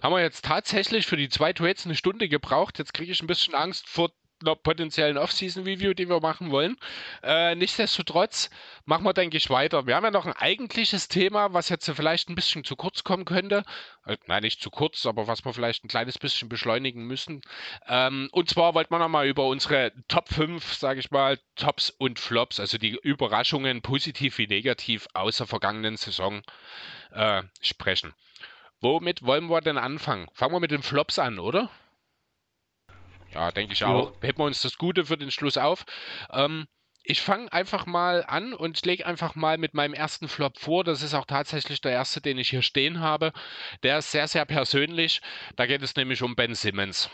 [0.03, 2.79] haben wir jetzt tatsächlich für die zwei Trades eine Stunde gebraucht.
[2.79, 4.13] Jetzt kriege ich ein bisschen Angst vor
[4.63, 6.77] potenziellen Off-Season-Review, die wir machen wollen.
[7.23, 8.51] Äh, nichtsdestotrotz
[8.85, 9.87] machen wir, denke ich, weiter.
[9.87, 13.25] Wir haben ja noch ein eigentliches Thema, was jetzt vielleicht ein bisschen zu kurz kommen
[13.25, 13.65] könnte.
[14.05, 17.43] Äh, nein, nicht zu kurz, aber was wir vielleicht ein kleines bisschen beschleunigen müssen.
[17.87, 22.19] Ähm, und zwar wollten wir nochmal über unsere Top 5, sage ich mal, Tops und
[22.19, 26.43] Flops, also die Überraschungen, positiv wie negativ, aus der vergangenen Saison
[27.13, 28.15] äh, sprechen.
[28.81, 30.29] Womit wollen wir denn anfangen?
[30.35, 31.71] Fangen wir mit den Flops an, oder?
[33.35, 34.13] Ja, denke ich auch.
[34.13, 34.29] Ja.
[34.29, 35.85] Heben wir uns das Gute für den Schluss auf.
[36.33, 36.67] Ähm,
[37.03, 40.85] ich fange einfach mal an und lege einfach mal mit meinem ersten Flop vor.
[40.85, 43.33] Das ist auch tatsächlich der erste, den ich hier stehen habe.
[43.83, 45.21] Der ist sehr, sehr persönlich.
[45.57, 47.11] Da geht es nämlich um Ben Simmons.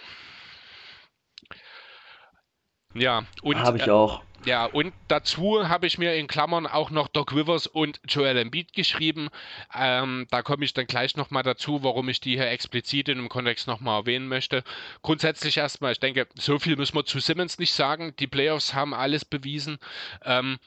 [2.94, 3.56] Ja, und.
[3.58, 4.22] Habe ich äh, auch.
[4.46, 8.72] Ja, und dazu habe ich mir in Klammern auch noch Doc Rivers und Joel Embiid
[8.72, 9.28] geschrieben.
[9.74, 13.28] Ähm, da komme ich dann gleich nochmal dazu, warum ich die hier explizit in dem
[13.28, 14.64] Kontext nochmal erwähnen möchte.
[15.02, 18.14] Grundsätzlich erstmal, ich denke, so viel müssen wir zu Simmons nicht sagen.
[18.18, 19.78] Die Playoffs haben alles bewiesen.
[20.24, 20.58] Ähm,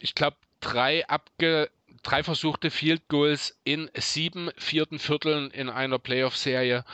[0.00, 1.70] ich glaube, drei abge
[2.04, 6.84] drei versuchte Field Goals in sieben vierten Vierteln in einer Playoff-Serie.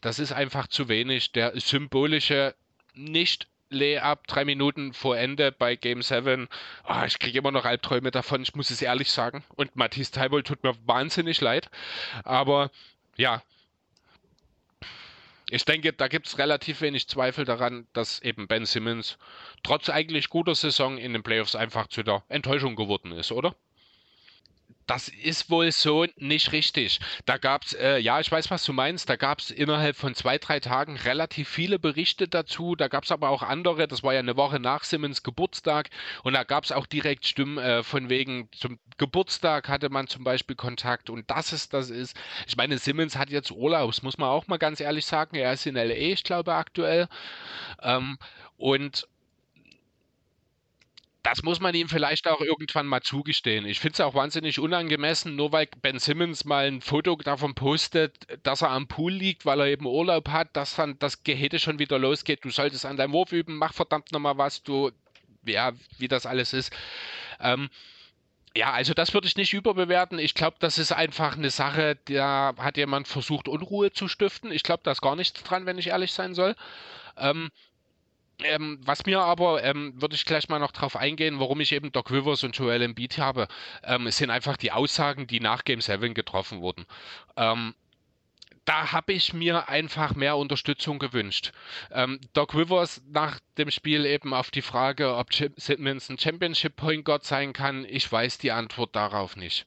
[0.00, 1.32] Das ist einfach zu wenig.
[1.32, 2.54] Der symbolische,
[2.94, 6.48] nicht Layup drei Minuten vor Ende bei Game 7.
[6.84, 9.44] Oh, ah, ich kriege immer noch Albträume davon, ich muss es ehrlich sagen.
[9.56, 11.70] Und Matthias Teibold tut mir wahnsinnig leid.
[12.24, 12.70] Aber
[13.16, 13.42] ja,
[15.50, 19.18] ich denke, da gibt es relativ wenig Zweifel daran, dass eben Ben Simmons
[19.62, 23.54] trotz eigentlich guter Saison in den Playoffs einfach zu der Enttäuschung geworden ist, oder?
[24.86, 27.00] Das ist wohl so nicht richtig.
[27.24, 30.14] Da gab es, äh, ja, ich weiß, was du meinst, da gab es innerhalb von
[30.14, 32.76] zwei, drei Tagen relativ viele Berichte dazu.
[32.76, 35.88] Da gab es aber auch andere, das war ja eine Woche nach Simmons Geburtstag
[36.22, 40.22] und da gab es auch direkt Stimmen äh, von wegen, zum Geburtstag hatte man zum
[40.22, 42.16] Beispiel Kontakt und das ist, das ist.
[42.46, 45.36] Ich meine, Simmons hat jetzt Urlaub, das muss man auch mal ganz ehrlich sagen.
[45.36, 47.08] Er ist in LA, ich glaube, aktuell.
[47.82, 48.18] Ähm,
[48.56, 49.08] und
[51.24, 53.64] das muss man ihm vielleicht auch irgendwann mal zugestehen.
[53.64, 58.14] Ich finde es auch wahnsinnig unangemessen, nur weil Ben Simmons mal ein Foto davon postet,
[58.42, 61.78] dass er am Pool liegt, weil er eben Urlaub hat, dass dann das Gehete schon
[61.78, 62.44] wieder losgeht.
[62.44, 64.90] Du solltest an deinem Wurf üben, mach verdammt nochmal was, du,
[65.46, 66.76] ja, wie das alles ist.
[67.40, 67.70] Ähm,
[68.54, 70.18] ja, also das würde ich nicht überbewerten.
[70.18, 74.52] Ich glaube, das ist einfach eine Sache, da hat jemand versucht, Unruhe zu stiften.
[74.52, 76.54] Ich glaube, da ist gar nichts dran, wenn ich ehrlich sein soll.
[77.16, 77.50] Ähm,
[78.42, 81.92] ähm, was mir aber, ähm, würde ich gleich mal noch drauf eingehen, warum ich eben
[81.92, 83.48] Doc Rivers und Joel Embiid habe,
[83.84, 86.86] ähm, sind einfach die Aussagen, die nach Game 7 getroffen wurden.
[87.36, 87.74] Ähm,
[88.64, 91.52] da habe ich mir einfach mehr Unterstützung gewünscht.
[91.90, 97.04] Ähm, Doc Rivers nach dem Spiel eben auf die Frage, ob Simmons ein Championship Point
[97.04, 99.66] Guard sein kann, ich weiß die Antwort darauf nicht.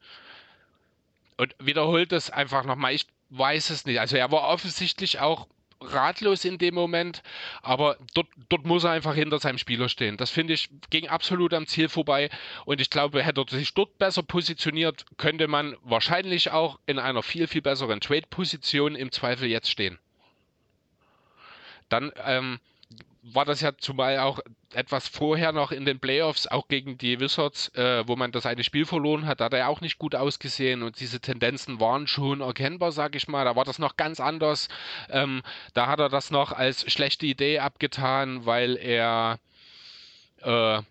[1.37, 3.99] Und wiederholt es einfach nochmal, ich weiß es nicht.
[3.99, 5.47] Also er war offensichtlich auch
[5.81, 7.23] ratlos in dem Moment,
[7.61, 10.17] aber dort, dort muss er einfach hinter seinem Spieler stehen.
[10.17, 12.29] Das finde ich, ging absolut am Ziel vorbei
[12.65, 17.23] und ich glaube, hätte er sich dort besser positioniert, könnte man wahrscheinlich auch in einer
[17.23, 19.99] viel, viel besseren Trade-Position im Zweifel jetzt stehen.
[21.89, 22.59] Dann ähm,
[23.23, 24.39] war das ja zumal auch
[24.73, 28.63] etwas vorher noch in den Playoffs, auch gegen die Wizards, äh, wo man das eine
[28.63, 32.41] Spiel verloren hat, da hat er auch nicht gut ausgesehen und diese Tendenzen waren schon
[32.41, 33.45] erkennbar, sag ich mal.
[33.45, 34.67] Da war das noch ganz anders.
[35.09, 35.41] Ähm,
[35.73, 39.39] da hat er das noch als schlechte Idee abgetan, weil er,
[40.41, 40.81] äh,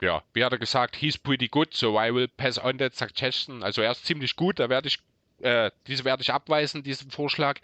[0.00, 3.62] ja, wie hat er gesagt, he's pretty good, so I will pass on that suggestion.
[3.62, 4.98] Also er ist ziemlich gut, da werde ich,
[5.40, 7.60] äh, diese werde ich abweisen, diesen Vorschlag.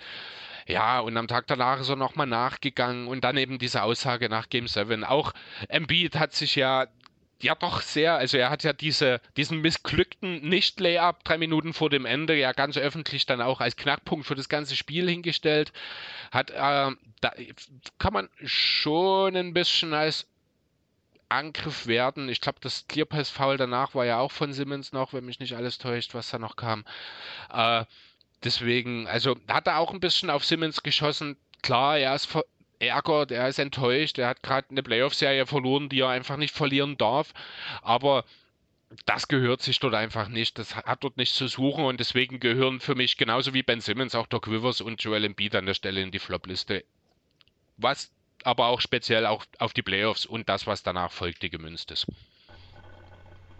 [0.66, 4.48] Ja, und am Tag danach ist er nochmal nachgegangen und dann eben diese Aussage nach
[4.48, 5.04] Game 7.
[5.04, 5.32] Auch
[5.68, 6.86] Embiid hat sich ja
[7.42, 12.06] ja doch sehr, also er hat ja diese, diesen missglückten Nicht-Layup drei Minuten vor dem
[12.06, 15.72] Ende ja ganz öffentlich dann auch als Knackpunkt für das ganze Spiel hingestellt.
[16.30, 16.54] Hat, äh,
[17.20, 17.32] da
[17.98, 20.26] kann man schon ein bisschen als
[21.28, 22.28] Angriff werden.
[22.28, 25.78] Ich glaube, das Clearpass-Foul danach war ja auch von Simmons noch, wenn mich nicht alles
[25.78, 26.84] täuscht, was da noch kam.
[27.52, 27.84] Äh,
[28.44, 31.36] deswegen, also hat er auch ein bisschen auf Simmons geschossen.
[31.62, 36.08] Klar, er ist verärgert, er ist enttäuscht, er hat gerade eine Playoff-Serie verloren, die er
[36.08, 37.32] einfach nicht verlieren darf.
[37.82, 38.24] Aber
[39.06, 40.58] das gehört sich dort einfach nicht.
[40.58, 44.14] Das hat dort nichts zu suchen und deswegen gehören für mich genauso wie Ben Simmons
[44.14, 46.84] auch Doc Rivers und Joel Embiid an der Stelle in die Flop-Liste.
[47.76, 48.10] Was
[48.44, 52.06] aber auch speziell auch auf die Playoffs und das, was danach folgte, gemünzt ist.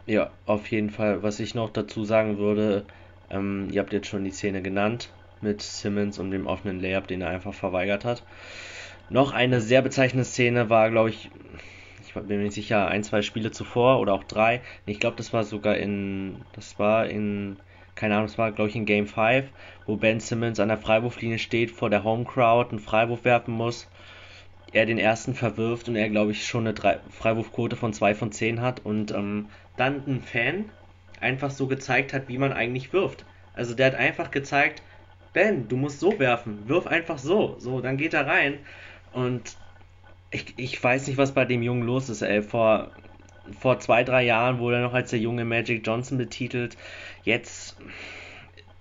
[0.06, 1.22] Ja, auf jeden Fall.
[1.22, 2.84] Was ich noch dazu sagen würde,
[3.32, 5.10] ähm, ihr habt jetzt schon die Szene genannt
[5.40, 8.22] mit Simmons und dem offenen Layup, den er einfach verweigert hat.
[9.10, 11.30] Noch eine sehr bezeichnende Szene war, glaube ich,
[12.06, 14.60] ich bin mir nicht sicher, ein, zwei Spiele zuvor oder auch drei.
[14.86, 17.56] Ich glaube, das war sogar in, das war in,
[17.94, 19.50] keine Ahnung, das war, glaube ich, in Game 5,
[19.86, 23.88] wo Ben Simmons an der Freiwurflinie steht, vor der Home Crowd einen Freiwurf werfen muss.
[24.72, 28.60] Er den ersten verwirft und er, glaube ich, schon eine Freiwurfquote von 2 von 10
[28.60, 30.66] hat und ähm, dann ein Fan
[31.22, 33.24] einfach so gezeigt hat, wie man eigentlich wirft.
[33.54, 34.82] Also der hat einfach gezeigt,
[35.32, 37.56] Ben, du musst so werfen, wirf einfach so.
[37.58, 38.58] So, dann geht er rein.
[39.12, 39.56] Und
[40.30, 42.42] ich, ich weiß nicht, was bei dem Jungen los ist, ey.
[42.42, 42.90] Vor,
[43.58, 46.76] vor zwei, drei Jahren wurde er noch als der junge Magic Johnson betitelt.
[47.24, 47.76] Jetzt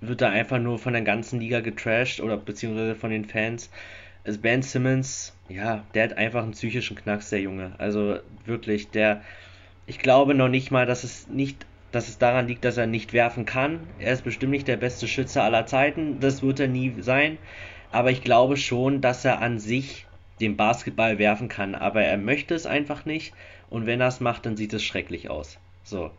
[0.01, 3.69] wird er einfach nur von der ganzen Liga getrashed oder beziehungsweise von den Fans.
[4.25, 7.73] Also Ben Simmons, ja, der hat einfach einen psychischen Knacks, der Junge.
[7.77, 9.21] Also wirklich, der.
[9.87, 13.13] Ich glaube noch nicht mal, dass es nicht, dass es daran liegt, dass er nicht
[13.13, 13.81] werfen kann.
[13.99, 16.19] Er ist bestimmt nicht der beste Schütze aller Zeiten.
[16.19, 17.37] Das wird er nie sein.
[17.91, 20.05] Aber ich glaube schon, dass er an sich
[20.39, 23.33] den Basketball werfen kann, aber er möchte es einfach nicht
[23.69, 25.57] und wenn er es macht, dann sieht es schrecklich aus.
[25.83, 26.11] So.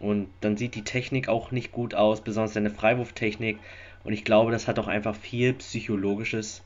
[0.00, 3.58] Und dann sieht die Technik auch nicht gut aus, besonders seine Freiwurftechnik.
[4.04, 6.62] Und ich glaube, das hat auch einfach viel Psychologisches,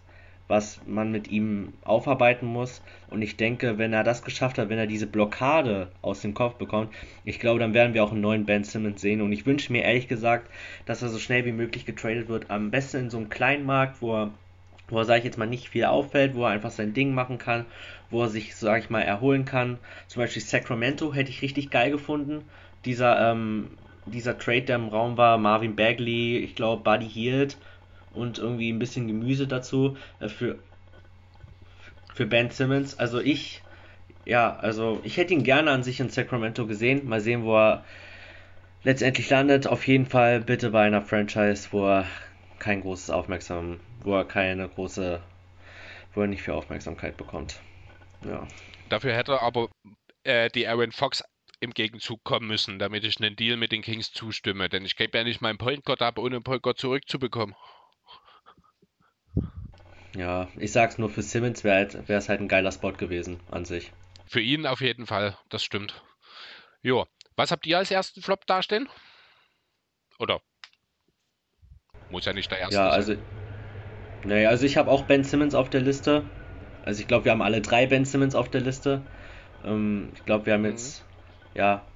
[0.51, 2.83] was man mit ihm aufarbeiten muss.
[3.09, 6.57] Und ich denke, wenn er das geschafft hat, wenn er diese Blockade aus dem Kopf
[6.57, 6.93] bekommt,
[7.25, 9.21] ich glaube, dann werden wir auch einen neuen Ben Simmons sehen.
[9.21, 10.51] Und ich wünsche mir ehrlich gesagt,
[10.87, 12.51] dass er so schnell wie möglich getradet wird.
[12.51, 14.31] Am besten in so einem kleinen Markt, wo er
[14.89, 17.39] wo er, sage ich jetzt mal, nicht viel auffällt, wo er einfach sein Ding machen
[17.39, 17.65] kann,
[18.11, 19.79] wo er sich, sage ich mal, erholen kann.
[20.09, 22.43] Zum Beispiel Sacramento hätte ich richtig geil gefunden.
[22.85, 23.69] Dieser, ähm,
[24.07, 27.57] dieser Trade, der im Raum war, Marvin Bagley, ich glaube Buddy Hield
[28.13, 30.59] und irgendwie ein bisschen Gemüse dazu äh, für,
[32.15, 32.99] für Ben Simmons.
[32.99, 33.63] Also ich,
[34.25, 37.09] ja, also ich hätte ihn gerne an sich in Sacramento gesehen.
[37.09, 37.85] Mal sehen, wo er
[38.83, 39.67] letztendlich landet.
[39.67, 42.07] Auf jeden Fall bitte bei einer Franchise, wo er
[42.59, 45.21] kein großes Aufmerksam, wo er keine große,
[46.15, 47.61] wo er nicht viel Aufmerksamkeit bekommt.
[48.25, 48.47] Ja.
[48.89, 49.69] Dafür hätte aber
[50.25, 51.23] äh, die Aaron Fox
[51.61, 54.69] im Gegenzug kommen müssen, damit ich einen Deal mit den Kings zustimme.
[54.69, 57.55] Denn ich gebe ja nicht meinen Point Guard ab, ohne einen Point Guard zurückzubekommen.
[60.17, 63.65] Ja, ich sag's nur, für Simmons wäre es halt, halt ein geiler Spot gewesen an
[63.65, 63.93] sich.
[64.27, 66.03] Für ihn auf jeden Fall, das stimmt.
[66.83, 67.07] Jo,
[67.37, 68.89] was habt ihr als ersten Flop dastehen?
[70.19, 70.41] Oder
[72.11, 73.25] muss ja nicht der erste ja, also, sein.
[74.25, 76.25] Naja, also ich habe auch Ben Simmons auf der Liste.
[76.85, 79.01] Also ich glaube, wir haben alle drei Ben Simmons auf der Liste.
[79.65, 80.71] Ähm, ich glaube, wir haben mhm.
[80.71, 81.05] jetzt,
[81.55, 81.87] ja,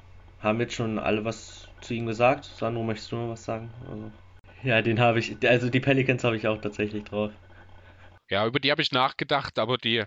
[0.40, 2.44] haben jetzt schon alle was zu ihm gesagt.
[2.44, 3.68] Sandro, möchtest du noch was sagen?
[3.90, 4.10] Also,
[4.62, 7.32] ja, den habe ich, also die Pelicans habe ich auch tatsächlich drauf.
[8.30, 10.04] Ja, über die habe ich nachgedacht, aber die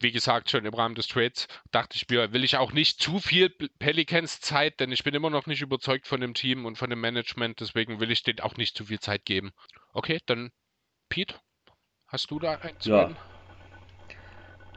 [0.00, 3.18] wie gesagt, schon im Rahmen des Trades dachte ich mir, will ich auch nicht zu
[3.18, 6.90] viel Pelicans Zeit, denn ich bin immer noch nicht überzeugt von dem Team und von
[6.90, 9.50] dem Management, deswegen will ich denen auch nicht zu viel Zeit geben.
[9.92, 10.50] Okay, dann
[11.08, 11.34] Pete,
[12.06, 12.84] hast du da eins?
[12.84, 13.10] Ja.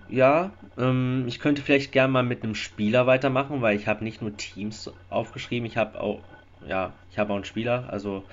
[0.09, 4.21] Ja, ähm, ich könnte vielleicht gerne mal mit einem Spieler weitermachen, weil ich habe nicht
[4.21, 6.19] nur Teams aufgeschrieben, ich habe auch,
[6.67, 8.23] ja, ich habe auch einen Spieler, also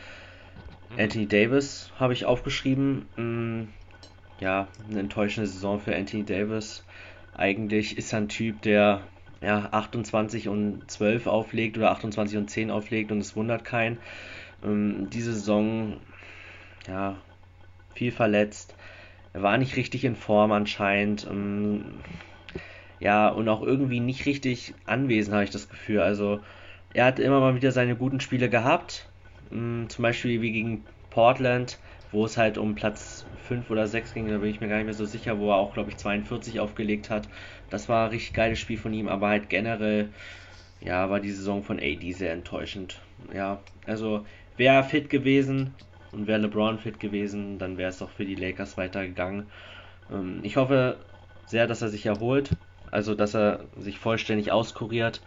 [0.90, 0.98] mhm.
[0.98, 3.68] Anthony Davis habe ich aufgeschrieben.
[4.40, 6.84] Ja, eine enttäuschende Saison für Anthony Davis.
[7.34, 9.02] Eigentlich ist er ein Typ, der
[9.40, 13.98] ja, 28 und 12 auflegt oder 28 und 10 auflegt und es wundert keinen.
[14.64, 15.98] Ähm, diese Saison,
[16.86, 17.16] ja,
[17.94, 18.74] viel verletzt.
[19.32, 21.26] Er war nicht richtig in Form anscheinend.
[21.28, 22.00] Ähm,
[23.00, 26.00] ja, und auch irgendwie nicht richtig anwesend, habe ich das Gefühl.
[26.00, 26.40] Also,
[26.94, 29.08] er hat immer mal wieder seine guten Spiele gehabt.
[29.52, 31.78] Ähm, zum Beispiel wie gegen Portland
[32.10, 34.86] wo es halt um Platz 5 oder 6 ging, da bin ich mir gar nicht
[34.86, 37.28] mehr so sicher, wo er auch, glaube ich, 42 aufgelegt hat.
[37.70, 40.10] Das war ein richtig geiles Spiel von ihm, aber halt generell,
[40.80, 43.00] ja, war die Saison von AD sehr enttäuschend.
[43.32, 44.24] Ja, also
[44.56, 45.74] wäre fit gewesen
[46.12, 49.50] und wäre LeBron fit gewesen, dann wäre es auch für die Lakers weitergegangen.
[50.10, 50.98] Ähm, ich hoffe
[51.46, 52.50] sehr, dass er sich erholt,
[52.90, 55.20] also dass er sich vollständig auskuriert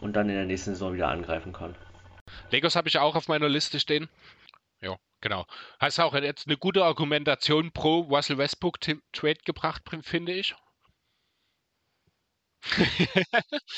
[0.00, 1.74] und dann in der nächsten Saison wieder angreifen kann.
[2.50, 4.08] Lakers habe ich auch auf meiner Liste stehen.
[4.80, 5.46] Ja, genau.
[5.78, 10.54] Hast auch jetzt eine gute Argumentation pro Russell Westbrook Trade gebracht, finde ich.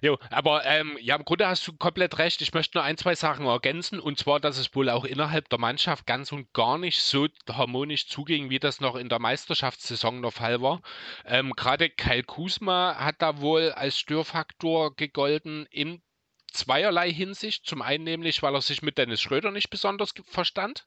[0.00, 2.40] Jo, aber ähm, ja, im Grunde hast du komplett recht.
[2.40, 3.98] Ich möchte nur ein, zwei Sachen ergänzen.
[3.98, 8.06] Und zwar, dass es wohl auch innerhalb der Mannschaft ganz und gar nicht so harmonisch
[8.06, 10.82] zuging, wie das noch in der Meisterschaftssaison der Fall war.
[11.24, 16.00] Ähm, Gerade Kyle Kusma hat da wohl als Störfaktor gegolten in
[16.54, 17.66] zweierlei Hinsicht.
[17.66, 20.86] Zum einen nämlich, weil er sich mit Dennis Schröder nicht besonders verstand.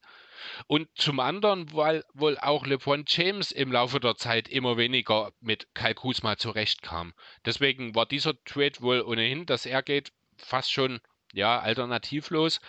[0.67, 5.67] Und zum anderen, weil wohl auch LeBron James im Laufe der Zeit immer weniger mit
[5.73, 7.13] Kyle Kuzma zurechtkam.
[7.45, 10.99] Deswegen war dieser Trade wohl ohnehin, dass er geht, fast schon
[11.33, 12.61] ja alternativlos.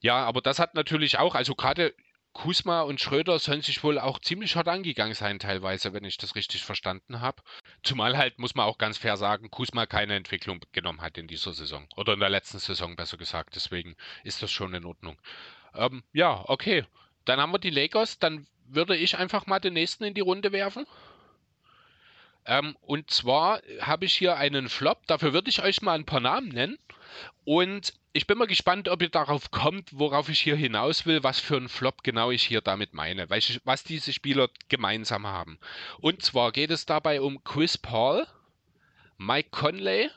[0.00, 1.94] Ja, aber das hat natürlich auch, also gerade
[2.32, 6.34] Kusma und Schröder sollen sich wohl auch ziemlich hart angegangen sein, teilweise, wenn ich das
[6.34, 7.42] richtig verstanden habe.
[7.82, 11.52] Zumal halt, muss man auch ganz fair sagen, Kusma keine Entwicklung genommen hat in dieser
[11.52, 11.88] Saison.
[11.96, 13.56] Oder in der letzten Saison, besser gesagt.
[13.56, 15.18] Deswegen ist das schon in Ordnung.
[15.74, 16.84] Ähm, ja, okay.
[17.24, 18.18] Dann haben wir die Lakers.
[18.18, 20.86] Dann würde ich einfach mal den nächsten in die Runde werfen.
[22.48, 25.06] Ähm, und zwar habe ich hier einen Flop.
[25.06, 26.78] Dafür würde ich euch mal ein paar Namen nennen.
[27.44, 31.38] Und ich bin mal gespannt, ob ihr darauf kommt, worauf ich hier hinaus will, was
[31.40, 35.58] für ein Flop genau ich hier damit meine, was diese Spieler gemeinsam haben.
[36.00, 38.26] Und zwar geht es dabei um Chris Paul,
[39.18, 40.10] Mike Conley,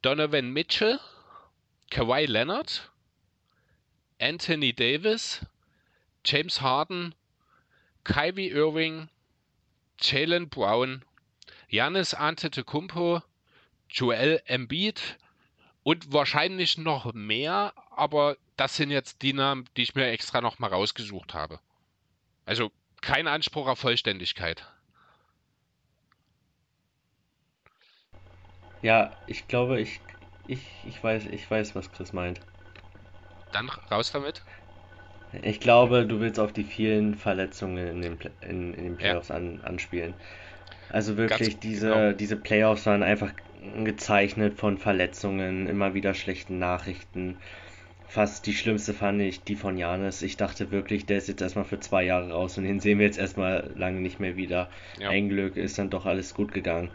[0.00, 0.98] Donovan Mitchell,
[1.90, 2.90] Kawhi Leonard,
[4.18, 5.44] Anthony Davis,
[6.24, 7.14] James Harden,
[8.04, 9.10] Kyrie Irving,
[10.00, 11.04] Jalen Brown,
[11.68, 13.22] Giannis Antetokounmpo,
[13.88, 15.18] Joel Embiid
[15.82, 20.58] und wahrscheinlich noch mehr, aber das sind jetzt die Namen, die ich mir extra noch
[20.58, 21.60] mal rausgesucht habe.
[22.44, 24.66] Also kein Anspruch auf Vollständigkeit.
[28.82, 30.00] Ja, ich glaube, ich,
[30.46, 32.40] ich, ich weiß, ich weiß, was Chris meint.
[33.52, 34.42] Dann raus damit.
[35.42, 39.36] Ich glaube, du willst auf die vielen Verletzungen in den, in, in den Playoffs ja.
[39.36, 40.14] an, anspielen.
[40.90, 42.12] Also wirklich, Ganz diese, genau.
[42.12, 43.32] diese Playoffs waren einfach
[43.84, 47.36] gezeichnet von Verletzungen, immer wieder schlechten Nachrichten.
[48.08, 50.22] Fast die schlimmste fand ich die von Janis.
[50.22, 53.06] Ich dachte wirklich, der ist jetzt erstmal für zwei Jahre raus und den sehen wir
[53.06, 54.70] jetzt erstmal lange nicht mehr wieder.
[54.98, 55.10] Ja.
[55.10, 56.90] Ein Glück ist dann doch alles gut gegangen.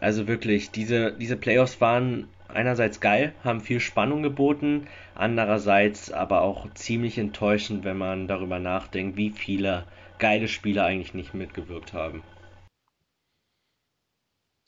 [0.00, 6.72] Also wirklich, diese, diese Playoffs waren einerseits geil, haben viel Spannung geboten, andererseits aber auch
[6.74, 9.84] ziemlich enttäuschend, wenn man darüber nachdenkt, wie viele
[10.18, 12.22] geile Spieler eigentlich nicht mitgewirkt haben.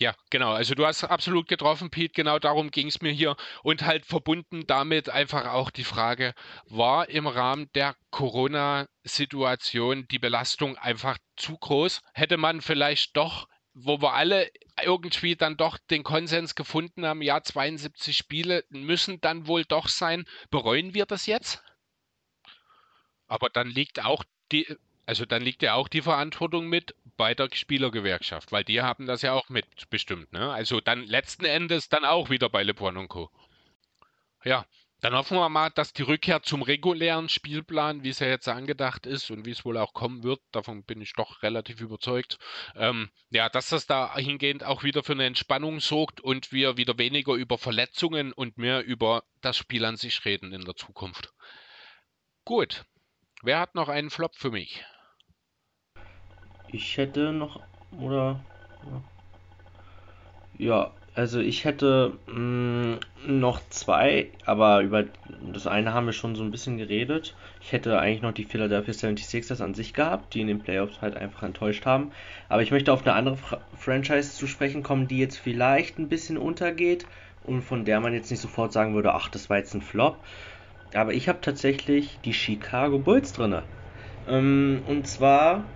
[0.02, 0.50] Ja, genau.
[0.50, 2.12] Also du hast absolut getroffen, Pete.
[2.12, 3.36] Genau darum ging es mir hier.
[3.62, 6.34] Und halt verbunden damit einfach auch die Frage,
[6.64, 12.00] war im Rahmen der Corona-Situation die Belastung einfach zu groß?
[12.14, 14.50] Hätte man vielleicht doch wo wir alle
[14.82, 20.26] irgendwie dann doch den Konsens gefunden haben, ja, 72 Spiele müssen dann wohl doch sein.
[20.50, 21.62] Bereuen wir das jetzt?
[23.28, 24.66] Aber dann liegt auch die,
[25.06, 29.22] also dann liegt ja auch die Verantwortung mit bei der Spielergewerkschaft, weil die haben das
[29.22, 30.52] ja auch mitbestimmt, ne?
[30.52, 33.30] Also dann letzten Endes dann auch wieder bei LeBron und Co.
[34.44, 34.64] Ja,
[35.02, 39.04] dann hoffen wir mal, dass die Rückkehr zum regulären Spielplan, wie es ja jetzt angedacht
[39.04, 42.38] ist und wie es wohl auch kommen wird, davon bin ich doch relativ überzeugt,
[42.76, 47.34] ähm, ja, dass das dahingehend auch wieder für eine Entspannung sorgt und wir wieder weniger
[47.34, 51.32] über Verletzungen und mehr über das Spiel an sich reden in der Zukunft.
[52.44, 52.84] Gut.
[53.44, 54.84] Wer hat noch einen Flop für mich?
[56.68, 57.60] Ich hätte noch,
[58.00, 58.38] oder?
[60.56, 65.06] Ja, also ich hätte mh, mm, noch zwei, aber über
[65.52, 67.34] das eine haben wir schon so ein bisschen geredet.
[67.60, 71.16] Ich hätte eigentlich noch die Philadelphia 76ers an sich gehabt, die in den Playoffs halt
[71.16, 72.12] einfach enttäuscht haben.
[72.48, 76.08] Aber ich möchte auf eine andere Fra Franchise zu sprechen kommen, die jetzt vielleicht ein
[76.08, 77.06] bisschen untergeht
[77.42, 80.16] und von der man jetzt nicht sofort sagen würde, ach, das war jetzt ein Flop.
[80.94, 83.66] Aber ich habe tatsächlich die Chicago Bulls drinne.
[84.26, 85.72] Ähm, und zwar,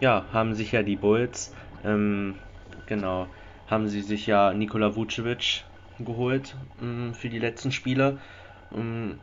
[0.00, 1.52] ja, haben sich ja die Bulls,
[1.84, 2.40] ähm,
[2.86, 3.32] genau,
[3.66, 5.64] haben sie sich ja Nikola Vucevic
[5.98, 8.18] geholt ähm, für die letzten Spiele.
[8.72, 9.20] Ähm,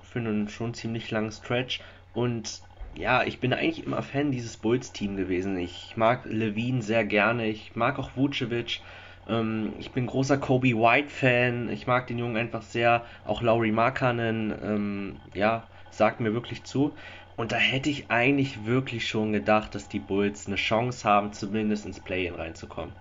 [0.00, 1.80] für einen schon ziemlich langen Stretch.
[2.14, 2.62] Und
[2.94, 5.58] ja, ich bin eigentlich immer Fan dieses Bulls-Team gewesen.
[5.58, 7.48] Ich mag Levine sehr gerne.
[7.48, 8.82] Ich mag auch Vucevic.
[9.26, 11.68] Ähm, ich bin großer Kobe White-Fan.
[11.70, 13.04] Ich mag den Jungen einfach sehr.
[13.24, 16.96] Auch Laurie Markkanen, ähm, ja, sagt mir wirklich zu.
[17.36, 21.86] Und da hätte ich eigentlich wirklich schon gedacht, dass die Bulls eine Chance haben, zumindest
[21.86, 22.94] ins Play-In reinzukommen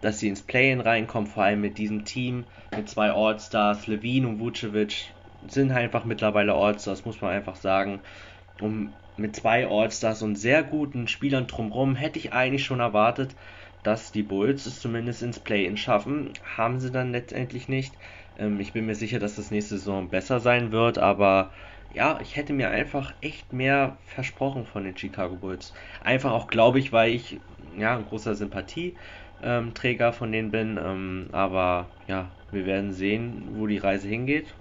[0.00, 2.46] dass sie ins Play-In reinkommen, vor allem mit diesem Team,
[2.76, 5.14] mit zwei All-Stars, Levine und Vucevic
[5.46, 8.00] sind einfach mittlerweile All-Stars, muss man einfach sagen.
[8.60, 13.36] Und mit zwei All-Stars und sehr guten Spielern drumherum hätte ich eigentlich schon erwartet,
[13.86, 16.32] dass die Bulls es zumindest ins Play-In schaffen.
[16.56, 17.98] Haben sie dann letztendlich nicht.
[18.36, 21.52] Ähm, ich bin mir sicher, dass das nächste Saison besser sein wird, aber
[21.90, 25.72] ja, ich hätte mir einfach echt mehr versprochen von den Chicago Bulls.
[26.00, 27.40] Einfach auch, glaube ich, weil ich
[27.76, 30.78] ja ein großer Sympathieträger von denen bin.
[30.82, 34.54] Ähm, aber ja, wir werden sehen, wo die Reise hingeht.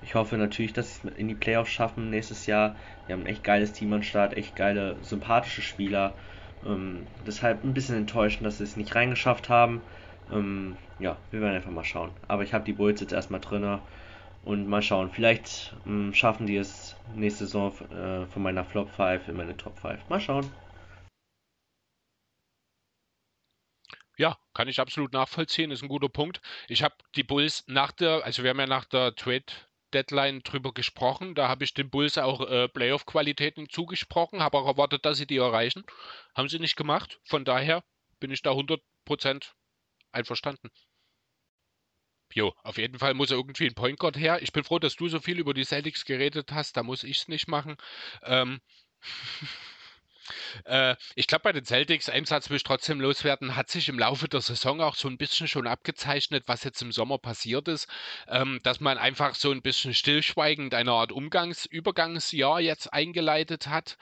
[0.00, 2.76] Ich hoffe natürlich, dass sie es in die Playoffs schaffen nächstes Jahr.
[3.06, 6.16] Wir haben ein echt geiles Team am Start, echt geile, sympathische Spieler.
[6.66, 9.80] Ähm, deshalb ein bisschen enttäuschend, dass sie es nicht reingeschafft haben.
[10.32, 12.10] Ähm, ja, wir werden einfach mal schauen.
[12.28, 13.80] Aber ich habe die Bulls jetzt erstmal drin
[14.44, 15.10] und mal schauen.
[15.10, 19.78] Vielleicht ähm, schaffen die es nächste Saison äh, von meiner Flop 5 in meine Top
[19.78, 20.08] 5.
[20.08, 20.50] Mal schauen.
[24.16, 26.40] Ja, kann ich absolut nachvollziehen, ist ein guter Punkt.
[26.68, 29.44] Ich habe die Bulls nach der, also wir haben ja nach der Trade
[29.94, 31.34] Deadline drüber gesprochen.
[31.34, 35.38] Da habe ich den Bulls auch äh, Playoff-Qualitäten zugesprochen, habe auch erwartet, dass sie die
[35.38, 35.84] erreichen.
[36.34, 37.20] Haben sie nicht gemacht.
[37.24, 37.84] Von daher
[38.20, 39.52] bin ich da 100%
[40.12, 40.70] einverstanden.
[42.32, 44.42] Jo, auf jeden Fall muss irgendwie ein Point Guard her.
[44.42, 46.76] Ich bin froh, dass du so viel über die Celtics geredet hast.
[46.76, 47.76] Da muss ich es nicht machen.
[48.22, 48.60] Ähm,
[50.64, 53.98] Äh, ich glaube, bei den Celtics, einen Satz will ich trotzdem loswerden, hat sich im
[53.98, 57.88] Laufe der Saison auch so ein bisschen schon abgezeichnet, was jetzt im Sommer passiert ist,
[58.28, 63.96] ähm, dass man einfach so ein bisschen stillschweigend eine Art Umgangs-, Übergangsjahr jetzt eingeleitet hat,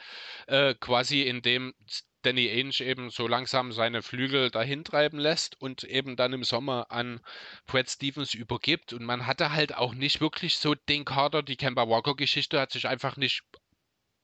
[0.46, 1.74] äh, quasi indem
[2.22, 6.86] Danny Ainge eben so langsam seine Flügel dahin treiben lässt und eben dann im Sommer
[6.90, 7.20] an
[7.66, 8.92] Brad Stevens übergibt.
[8.92, 12.86] Und man hatte halt auch nicht wirklich so den Kader, die Kemba Walker-Geschichte hat sich
[12.86, 13.42] einfach nicht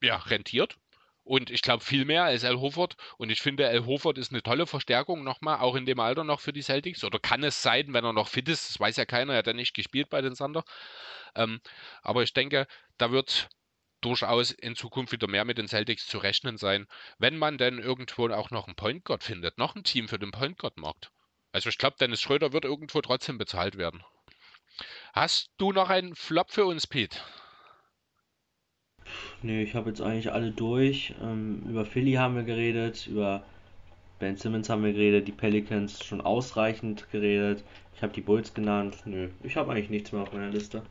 [0.01, 0.77] ja, rentiert.
[1.29, 2.97] Und ich glaube viel mehr als El Hofert.
[3.19, 6.41] Und ich finde, El Hofert ist eine tolle Verstärkung nochmal, auch in dem Alter noch
[6.41, 7.05] für die Celtics.
[7.05, 8.71] Oder kann es sein, wenn er noch fit ist?
[8.71, 10.65] Das weiß ja keiner, er hat ja nicht gespielt bei den Sander.
[11.35, 11.61] Ähm,
[12.01, 12.67] aber ich denke,
[12.97, 13.51] da wird
[14.01, 16.87] durchaus in Zukunft wieder mehr mit den Celtics zu rechnen sein,
[17.19, 20.31] wenn man denn irgendwo auch noch einen Point Guard findet, noch ein Team für den
[20.31, 21.11] Point Guard Markt.
[21.53, 24.03] Also ich glaube, Dennis Schröder wird irgendwo trotzdem bezahlt werden.
[25.13, 27.19] Hast du noch einen Flop für uns, Pete?
[29.43, 31.15] Nee, ich habe jetzt eigentlich alle durch.
[31.23, 33.45] Ähm, über Philly haben wir geredet, über
[34.19, 37.65] Ben Simmons haben wir geredet, die Pelicans schon ausreichend geredet.
[37.95, 38.97] Ich habe die Bulls genannt.
[39.05, 40.83] Nö, ich habe eigentlich nichts mehr auf meiner Liste.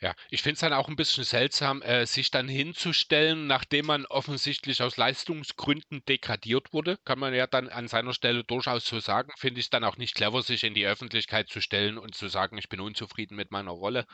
[0.00, 4.06] Ja, ich finde es dann auch ein bisschen seltsam, äh, sich dann hinzustellen, nachdem man
[4.06, 6.98] offensichtlich aus Leistungsgründen degradiert wurde.
[7.04, 9.32] Kann man ja dann an seiner Stelle durchaus so sagen.
[9.36, 12.58] Finde ich dann auch nicht clever, sich in die Öffentlichkeit zu stellen und zu sagen,
[12.58, 14.06] ich bin unzufrieden mit meiner Rolle.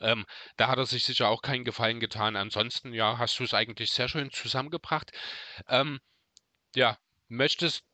[0.00, 0.24] Ähm,
[0.56, 2.36] da hat er sich sicher auch keinen Gefallen getan.
[2.36, 5.10] Ansonsten, ja, hast du es eigentlich sehr schön zusammengebracht.
[5.68, 6.00] Ähm,
[6.76, 7.84] ja, möchtest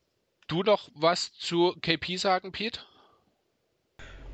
[0.47, 2.85] du noch was zu KP sagen, Pete?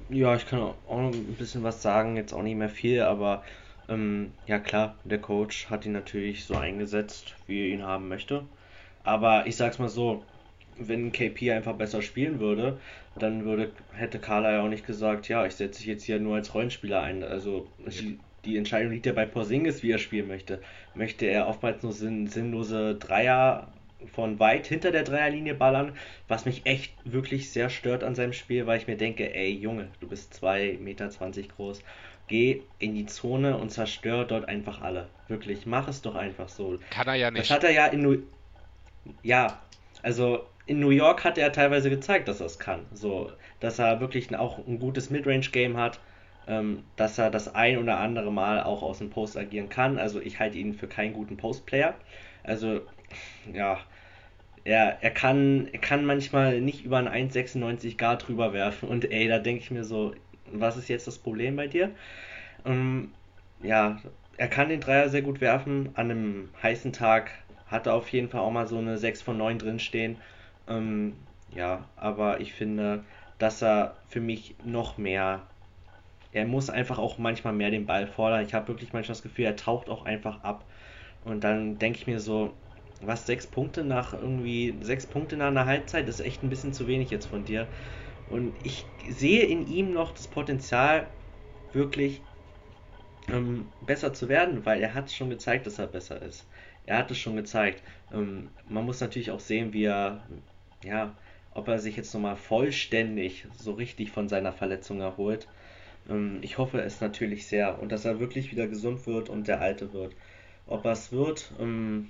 [0.09, 3.43] Ja, ich kann auch noch ein bisschen was sagen, jetzt auch nicht mehr viel, aber
[3.89, 8.47] ähm, ja klar, der Coach hat ihn natürlich so eingesetzt, wie er ihn haben möchte.
[9.03, 10.25] Aber ich sag's mal so,
[10.77, 12.79] wenn KP einfach besser spielen würde,
[13.17, 16.35] dann würde, hätte Carla ja auch nicht gesagt, ja, ich setze dich jetzt hier nur
[16.35, 17.23] als Rollenspieler ein.
[17.23, 20.61] Also die, die Entscheidung liegt ja bei Porzingis, wie er spielen möchte.
[20.93, 23.73] Möchte er oftmals nur sinn, sinnlose Dreier
[24.05, 28.67] von weit hinter der Dreierlinie ballern, was mich echt wirklich sehr stört an seinem Spiel,
[28.67, 31.09] weil ich mir denke, ey Junge, du bist 2,20 Meter
[31.55, 31.83] groß,
[32.27, 35.09] geh in die Zone und zerstör dort einfach alle.
[35.27, 36.79] Wirklich, mach es doch einfach so.
[36.89, 37.49] Kann er ja nicht.
[37.49, 38.17] Das hat er ja in New
[39.23, 39.61] Ja,
[40.03, 42.85] also in New York hat er teilweise gezeigt, dass er es kann.
[42.91, 45.99] So, dass er wirklich auch ein gutes Midrange-Game hat,
[46.47, 49.97] ähm, dass er das ein oder andere Mal auch aus dem Post agieren kann.
[49.97, 51.95] Also ich halte ihn für keinen guten Post-Player.
[52.43, 52.81] Also
[53.53, 53.79] ja,
[54.63, 58.89] er, er, kann, er kann manchmal nicht über einen 1,96 Grad drüber werfen.
[58.89, 60.13] Und ey, da denke ich mir so,
[60.51, 61.91] was ist jetzt das Problem bei dir?
[62.65, 63.11] Ähm,
[63.61, 64.01] ja,
[64.37, 65.89] er kann den Dreier sehr gut werfen.
[65.95, 67.31] An einem heißen Tag
[67.67, 70.17] hat er auf jeden Fall auch mal so eine 6 von 9 drinstehen.
[70.67, 71.15] Ähm,
[71.53, 73.03] ja, aber ich finde,
[73.39, 75.47] dass er für mich noch mehr.
[76.31, 78.45] Er muss einfach auch manchmal mehr den Ball fordern.
[78.45, 80.65] Ich habe wirklich manchmal das Gefühl, er taucht auch einfach ab.
[81.23, 82.53] Und dann denke ich mir so,
[83.01, 86.87] was, sechs Punkte nach irgendwie, sechs Punkte nach einer Halbzeit ist echt ein bisschen zu
[86.87, 87.67] wenig jetzt von dir.
[88.29, 91.07] Und ich sehe in ihm noch das Potenzial,
[91.73, 92.21] wirklich
[93.29, 96.45] ähm, besser zu werden, weil er hat schon gezeigt, dass er besser ist.
[96.85, 97.83] Er hat es schon gezeigt.
[98.11, 100.25] Ähm, man muss natürlich auch sehen, wie er,
[100.83, 101.15] ja,
[101.51, 105.47] ob er sich jetzt nochmal vollständig so richtig von seiner Verletzung erholt.
[106.09, 109.61] Ähm, ich hoffe es natürlich sehr und dass er wirklich wieder gesund wird und der
[109.61, 110.15] Alte wird.
[110.65, 112.09] Ob er es wird, ähm,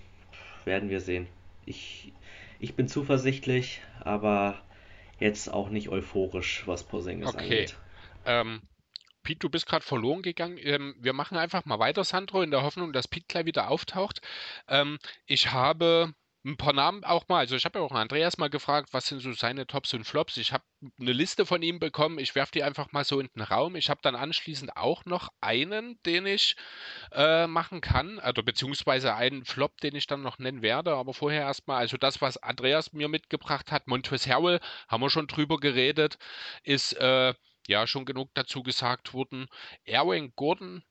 [0.68, 1.28] werden wir sehen.
[1.66, 2.14] Ich,
[2.60, 4.62] ich bin zuversichtlich, aber
[5.20, 7.44] jetzt auch nicht euphorisch, was Porzingis okay.
[7.44, 7.78] angeht.
[8.26, 8.62] Ähm,
[9.24, 10.58] Pete, du bist gerade verloren gegangen.
[10.62, 14.22] Ähm, wir machen einfach mal weiter, Sandro, in der Hoffnung, dass Pete gleich wieder auftaucht.
[14.68, 16.14] Ähm, ich habe
[16.48, 17.40] ein paar Namen auch mal.
[17.40, 20.38] Also ich habe ja auch Andreas mal gefragt, was sind so seine Tops und Flops.
[20.38, 20.64] Ich habe
[21.00, 22.20] eine Liste von ihm bekommen.
[22.20, 23.76] Ich werfe die einfach mal so in den Raum.
[23.76, 26.56] Ich habe dann anschließend auch noch einen, den ich
[27.12, 30.96] äh, machen kann, also beziehungsweise einen Flop, den ich dann noch nennen werde.
[30.96, 35.28] Aber vorher erstmal, also das, was Andreas mir mitgebracht hat, Montes Harrell, haben wir schon
[35.28, 36.18] drüber geredet,
[36.64, 37.34] ist äh,
[37.68, 39.48] ja schon genug dazu gesagt worden.
[39.84, 40.84] Erwin Gordon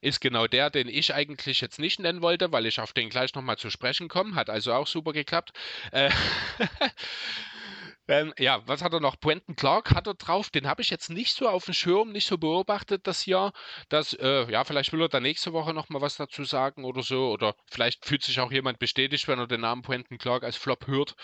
[0.00, 3.34] ist genau der, den ich eigentlich jetzt nicht nennen wollte, weil ich auf den gleich
[3.34, 4.34] nochmal zu sprechen komme.
[4.34, 5.52] Hat also auch super geklappt.
[5.92, 6.10] Äh,
[8.08, 9.16] ähm, ja, was hat er noch?
[9.16, 10.48] Brenton Clark hat er drauf.
[10.50, 13.52] Den habe ich jetzt nicht so auf dem Schirm, nicht so beobachtet das Jahr.
[13.90, 17.30] Das, äh, ja, vielleicht will er da nächste Woche nochmal was dazu sagen oder so.
[17.30, 20.86] Oder vielleicht fühlt sich auch jemand bestätigt, wenn er den Namen Brenton Clark als Flop
[20.86, 21.14] hört.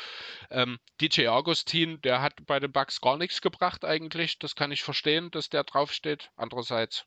[0.51, 4.39] Ähm, DJ Augustin, der hat bei den Bugs gar nichts gebracht eigentlich.
[4.39, 6.31] Das kann ich verstehen, dass der draufsteht.
[6.37, 7.07] Andererseits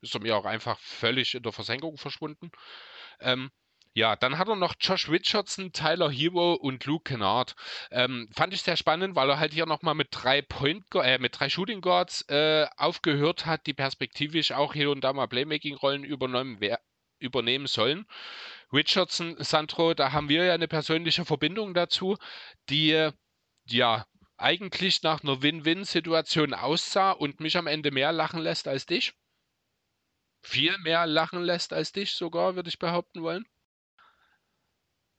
[0.00, 2.50] ist er mir auch einfach völlig in der Versenkung verschwunden.
[3.20, 3.50] Ähm,
[3.94, 7.56] ja, dann hat er noch Josh Richardson, Tyler Hero und Luke Kennard.
[7.90, 11.40] Ähm, fand ich sehr spannend, weil er halt hier nochmal mit drei Point äh, mit
[11.40, 16.60] drei Shooting Guards äh, aufgehört hat, die perspektivisch auch hier und da mal Playmaking-Rollen übernommen
[17.18, 18.06] übernehmen sollen.
[18.72, 22.16] Richardson, Sandro, da haben wir ja eine persönliche Verbindung dazu,
[22.68, 23.10] die
[23.66, 29.14] ja eigentlich nach einer Win-Win-Situation aussah und mich am Ende mehr lachen lässt als dich
[30.42, 33.46] viel mehr lachen lässt als dich sogar, würde ich behaupten wollen.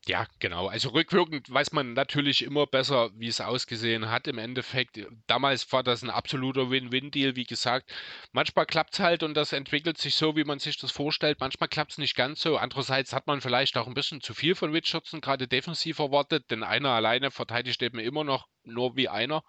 [0.08, 0.68] Ja, genau.
[0.68, 4.28] Also rückwirkend weiß man natürlich immer besser, wie es ausgesehen hat.
[4.28, 7.94] Im Endeffekt, damals war das ein absoluter Win-Win-Deal, wie gesagt.
[8.32, 11.40] Manchmal klappt es halt und das entwickelt sich so, wie man sich das vorstellt.
[11.42, 12.58] Manchmal klappt es nicht ganz so.
[12.58, 16.64] Andererseits hat man vielleicht auch ein bisschen zu viel von Richardson, gerade defensiv erwartet, denn
[16.64, 19.44] einer alleine verteidigt eben immer noch nur wie einer.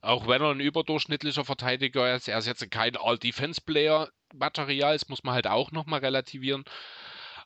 [0.00, 5.24] Auch wenn er ein überdurchschnittlicher Verteidiger ist, er ist jetzt kein All-Defense-Player, Material, das muss
[5.24, 6.64] man halt auch nochmal relativieren.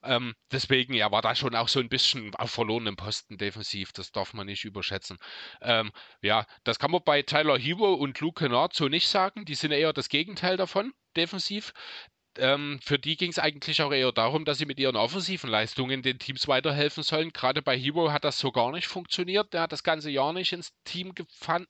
[0.04, 3.92] Ähm, deswegen, ja, war da schon auch so ein bisschen auf verlorenem Posten defensiv.
[3.92, 5.18] Das darf man nicht überschätzen.
[5.60, 9.44] Ähm, ja, das kann man bei Tyler Hero und Luke Kennard so nicht sagen.
[9.44, 11.72] Die sind eher das Gegenteil davon, defensiv
[12.38, 16.02] ähm, für die ging es eigentlich auch eher darum, dass sie mit ihren offensiven Leistungen
[16.02, 17.32] den Teams weiterhelfen sollen.
[17.32, 19.52] Gerade bei Hero hat das so gar nicht funktioniert.
[19.52, 21.12] Der hat das ganze Jahr nicht ins Team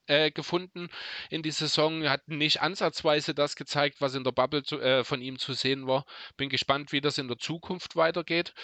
[0.07, 0.89] äh, gefunden
[1.31, 2.03] in die Saison.
[2.03, 5.53] Er hat nicht ansatzweise das gezeigt, was in der Bubble zu, äh, von ihm zu
[5.53, 6.05] sehen war.
[6.37, 8.55] Bin gespannt, wie das in der Zukunft weitergeht.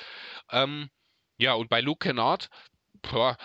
[0.51, 0.90] Ähm,
[1.38, 2.49] ja, und bei Luke Kennard,
[3.03, 3.36] boah,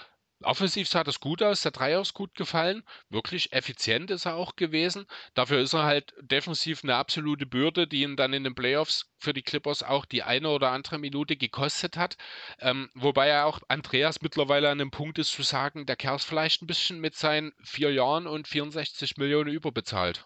[0.44, 4.56] Offensiv sah das gut aus, der Dreier ist gut gefallen, wirklich effizient ist er auch
[4.56, 5.06] gewesen.
[5.34, 9.34] Dafür ist er halt defensiv eine absolute Bürde, die ihn dann in den Playoffs für
[9.34, 12.18] die Clippers auch die eine oder andere Minute gekostet hat.
[12.60, 16.26] Ähm, wobei er auch Andreas mittlerweile an dem Punkt ist zu sagen, der Kerl ist
[16.26, 20.26] vielleicht ein bisschen mit seinen vier Jahren und 64 Millionen überbezahlt.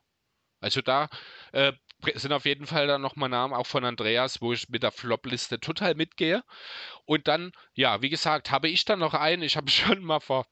[0.60, 1.10] Also da
[1.52, 1.74] äh,
[2.16, 5.60] sind auf jeden Fall dann nochmal Namen auch von Andreas, wo ich mit der Flop-Liste
[5.60, 6.44] total mitgehe.
[7.06, 10.46] Und dann, ja, wie gesagt, habe ich dann noch einen, ich habe schon mal vor,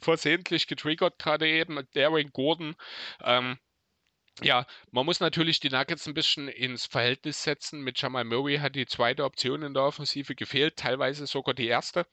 [0.00, 2.76] versehentlich getriggert, gerade eben, Darren Gordon.
[3.22, 3.58] Ähm,
[4.42, 7.80] ja, man muss natürlich die Nuggets ein bisschen ins Verhältnis setzen.
[7.80, 12.06] Mit Jamal Murray hat die zweite Option in der Offensive gefehlt, teilweise sogar die erste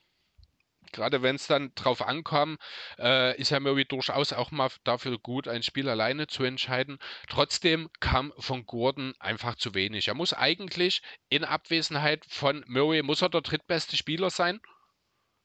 [0.91, 2.57] gerade wenn es dann drauf ankam,
[2.99, 6.99] äh, ist Herr Murray durchaus auch mal dafür gut, ein Spiel alleine zu entscheiden.
[7.29, 10.07] Trotzdem kam von Gordon einfach zu wenig.
[10.07, 14.59] Er muss eigentlich in Abwesenheit von Murray, muss er der drittbeste Spieler sein.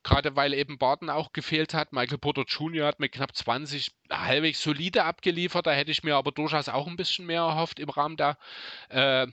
[0.03, 1.91] Gerade weil eben Barton auch gefehlt hat.
[1.91, 2.87] Michael Porter Jr.
[2.87, 5.67] hat mit knapp 20 halbwegs solide abgeliefert.
[5.67, 8.37] Da hätte ich mir aber durchaus auch ein bisschen mehr erhofft im Rahmen der
[8.87, 9.27] äh,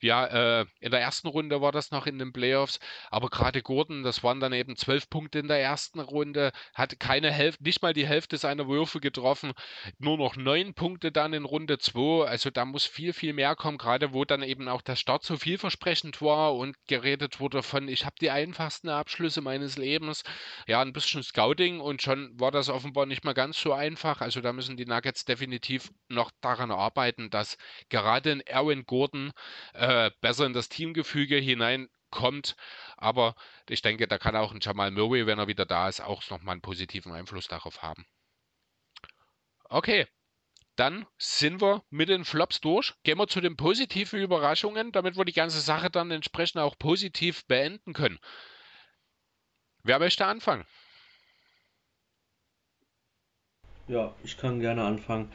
[0.00, 2.78] ja, äh, in der ersten Runde war das noch in den Playoffs,
[3.10, 7.30] aber gerade Gordon, das waren dann eben zwölf Punkte in der ersten Runde, hat keine
[7.32, 9.52] Hälfte, nicht mal die Hälfte seiner Würfe getroffen,
[9.98, 12.26] nur noch neun Punkte dann in Runde zwei.
[12.26, 15.36] Also da muss viel, viel mehr kommen, gerade wo dann eben auch der Start so
[15.36, 20.22] vielversprechend war und geredet wurde von, ich habe die einfachsten Abschlüsse meines Lebens.
[20.66, 24.20] Ja, ein bisschen Scouting und schon war das offenbar nicht mal ganz so einfach.
[24.20, 27.56] Also da müssen die Nuggets definitiv noch daran arbeiten, dass
[27.88, 29.32] gerade in Erwin Gordon
[29.74, 32.56] äh, äh, besser in das Teamgefüge hineinkommt.
[32.96, 33.34] Aber
[33.68, 36.52] ich denke, da kann auch ein Jamal Murray, wenn er wieder da ist, auch nochmal
[36.52, 38.04] einen positiven Einfluss darauf haben.
[39.64, 40.06] Okay,
[40.76, 42.94] dann sind wir mit den Flops durch.
[43.02, 47.46] Gehen wir zu den positiven Überraschungen, damit wir die ganze Sache dann entsprechend auch positiv
[47.46, 48.18] beenden können.
[49.82, 50.66] Wer möchte anfangen?
[53.86, 55.32] Ja, ich kann gerne anfangen.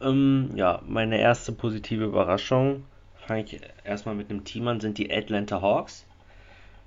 [0.00, 2.84] Ähm, ja, meine erste positive Überraschung
[3.26, 6.04] fange ich erstmal mit einem Team an, sind die Atlanta Hawks.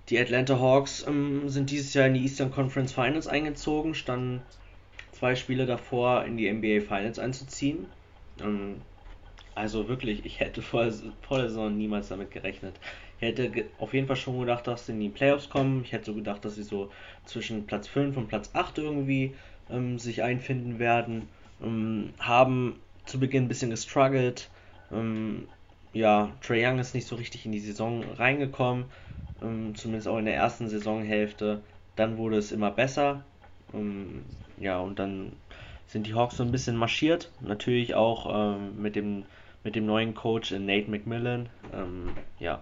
[0.10, 4.42] Die Atlanta Hawks ähm, sind dieses Jahr in die Eastern Conference Finals eingezogen, standen
[5.12, 7.86] zwei Spiele davor, in die NBA Finals einzuziehen.
[8.42, 8.82] Ähm,
[9.54, 10.90] also wirklich, ich hätte vor,
[11.22, 12.76] vor der Saison niemals damit gerechnet.
[13.20, 15.84] Ich hätte auf jeden Fall schon gedacht, dass sie in die Playoffs kommen.
[15.84, 16.90] Ich hätte so gedacht, dass sie so
[17.26, 19.36] zwischen Platz 5 und Platz 8 irgendwie
[19.70, 21.28] ähm, sich einfinden werden.
[21.62, 24.50] Ähm, haben zu Beginn ein bisschen gestruggelt.
[24.92, 25.50] Ähm,
[25.94, 28.86] ja, Trey Young ist nicht so richtig in die Saison reingekommen,
[29.42, 31.62] ähm, zumindest auch in der ersten Saisonhälfte.
[31.96, 33.24] Dann wurde es immer besser.
[33.74, 34.24] Ähm,
[34.58, 35.34] ja, und dann
[35.88, 37.32] sind die Hawks so ein bisschen marschiert.
[37.42, 39.26] Natürlich auch ähm, mit, dem,
[39.64, 41.50] mit dem neuen Coach Nate McMillan.
[41.74, 42.62] Ähm, ja,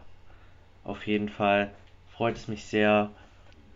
[0.84, 1.72] auf jeden Fall
[2.10, 3.12] freut es mich sehr,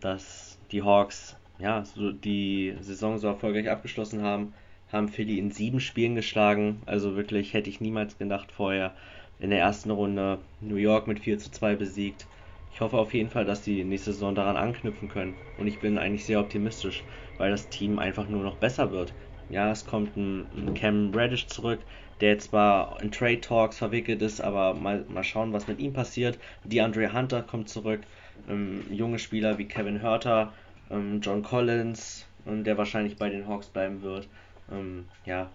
[0.00, 4.52] dass die Hawks ja, so die Saison so erfolgreich abgeschlossen haben.
[4.90, 6.82] Haben Philly in sieben Spielen geschlagen.
[6.86, 8.94] Also wirklich hätte ich niemals gedacht vorher.
[9.42, 12.28] In der ersten Runde New York mit 4 zu 2 besiegt.
[12.72, 15.34] Ich hoffe auf jeden Fall, dass die nächste Saison daran anknüpfen können.
[15.58, 17.02] Und ich bin eigentlich sehr optimistisch,
[17.38, 19.12] weil das Team einfach nur noch besser wird.
[19.50, 21.80] Ja, es kommt ein, ein Cam Reddish zurück,
[22.20, 26.38] der zwar in Trade Talks verwickelt ist, aber mal, mal schauen, was mit ihm passiert.
[26.62, 28.02] DeAndre Hunter kommt zurück.
[28.48, 30.52] Ähm, junge Spieler wie Kevin Hurter,
[30.88, 34.28] ähm, John Collins, ähm, der wahrscheinlich bei den Hawks bleiben wird.
[34.70, 35.50] Ähm, ja.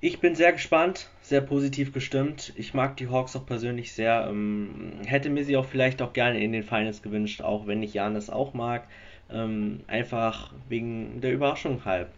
[0.00, 2.52] Ich bin sehr gespannt, sehr positiv gestimmt.
[2.54, 4.26] Ich mag die Hawks auch persönlich sehr.
[4.28, 7.94] Ähm, hätte mir sie auch vielleicht auch gerne in den Finals gewünscht, auch wenn ich
[7.94, 8.86] Janis auch mag.
[9.30, 12.10] Ähm, einfach wegen der Überraschung halb.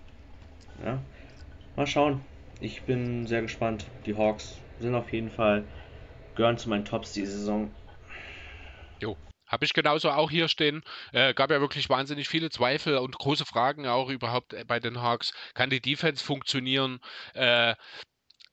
[0.85, 0.99] Ja.
[1.77, 2.21] Mal schauen.
[2.61, 3.87] Ich bin sehr gespannt.
[4.07, 5.63] Die Hawks sind auf jeden Fall,
[6.35, 7.71] gehören zu meinen Tops die Saison.
[9.01, 9.17] Jo,
[9.47, 10.83] habe ich genauso auch hier stehen.
[11.13, 15.01] Äh, gab ja wirklich wahnsinnig viele Zweifel und große Fragen auch überhaupt äh, bei den
[15.01, 15.33] Hawks.
[15.55, 16.99] Kann die Defense funktionieren?
[17.35, 17.77] Äh,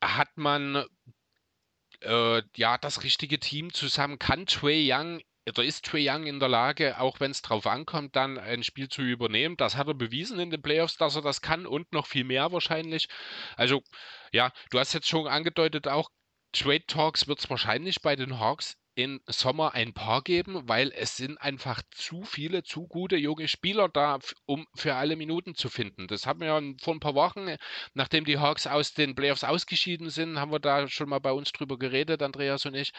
[0.04, 0.84] hat man
[2.02, 4.18] äh, ja das richtige Team zusammen?
[4.18, 8.16] Kann Trey Young oder ist Trey Young in der Lage, auch wenn es drauf ankommt,
[8.16, 9.56] dann ein Spiel zu übernehmen?
[9.56, 12.52] Das hat er bewiesen in den Playoffs, dass er das kann und noch viel mehr
[12.52, 13.08] wahrscheinlich.
[13.56, 13.82] Also,
[14.32, 16.10] ja, du hast jetzt schon angedeutet, auch
[16.52, 21.16] Trade Talks wird es wahrscheinlich bei den Hawks im Sommer ein paar geben, weil es
[21.16, 26.06] sind einfach zu viele, zu gute junge Spieler da, um für alle Minuten zu finden.
[26.06, 27.56] Das haben wir ja vor ein paar Wochen,
[27.94, 31.52] nachdem die Hawks aus den Playoffs ausgeschieden sind, haben wir da schon mal bei uns
[31.52, 32.92] drüber geredet, Andreas und ich.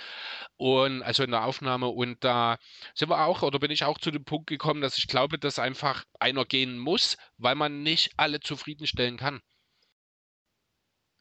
[0.57, 2.57] Und also in der Aufnahme und da
[2.93, 5.59] sind wir auch oder bin ich auch zu dem Punkt gekommen, dass ich glaube, dass
[5.59, 9.41] einfach einer gehen muss, weil man nicht alle zufriedenstellen kann.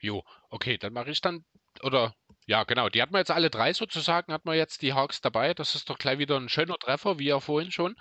[0.01, 1.45] Jo, okay, dann mache ich dann
[1.83, 2.15] oder
[2.47, 2.89] ja, genau.
[2.89, 5.55] Die hatten wir jetzt alle drei sozusagen, hat man jetzt die Hawks dabei.
[5.55, 7.97] Das ist doch gleich wieder ein schöner Treffer, wie ja vorhin schon.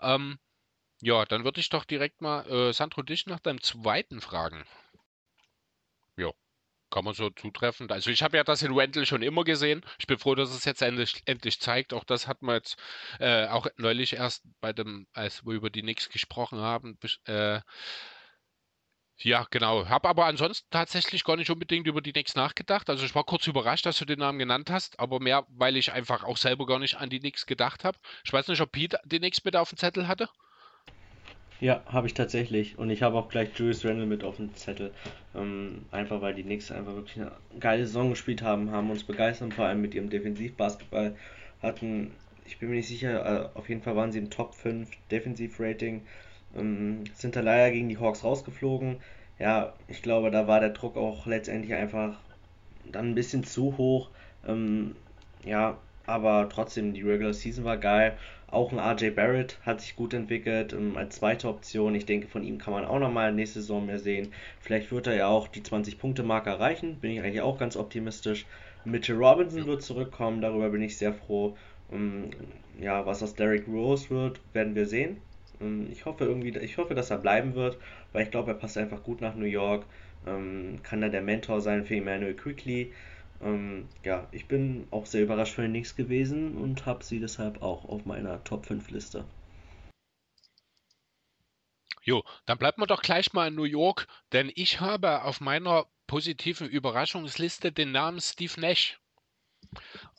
[0.00, 0.38] Ähm,
[1.00, 4.64] ja, dann würde ich doch direkt mal äh, Sandro dich nach deinem zweiten fragen.
[6.16, 6.32] Ja,
[6.90, 7.92] kann man so zutreffend.
[7.92, 9.84] Also ich habe ja das in Wendell schon immer gesehen.
[9.98, 11.92] Ich bin froh, dass es jetzt endlich, endlich zeigt.
[11.92, 12.76] Auch das hat man jetzt
[13.18, 17.60] äh, auch neulich erst bei dem, als wir über die Knicks gesprochen haben, äh,
[19.18, 19.88] ja, genau.
[19.88, 22.90] Habe aber ansonsten tatsächlich gar nicht unbedingt über die Knicks nachgedacht.
[22.90, 25.92] Also ich war kurz überrascht, dass du den Namen genannt hast, aber mehr, weil ich
[25.92, 27.98] einfach auch selber gar nicht an die Knicks gedacht habe.
[28.24, 30.28] Ich weiß nicht, ob Pete die Knicks mit auf dem Zettel hatte.
[31.60, 32.78] Ja, habe ich tatsächlich.
[32.78, 34.92] Und ich habe auch gleich Julius Randle mit auf dem Zettel.
[35.34, 39.54] Ähm, einfach weil die Knicks einfach wirklich eine geile Saison gespielt haben, haben uns begeistert,
[39.54, 41.16] vor allem mit ihrem Defensivbasketball.
[41.62, 42.12] Hatten,
[42.44, 46.02] ich bin mir nicht sicher, äh, auf jeden Fall waren sie im Top 5 Defensivrating.
[46.56, 48.96] Ähm, sind da leider gegen die Hawks rausgeflogen.
[49.38, 52.18] Ja, ich glaube, da war der Druck auch letztendlich einfach
[52.90, 54.10] dann ein bisschen zu hoch.
[54.46, 54.96] Ähm,
[55.44, 55.76] ja,
[56.06, 58.16] aber trotzdem, die Regular Season war geil.
[58.48, 61.94] Auch ein RJ Barrett hat sich gut entwickelt ähm, als zweite Option.
[61.94, 64.32] Ich denke, von ihm kann man auch nochmal nächste Saison mehr sehen.
[64.60, 66.98] Vielleicht wird er ja auch die 20-Punkte-Marke erreichen.
[67.00, 68.46] Bin ich eigentlich auch ganz optimistisch.
[68.84, 71.56] Mitchell Robinson wird zurückkommen, darüber bin ich sehr froh.
[71.90, 72.30] Um, ähm,
[72.80, 75.18] ja, was aus Derrick Rose wird, werden wir sehen.
[75.90, 77.78] Ich hoffe irgendwie, ich hoffe, dass er bleiben wird,
[78.12, 79.86] weil ich glaube, er passt einfach gut nach New York.
[80.26, 82.92] Ähm, kann da der Mentor sein für Emmanuel Quickly.
[83.42, 87.62] Ähm, ja, ich bin auch sehr überrascht von den Knicks gewesen und habe sie deshalb
[87.62, 89.24] auch auf meiner Top 5 Liste.
[92.02, 95.86] Jo, dann bleibt man doch gleich mal in New York, denn ich habe auf meiner
[96.06, 99.00] positiven Überraschungsliste den Namen Steve Nash,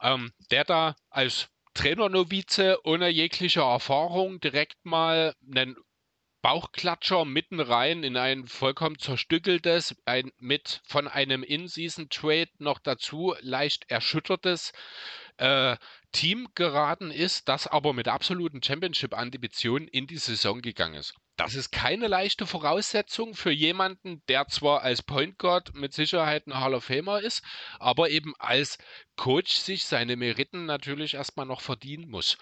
[0.02, 5.78] ähm, der da als Trainernovize ohne jegliche Erfahrung direkt mal einen
[6.42, 13.92] Bauchklatscher mitten rein in ein vollkommen zerstückeltes, ein, mit von einem In-Season-Trade noch dazu leicht
[13.92, 14.72] erschüttertes
[15.38, 15.78] äh,
[16.12, 21.14] Team geraten ist, das aber mit absoluten Championship-Ambitionen in die Saison gegangen ist.
[21.38, 26.60] Das ist keine leichte Voraussetzung für jemanden, der zwar als Point Guard mit Sicherheit ein
[26.60, 27.44] Hall of Famer ist,
[27.80, 28.80] aber eben als
[29.16, 32.38] Coach sich seine Meriten natürlich erstmal noch verdienen muss.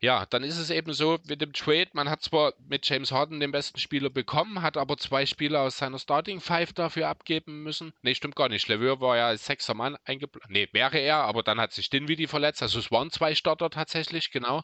[0.00, 3.38] Ja, dann ist es eben so mit dem Trade, man hat zwar mit James Harden
[3.38, 7.92] den besten Spieler bekommen, hat aber zwei Spieler aus seiner Starting Five dafür abgeben müssen.
[8.02, 8.66] Nee, stimmt gar nicht.
[8.68, 10.50] Leveur war ja als sechster Mann eingeplant.
[10.50, 12.62] Nee, wäre er, aber dann hat sich Dinwiddie verletzt.
[12.62, 14.62] Also es waren zwei Starter tatsächlich, genau.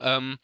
[0.00, 0.38] Ähm,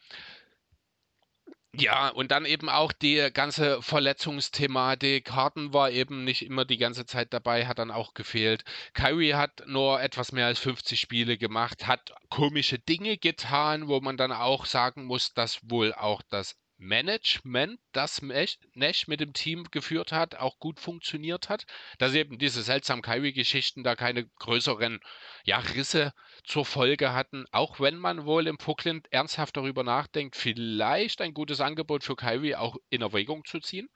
[1.73, 5.31] ja, und dann eben auch die ganze Verletzungsthematik.
[5.31, 8.65] Harden war eben nicht immer die ganze Zeit dabei, hat dann auch gefehlt.
[8.93, 14.17] Kyrie hat nur etwas mehr als 50 Spiele gemacht, hat komische Dinge getan, wo man
[14.17, 20.11] dann auch sagen muss, dass wohl auch das Management, das Nash mit dem Team geführt
[20.11, 21.65] hat, auch gut funktioniert hat,
[21.99, 24.99] dass eben diese seltsamen Kyrie-Geschichten da keine größeren
[25.43, 26.11] ja, Risse
[26.43, 31.61] zur Folge hatten, auch wenn man wohl im Brooklyn ernsthaft darüber nachdenkt, vielleicht ein gutes
[31.61, 33.87] Angebot für Kyrie auch in Erwägung zu ziehen.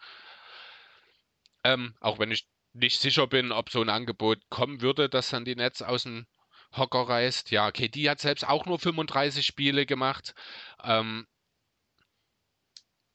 [1.63, 5.43] Ähm, auch wenn ich nicht sicher bin, ob so ein Angebot kommen würde, dass dann
[5.43, 6.27] die Netz aus dem
[6.71, 7.49] Hocker reißt.
[7.49, 10.35] Ja, KD hat selbst auch nur 35 Spiele gemacht.
[10.83, 11.25] Ähm,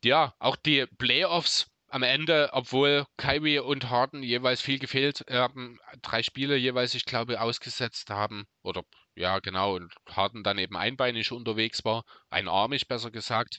[0.04, 6.22] ja, auch die Playoffs am Ende, obwohl Kyrie und Harden jeweils viel gefehlt haben, drei
[6.22, 8.46] Spiele jeweils, ich glaube, ausgesetzt haben.
[8.62, 8.84] Oder
[9.16, 13.58] ja, genau, und Harden dann eben einbeinig unterwegs war, einarmig besser gesagt,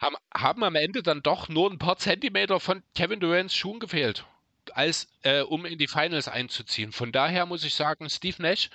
[0.00, 4.26] haben, haben am Ende dann doch nur ein paar Zentimeter von Kevin Durants Schuhen gefehlt
[4.72, 6.92] als äh, um in die Finals einzuziehen.
[6.92, 8.70] Von daher muss ich sagen, Steve Nash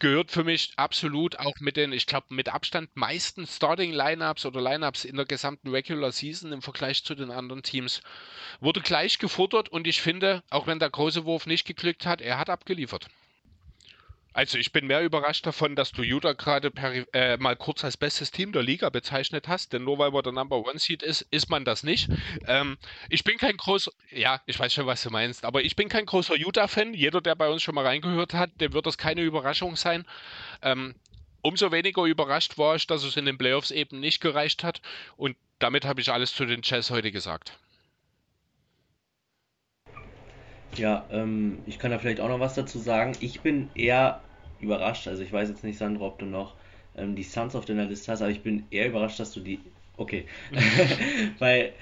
[0.00, 4.60] gehört für mich absolut auch mit den, ich glaube, mit Abstand meisten Starting Lineups oder
[4.60, 8.00] Lineups in der gesamten Regular Season im Vergleich zu den anderen Teams.
[8.60, 12.38] Wurde gleich gefordert und ich finde, auch wenn der große Wurf nicht geglückt hat, er
[12.38, 13.08] hat abgeliefert.
[14.32, 16.70] Also ich bin mehr überrascht davon, dass du Utah gerade
[17.12, 20.32] äh, mal kurz als bestes Team der Liga bezeichnet hast, denn nur weil man der
[20.32, 22.08] Number One Seed ist, ist man das nicht.
[22.46, 22.78] Ähm,
[23.08, 26.06] ich bin kein großer, ja, ich weiß schon, was du meinst, aber ich bin kein
[26.06, 26.94] großer Utah-Fan.
[26.94, 30.04] Jeder, der bei uns schon mal reingehört hat, dem wird das keine Überraschung sein.
[30.62, 30.94] Ähm,
[31.40, 34.82] umso weniger überrascht war ich, dass es in den Playoffs eben nicht gereicht hat
[35.16, 37.58] und damit habe ich alles zu den Jazz heute gesagt.
[40.76, 43.12] Ja, ähm, ich kann da vielleicht auch noch was dazu sagen.
[43.20, 44.20] Ich bin eher
[44.60, 45.08] überrascht.
[45.08, 46.54] Also ich weiß jetzt nicht, Sandra, ob du noch
[46.96, 49.60] ähm, die Suns auf deiner Liste hast, aber ich bin eher überrascht, dass du die.
[49.96, 50.26] Okay.
[51.38, 51.72] weil,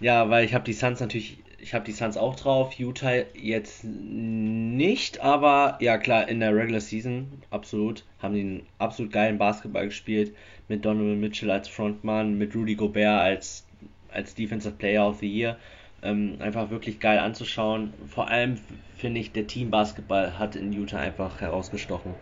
[0.00, 3.84] ja, weil ich habe die Suns natürlich, ich habe die Suns auch drauf, Utah jetzt
[3.84, 9.86] nicht, aber ja klar, in der Regular Season, absolut, haben die einen absolut geilen Basketball
[9.86, 10.34] gespielt,
[10.68, 13.66] mit Donovan Mitchell als Frontmann, mit Rudy Gobert als,
[14.10, 15.58] als Defensive Player of the Year.
[16.02, 17.92] Ähm, einfach wirklich geil anzuschauen.
[18.06, 18.56] Vor allem
[18.96, 22.14] finde ich, der Team-Basketball hat in Utah einfach herausgestochen.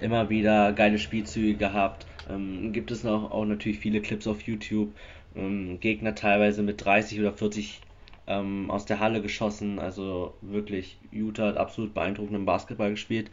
[0.00, 2.06] Immer wieder geile Spielzüge gehabt.
[2.28, 4.90] Ähm, gibt es noch auch natürlich viele Clips auf YouTube.
[5.36, 7.80] Ähm, Gegner teilweise mit 30 oder 40
[8.26, 9.78] ähm, aus der Halle geschossen.
[9.78, 13.30] Also wirklich, Utah hat absolut beeindruckenden Basketball gespielt.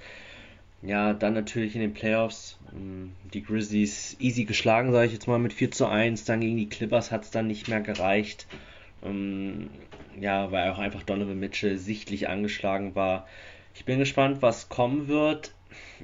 [0.81, 5.39] Ja, dann natürlich in den Playoffs ähm, die Grizzlies easy geschlagen, sage ich jetzt mal,
[5.39, 6.25] mit 4 zu 1.
[6.25, 8.47] Dann gegen die Clippers hat es dann nicht mehr gereicht.
[9.03, 9.69] Ähm,
[10.19, 13.27] ja, weil auch einfach Donovan Mitchell sichtlich angeschlagen war.
[13.73, 15.53] Ich bin gespannt, was kommen wird.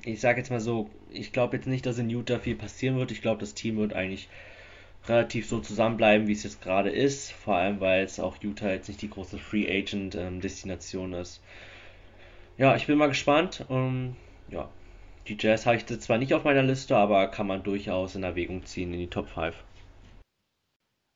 [0.03, 3.11] Ich sage jetzt mal so, ich glaube jetzt nicht, dass in Utah viel passieren wird.
[3.11, 4.29] Ich glaube, das Team wird eigentlich
[5.07, 7.31] relativ so zusammenbleiben, wie es jetzt gerade ist.
[7.31, 11.41] Vor allem, weil es auch Utah jetzt nicht die große Free Agent ähm, Destination ist.
[12.57, 13.65] Ja, ich bin mal gespannt.
[13.69, 14.15] Ähm,
[14.49, 14.69] ja,
[15.27, 18.65] die Jazz habe ich zwar nicht auf meiner Liste, aber kann man durchaus in Erwägung
[18.65, 19.55] ziehen in die Top 5.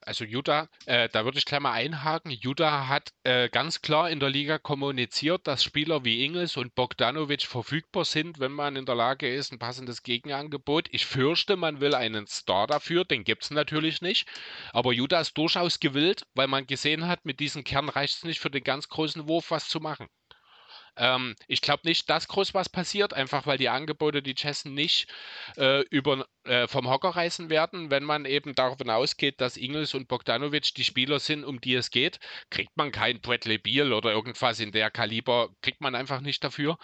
[0.03, 2.31] Also Utah, äh, da würde ich gleich mal einhaken.
[2.31, 7.43] Utah hat äh, ganz klar in der Liga kommuniziert, dass Spieler wie Ingels und Bogdanovic
[7.43, 10.87] verfügbar sind, wenn man in der Lage ist, ein passendes Gegenangebot.
[10.91, 14.27] Ich fürchte, man will einen Star dafür, den gibt es natürlich nicht.
[14.73, 18.39] Aber Utah ist durchaus gewillt, weil man gesehen hat, mit diesem Kern reicht es nicht
[18.39, 20.07] für den ganz großen Wurf, was zu machen.
[20.97, 25.07] Ähm, ich glaube nicht, dass groß was passiert, einfach weil die Angebote die Jazz nicht
[25.57, 27.89] äh, über, äh, vom Hocker reißen werden.
[27.91, 31.91] Wenn man eben davon ausgeht, dass Ingels und Bogdanovic die Spieler sind, um die es
[31.91, 32.19] geht,
[32.49, 36.77] kriegt man kein Bradley Beal oder irgendwas in der Kaliber, kriegt man einfach nicht dafür.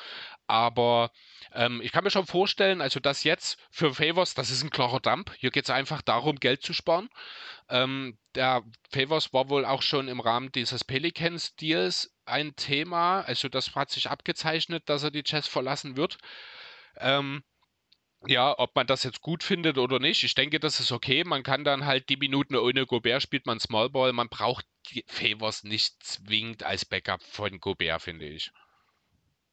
[0.47, 1.11] Aber
[1.53, 5.01] ähm, ich kann mir schon vorstellen, also das jetzt für Favors, das ist ein klarer
[5.01, 5.33] Dump.
[5.37, 7.09] Hier geht es einfach darum, Geld zu sparen.
[7.69, 13.21] Ähm, der Favors war wohl auch schon im Rahmen dieses Pelicans-Deals ein Thema.
[13.21, 16.17] Also das hat sich abgezeichnet, dass er die Jazz verlassen wird.
[16.97, 17.43] Ähm,
[18.25, 21.23] ja, ob man das jetzt gut findet oder nicht, ich denke, das ist okay.
[21.23, 24.13] Man kann dann halt die Minuten ohne Gobert spielt man Small Ball.
[24.13, 28.51] Man braucht die Favors nicht zwingend als Backup von Gobert, finde ich.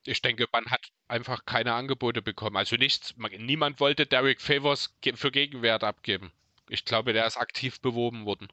[0.07, 2.57] Ich denke, man hat einfach keine Angebote bekommen.
[2.57, 6.33] Also nichts, man, niemand wollte Derek Favors für Gegenwert abgeben.
[6.69, 8.49] Ich glaube, der ist aktiv beworben worden.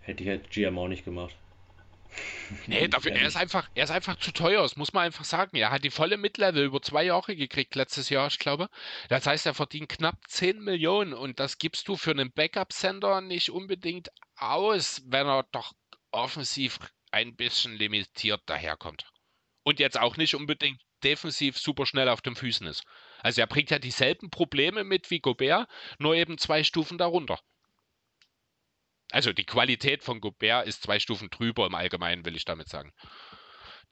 [0.00, 1.36] Hätte ich halt GM auch nicht gemacht.
[2.66, 5.56] Nee, dafür, er ist einfach, er ist einfach zu teuer, das muss man einfach sagen.
[5.56, 8.68] Er hat die volle Midlevel über zwei Jahre gekriegt letztes Jahr, ich glaube.
[9.08, 13.50] Das heißt, er verdient knapp 10 Millionen und das gibst du für einen Backup-Sender nicht
[13.50, 15.72] unbedingt aus, wenn er doch
[16.10, 16.78] offensiv
[17.10, 19.06] ein bisschen limitiert daherkommt.
[19.62, 22.84] Und jetzt auch nicht unbedingt defensiv super schnell auf den Füßen ist.
[23.20, 25.68] Also er bringt ja dieselben Probleme mit wie Gobert,
[25.98, 27.38] nur eben zwei Stufen darunter.
[29.14, 32.92] Also die Qualität von Gobert ist zwei Stufen drüber im Allgemeinen, will ich damit sagen.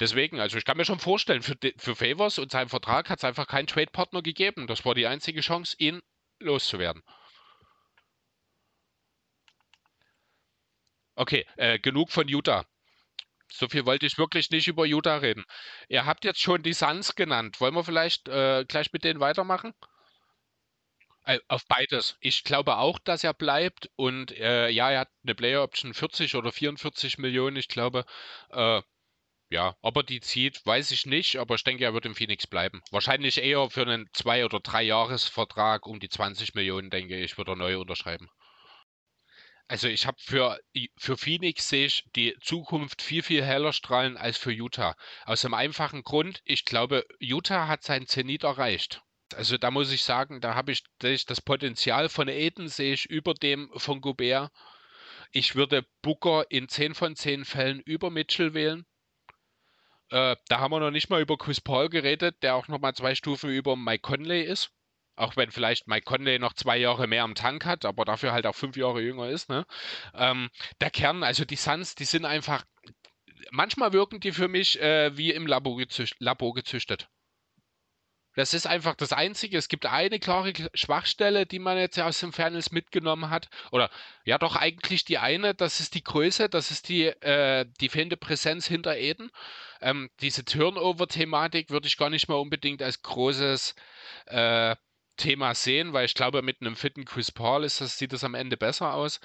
[0.00, 3.24] Deswegen, also ich kann mir schon vorstellen, für, für Favors und seinen Vertrag hat es
[3.24, 4.66] einfach keinen Trade-Partner gegeben.
[4.66, 6.02] Das war die einzige Chance, ihn
[6.40, 7.04] loszuwerden.
[11.14, 12.66] Okay, äh, genug von Utah.
[13.48, 15.44] So viel wollte ich wirklich nicht über Utah reden.
[15.88, 17.60] Ihr habt jetzt schon die Suns genannt.
[17.60, 19.72] Wollen wir vielleicht äh, gleich mit denen weitermachen?
[21.24, 22.16] Äh, auf beides.
[22.20, 23.90] Ich glaube auch, dass er bleibt.
[23.96, 28.04] Und äh, ja, er hat eine Player Option 40 oder 44 Millionen, ich glaube.
[28.50, 28.82] Äh,
[29.50, 32.46] ja, ob er die zieht, weiß ich nicht, aber ich denke, er wird im Phoenix
[32.46, 32.82] bleiben.
[32.90, 37.48] Wahrscheinlich eher für einen zwei- oder drei Jahresvertrag um die 20 Millionen, denke ich, wird
[37.48, 38.30] er neu unterschreiben.
[39.68, 40.58] Also ich habe für,
[40.96, 44.96] für Phoenix sehe ich die Zukunft viel, viel heller strahlen als für Utah.
[45.24, 49.02] Aus einem einfachen Grund, ich glaube, Utah hat sein Zenit erreicht.
[49.34, 53.34] Also da muss ich sagen, da habe ich, das Potenzial von Aiden sehe ich über
[53.34, 54.50] dem von Gobert.
[55.30, 58.84] Ich würde Booker in 10 von 10 Fällen über Mitchell wählen.
[60.10, 63.14] Äh, da haben wir noch nicht mal über Chris Paul geredet, der auch nochmal zwei
[63.14, 64.70] Stufen über Mike Conley ist.
[65.16, 68.46] Auch wenn vielleicht Mike Conley noch zwei Jahre mehr am Tank hat, aber dafür halt
[68.46, 69.48] auch fünf Jahre jünger ist.
[69.48, 69.64] Ne?
[70.14, 70.50] Ähm,
[70.80, 72.64] der Kern, also die Suns, die sind einfach,
[73.50, 77.08] manchmal wirken die für mich äh, wie im Labor, gezücht, Labor gezüchtet.
[78.34, 79.58] Das ist einfach das Einzige.
[79.58, 83.48] Es gibt eine klare Schwachstelle, die man jetzt aus dem Fairness mitgenommen hat.
[83.70, 83.90] Oder
[84.24, 88.16] ja, doch eigentlich die eine, das ist die Größe, das ist die, äh, die fehlende
[88.16, 89.30] Präsenz hinter Eden.
[89.80, 93.74] Ähm, diese Turnover-Thematik würde ich gar nicht mal unbedingt als großes
[94.26, 94.76] äh,
[95.22, 98.34] Thema sehen, weil ich glaube, mit einem fitten Chris Paul ist das, sieht das am
[98.34, 99.20] Ende besser aus.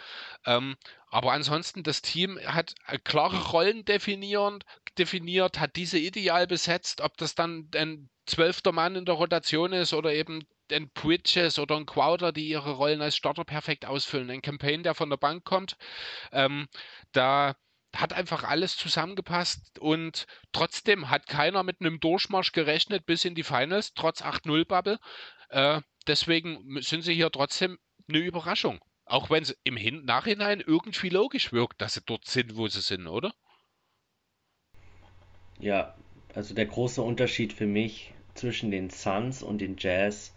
[0.45, 0.77] Ähm,
[1.09, 4.63] aber ansonsten, das Team hat äh, klare Rollen definiert,
[4.97, 9.93] definiert, hat diese ideal besetzt, ob das dann ein zwölfter Mann in der Rotation ist
[9.93, 14.29] oder eben ein Bridges oder ein Crowder, die ihre Rollen als Starter perfekt ausfüllen.
[14.29, 15.77] Ein Campaign, der von der Bank kommt,
[16.31, 16.67] ähm,
[17.11, 17.55] da
[17.95, 23.43] hat einfach alles zusammengepasst und trotzdem hat keiner mit einem Durchmarsch gerechnet bis in die
[23.43, 24.99] Finals, trotz 8-0-Bubble.
[25.49, 28.79] Äh, deswegen sind sie hier trotzdem eine Überraschung.
[29.05, 32.81] Auch wenn es im Hin Nachhinein irgendwie logisch wirkt, dass sie dort sind, wo sie
[32.81, 33.33] sind, oder?
[35.59, 35.95] Ja,
[36.35, 40.33] also der große Unterschied für mich zwischen den Suns und den Jazz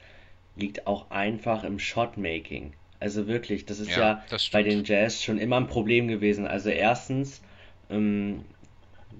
[0.57, 2.73] liegt auch einfach im Shotmaking.
[3.01, 6.47] Also wirklich, das ist ja, ja das bei den Jazz schon immer ein Problem gewesen.
[6.47, 7.43] Also erstens,
[7.89, 8.45] ähm,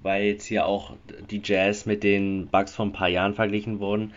[0.01, 0.95] weil jetzt hier auch
[1.29, 4.13] die Jazz mit den Bugs von ein paar Jahren verglichen wurden.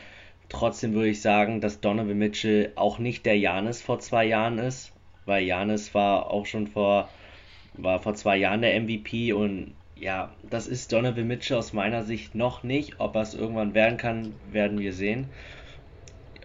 [0.55, 4.93] Trotzdem würde ich sagen, dass Donovan Mitchell auch nicht der Janis vor zwei Jahren ist,
[5.25, 7.09] weil Janis war auch schon vor,
[7.73, 12.37] war vor zwei Jahren der MVP und ja, das ist Donovan Mitchell aus meiner Sicht
[12.37, 13.01] noch nicht.
[13.01, 15.27] Ob er es irgendwann werden kann, werden wir sehen.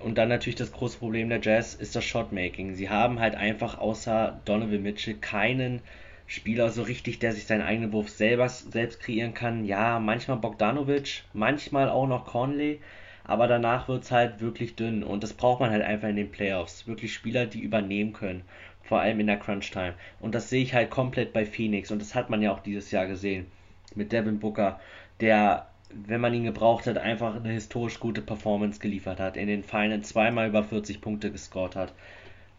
[0.02, 2.74] Und dann natürlich das große Problem der Jazz ist das Shotmaking.
[2.74, 5.82] Sie haben halt einfach außer Donovan Mitchell keinen
[6.26, 9.66] Spieler so richtig, der sich seinen eigenen Wurf selber, selbst kreieren kann.
[9.66, 12.82] Ja, manchmal Bogdanovic, manchmal auch noch Conley,
[13.30, 16.32] aber danach wird es halt wirklich dünn und das braucht man halt einfach in den
[16.32, 16.88] Playoffs.
[16.88, 18.44] Wirklich Spieler, die übernehmen können
[18.90, 19.94] vor allem in der Crunch Time.
[20.20, 22.90] Und das sehe ich halt komplett bei Phoenix und das hat man ja auch dieses
[22.90, 23.46] Jahr gesehen
[23.94, 24.80] mit Devin Booker,
[25.20, 29.64] der, wenn man ihn gebraucht hat, einfach eine historisch gute Performance geliefert hat, in den
[29.64, 31.94] Finals zweimal über 40 Punkte gescored hat.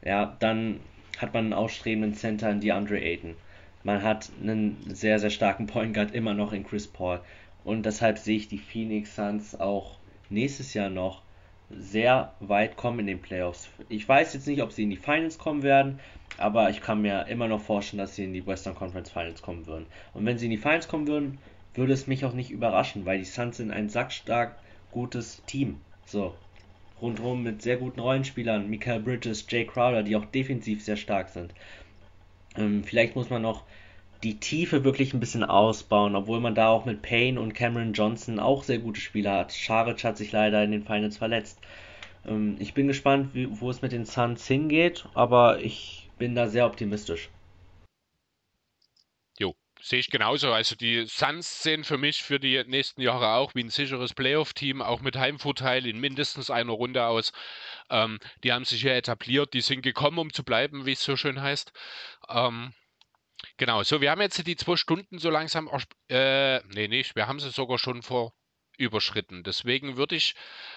[0.04, 0.78] Ja, dann
[1.18, 3.34] hat man einen ausstrebenden Center in DeAndre Ayton.
[3.82, 7.20] Man hat einen sehr, sehr starken Point Guard immer noch in Chris Paul.
[7.64, 9.98] Und deshalb sehe ich die Phoenix Suns auch
[10.30, 11.22] nächstes Jahr noch
[11.70, 13.68] sehr weit kommen in den Playoffs.
[13.88, 16.00] Ich weiß jetzt nicht, ob sie in die Finals kommen werden,
[16.36, 19.66] aber ich kann mir immer noch vorstellen, dass sie in die Western Conference Finals kommen
[19.66, 19.86] würden.
[20.14, 21.38] Und wenn sie in die Finals kommen würden,
[21.74, 24.56] würde es mich auch nicht überraschen, weil die Suns sind ein sackstark
[24.90, 25.80] gutes Team.
[26.06, 26.34] So.
[27.00, 31.54] Rundherum mit sehr guten Rollenspielern, Michael Bridges, Jay Crowder, die auch defensiv sehr stark sind.
[32.56, 33.64] Ähm, vielleicht muss man noch
[34.22, 38.38] die Tiefe wirklich ein bisschen ausbauen, obwohl man da auch mit Payne und Cameron Johnson
[38.38, 39.52] auch sehr gute Spieler hat.
[39.52, 41.58] Scharic hat sich leider in den Finals verletzt.
[42.26, 46.48] Ähm, ich bin gespannt, wie, wo es mit den Suns hingeht, aber ich bin da
[46.48, 47.30] sehr optimistisch.
[49.38, 50.52] Jo, sehe ich genauso.
[50.52, 54.82] Also die Suns sehen für mich für die nächsten Jahre auch wie ein sicheres Playoff-Team,
[54.82, 57.32] auch mit Heimvorteil in mindestens einer Runde aus.
[57.88, 61.16] Ähm, die haben sich ja etabliert, die sind gekommen, um zu bleiben, wie es so
[61.16, 61.72] schön heißt.
[62.28, 62.74] Ähm,
[63.60, 65.68] Genau, so, wir haben jetzt die zwei Stunden so langsam,
[66.08, 68.32] äh, nee, nicht, wir haben sie sogar schon vor
[68.78, 69.42] überschritten.
[69.42, 70.34] Deswegen würde ich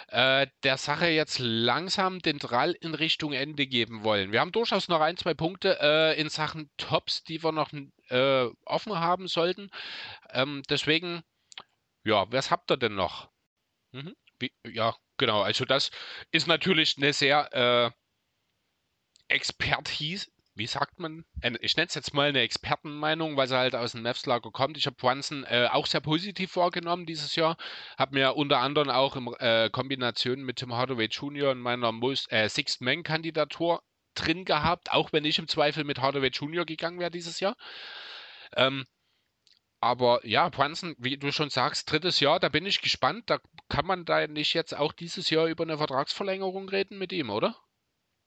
[0.10, 4.34] äh, der Sache jetzt langsam den Drall in Richtung Ende geben wollen.
[4.34, 7.72] Wir haben durchaus noch ein, zwei Punkte äh, in Sachen Tops, die wir noch
[8.10, 9.70] äh, offen haben sollten.
[10.32, 11.24] Ähm, deswegen,
[12.04, 13.30] ja, was habt ihr denn noch?
[13.94, 14.14] Mhm.
[14.40, 15.42] Wie, ja, genau.
[15.42, 15.90] Also das
[16.32, 17.92] ist natürlich eine sehr äh,
[19.30, 21.26] Expertise, wie sagt man,
[21.62, 24.78] ich nenne es jetzt mal eine Expertenmeinung, weil sie halt aus dem Mavs-Lager kommt.
[24.78, 27.58] Ich habe Brunson äh, auch sehr positiv wahrgenommen dieses Jahr.
[27.98, 31.52] Habe mir unter anderem auch in äh, Kombination mit Tim Hardaway Jr.
[31.52, 33.82] in meiner Most, äh, Sixth-Man-Kandidatur
[34.14, 36.66] drin gehabt, auch wenn ich im Zweifel mit Hardaway Jr.
[36.66, 37.56] gegangen wäre dieses Jahr.
[38.56, 38.86] Ähm,
[39.82, 43.30] aber ja, Brunson, wie du schon sagst, drittes Jahr, da bin ich gespannt.
[43.30, 43.40] Da
[43.70, 47.58] kann man da nicht jetzt auch dieses Jahr über eine Vertragsverlängerung reden mit ihm, oder?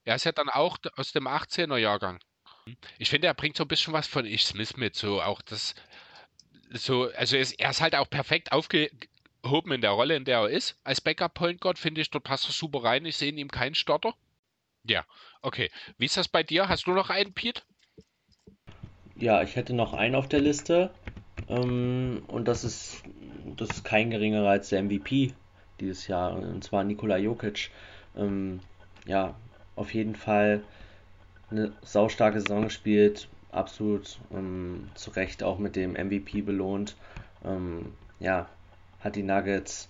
[0.07, 2.21] Er ist ja dann auch aus dem 18er Jahrgang.
[2.99, 5.75] Ich finde, er bringt so ein bisschen was von Ich Smith mit, so auch das,
[6.71, 10.49] so, also ist, er ist halt auch perfekt aufgehoben in der Rolle, in der er
[10.49, 10.79] ist.
[10.85, 13.05] Als Backup Point Guard finde ich, dort passt er super rein.
[13.05, 14.15] Ich sehe in ihm keinen Stotter.
[14.85, 15.05] Ja,
[15.43, 15.71] okay.
[15.99, 16.69] Wie ist das bei dir?
[16.69, 17.63] Hast du noch einen, Pete?
[19.17, 20.91] Ja, ich hätte noch einen auf der Liste.
[21.49, 23.03] Ähm, und das ist,
[23.57, 25.35] das ist kein geringerer als der MVP
[25.81, 26.37] dieses Jahr.
[26.37, 27.71] Und zwar Nikola Jokic.
[28.17, 28.61] Ähm,
[29.07, 29.35] ja,
[29.77, 30.63] auf jeden Fall
[31.51, 36.97] eine saustarke Saison gespielt, absolut ähm, zu Recht auch mit dem MVP belohnt.
[37.45, 38.49] Ähm, ja,
[39.01, 39.89] hat die Nuggets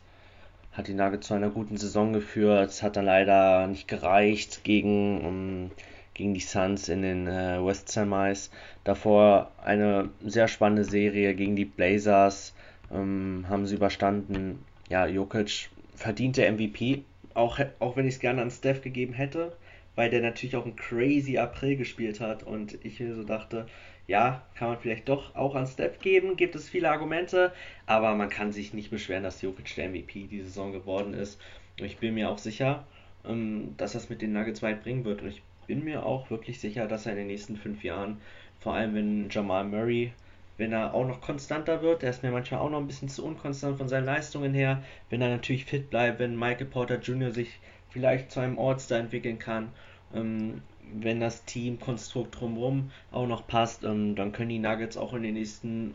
[0.73, 2.83] hat die Nuggets zu einer guten Saison geführt.
[2.83, 5.71] Hat dann leider nicht gereicht gegen, um, ähm,
[6.13, 8.51] gegen die Suns in den äh, West Semis.
[8.85, 12.55] Davor eine sehr spannende Serie gegen die Blazers
[12.93, 14.65] ähm, haben sie überstanden.
[14.91, 19.57] Ja, Jokic verdient der MVP, auch, auch wenn ich es gerne an Steph gegeben hätte
[19.97, 23.67] weil der natürlich auch einen crazy April gespielt hat und ich mir so dachte,
[24.07, 27.53] ja, kann man vielleicht doch auch an Steph geben, gibt es viele Argumente,
[27.87, 31.41] aber man kann sich nicht beschweren, dass Jokic der MVP die Saison geworden ist.
[31.81, 32.87] Und ich bin mir auch sicher,
[33.27, 36.61] ähm, dass das mit den Nuggets weit bringen wird und ich bin mir auch wirklich
[36.61, 38.21] sicher, dass er in den nächsten fünf Jahren,
[38.61, 40.13] vor allem wenn Jamal Murray
[40.59, 43.25] wenn er auch noch konstanter wird, der ist mir manchmal auch noch ein bisschen zu
[43.25, 47.31] unkonstant von seinen Leistungen her, wenn er natürlich fit bleibt, wenn Michael Porter Jr.
[47.31, 47.59] sich
[47.91, 49.73] vielleicht zu einem All-Star entwickeln kann.
[50.15, 55.23] Ähm, wenn das Teamkonstrukt drumherum auch noch passt, ähm, dann können die Nuggets auch in
[55.23, 55.95] den nächsten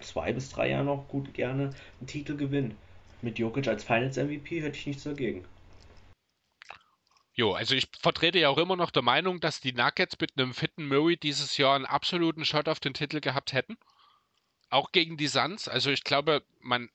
[0.00, 2.76] zwei bis drei Jahren noch gut gerne einen Titel gewinnen.
[3.20, 5.44] Mit Jokic als Finals MVP hätte ich nichts dagegen.
[7.34, 10.52] Jo, also ich vertrete ja auch immer noch der Meinung, dass die Nuggets mit einem
[10.52, 13.78] fitten Murray dieses Jahr einen absoluten Shot auf den Titel gehabt hätten.
[14.68, 15.68] Auch gegen die Suns.
[15.68, 16.90] Also ich glaube, man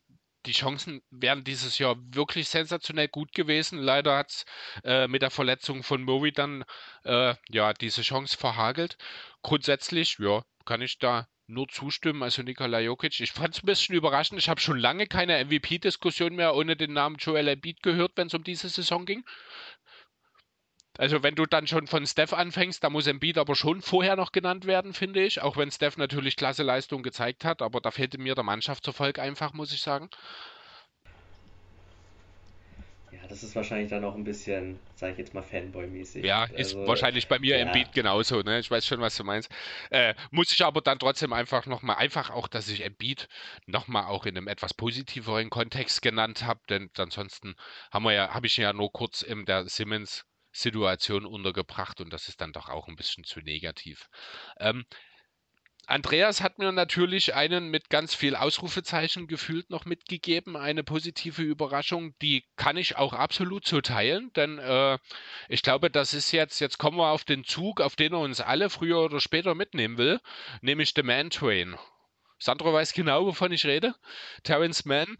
[0.48, 3.80] die Chancen wären dieses Jahr wirklich sensationell gut gewesen.
[3.80, 4.45] Leider hat es
[4.84, 6.64] äh, mit der Verletzung von Murray dann
[7.03, 8.98] äh, ja diese Chance verhagelt.
[9.44, 12.24] Grundsätzlich, ja, kann ich da nur zustimmen.
[12.24, 14.40] Also Nikola Jokic, ich fand es ein bisschen überraschend.
[14.40, 18.34] Ich habe schon lange keine MVP-Diskussion mehr ohne den Namen Joel Embiid gehört, wenn es
[18.34, 19.24] um diese Saison ging.
[20.98, 24.32] Also wenn du dann schon von Steph anfängst, da muss Embiid aber schon vorher noch
[24.32, 25.41] genannt werden, finde ich.
[25.41, 29.53] Auch wenn Steph natürlich klasse Leistung gezeigt hat, aber da fehlte mir der Mannschaftserfolg einfach,
[29.53, 30.10] muss ich sagen.
[33.11, 36.26] Ja, das ist wahrscheinlich dann auch ein bisschen, sage ich jetzt mal, Fanboy-mäßig.
[36.26, 37.65] Ja, ist also, wahrscheinlich bei mir ja.
[37.65, 38.60] Embiid genauso, ne?
[38.60, 39.49] Ich weiß schon, was du meinst.
[39.91, 43.30] Äh, muss ich aber dann trotzdem einfach nochmal, einfach auch, dass ich Embiid
[43.65, 47.56] nochmal auch in einem etwas positiveren Kontext genannt habe, denn ansonsten
[47.91, 50.26] haben wir ja, habe ich ja nur kurz in der Simmons
[50.58, 54.10] Situation untergebracht und das ist dann doch auch ein bisschen zu negativ.
[54.60, 54.86] Ähm,
[55.90, 62.14] Andreas hat mir natürlich einen mit ganz viel Ausrufezeichen gefühlt noch mitgegeben, eine positive Überraschung,
[62.22, 64.98] die kann ich auch absolut so teilen, denn äh,
[65.48, 68.42] ich glaube, das ist jetzt, jetzt kommen wir auf den Zug, auf den er uns
[68.42, 70.20] alle früher oder später mitnehmen will,
[70.62, 71.78] nämlich The Man Train.
[72.38, 73.96] Sandro weiß genau, wovon ich rede.
[74.44, 75.16] Terence Mann.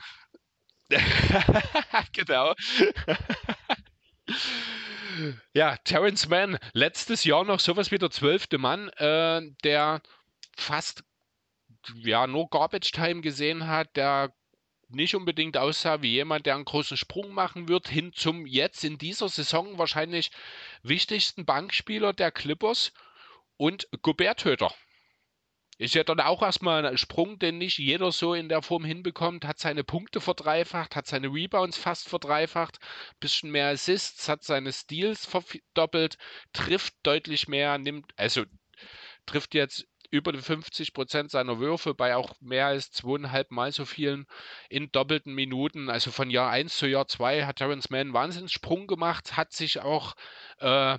[2.11, 2.53] genau.
[5.53, 10.02] Ja, Terence Mann, letztes Jahr noch sowas wie der zwölfte Mann, äh, der
[10.56, 11.03] fast
[11.95, 14.34] ja nur Garbage Time gesehen hat, der
[14.89, 18.98] nicht unbedingt aussah wie jemand, der einen großen Sprung machen wird, hin zum jetzt in
[18.98, 20.31] dieser Saison wahrscheinlich
[20.81, 22.94] wichtigsten Bankspieler der Clippers
[23.57, 24.73] und Gobert-Töter.
[25.77, 29.45] Ist ja dann auch erstmal ein Sprung, den nicht jeder so in der Form hinbekommt.
[29.45, 32.79] Hat seine Punkte verdreifacht, hat seine Rebounds fast verdreifacht,
[33.19, 36.17] bisschen mehr Assists, hat seine Steals verdoppelt,
[36.51, 38.43] trifft deutlich mehr, nimmt, also
[39.27, 43.85] trifft jetzt über die 50 Prozent seiner Würfe bei auch mehr als zweieinhalb Mal so
[43.85, 44.25] vielen
[44.69, 45.89] in doppelten Minuten.
[45.89, 49.81] Also von Jahr 1 zu Jahr 2 hat Terrence Mann einen Wahnsinnssprung gemacht, hat sich
[49.81, 50.15] auch
[50.59, 50.97] äh,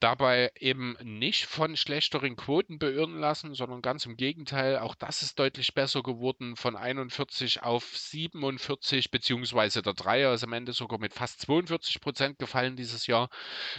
[0.00, 5.38] dabei eben nicht von schlechteren Quoten beirren lassen, sondern ganz im Gegenteil, auch das ist
[5.38, 11.14] deutlich besser geworden, von 41 auf 47, beziehungsweise der Dreier ist am Ende sogar mit
[11.14, 13.28] fast 42 Prozent gefallen dieses Jahr.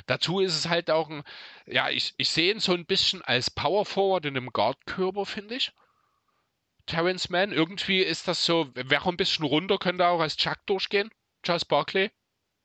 [0.07, 1.23] Dazu ist es halt auch ein,
[1.65, 5.55] ja, ich, ich sehe ihn so ein bisschen als Power Forward in einem Guard-Körper, finde
[5.55, 5.71] ich.
[6.85, 11.09] Terrence Mann, irgendwie ist das so, wer ein bisschen runter, könnte auch als Chuck durchgehen.
[11.43, 12.11] Charles Barkley.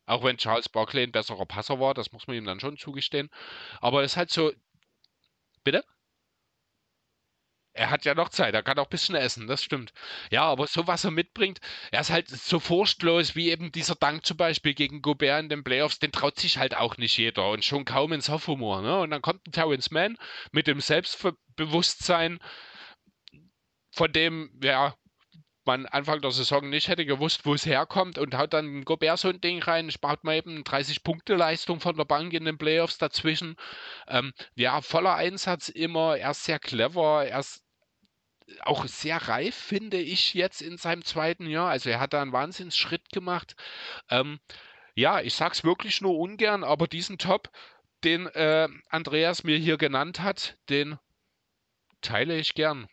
[0.07, 3.31] Auch wenn Charles Barkley ein besserer Passer war, das muss man ihm dann schon zugestehen.
[3.81, 4.53] Aber es ist halt so.
[5.65, 5.85] Bitte?
[7.77, 9.93] Er hat ja noch Zeit, er kann auch ein bisschen essen, das stimmt.
[10.31, 11.61] Ja, aber so was er mitbringt,
[11.91, 15.65] er ist halt so furchtlos wie eben dieser Dank zum Beispiel gegen Gobert in den
[15.65, 18.83] Playoffs, den traut sich halt auch nicht jeder und schon kaum in Sophomore.
[18.83, 19.01] Ne?
[19.01, 20.17] Und dann kommt ein Terrence Mann
[20.53, 22.39] mit dem Selbstbewusstsein,
[23.91, 24.95] von dem, ja,
[25.66, 29.28] man Anfang der Saison nicht hätte gewusst, wo es herkommt und haut dann Gobert so
[29.28, 33.57] ein Ding rein, spart man eben 30-Punkte-Leistung von der Bank in den Playoffs dazwischen.
[34.09, 37.62] Ähm, ja, voller Einsatz immer, er ist sehr clever, er ist
[38.61, 41.70] auch sehr reif, finde ich, jetzt in seinem zweiten Jahr.
[41.70, 43.55] Also er hat da einen Wahnsinnsschritt gemacht.
[44.11, 44.39] Ähm,
[44.95, 47.51] ja, ich sag's wirklich nur ungern, aber diesen Top,
[48.05, 50.99] den äh, Andreas mir hier genannt hat, den
[52.01, 52.86] teile ich gern.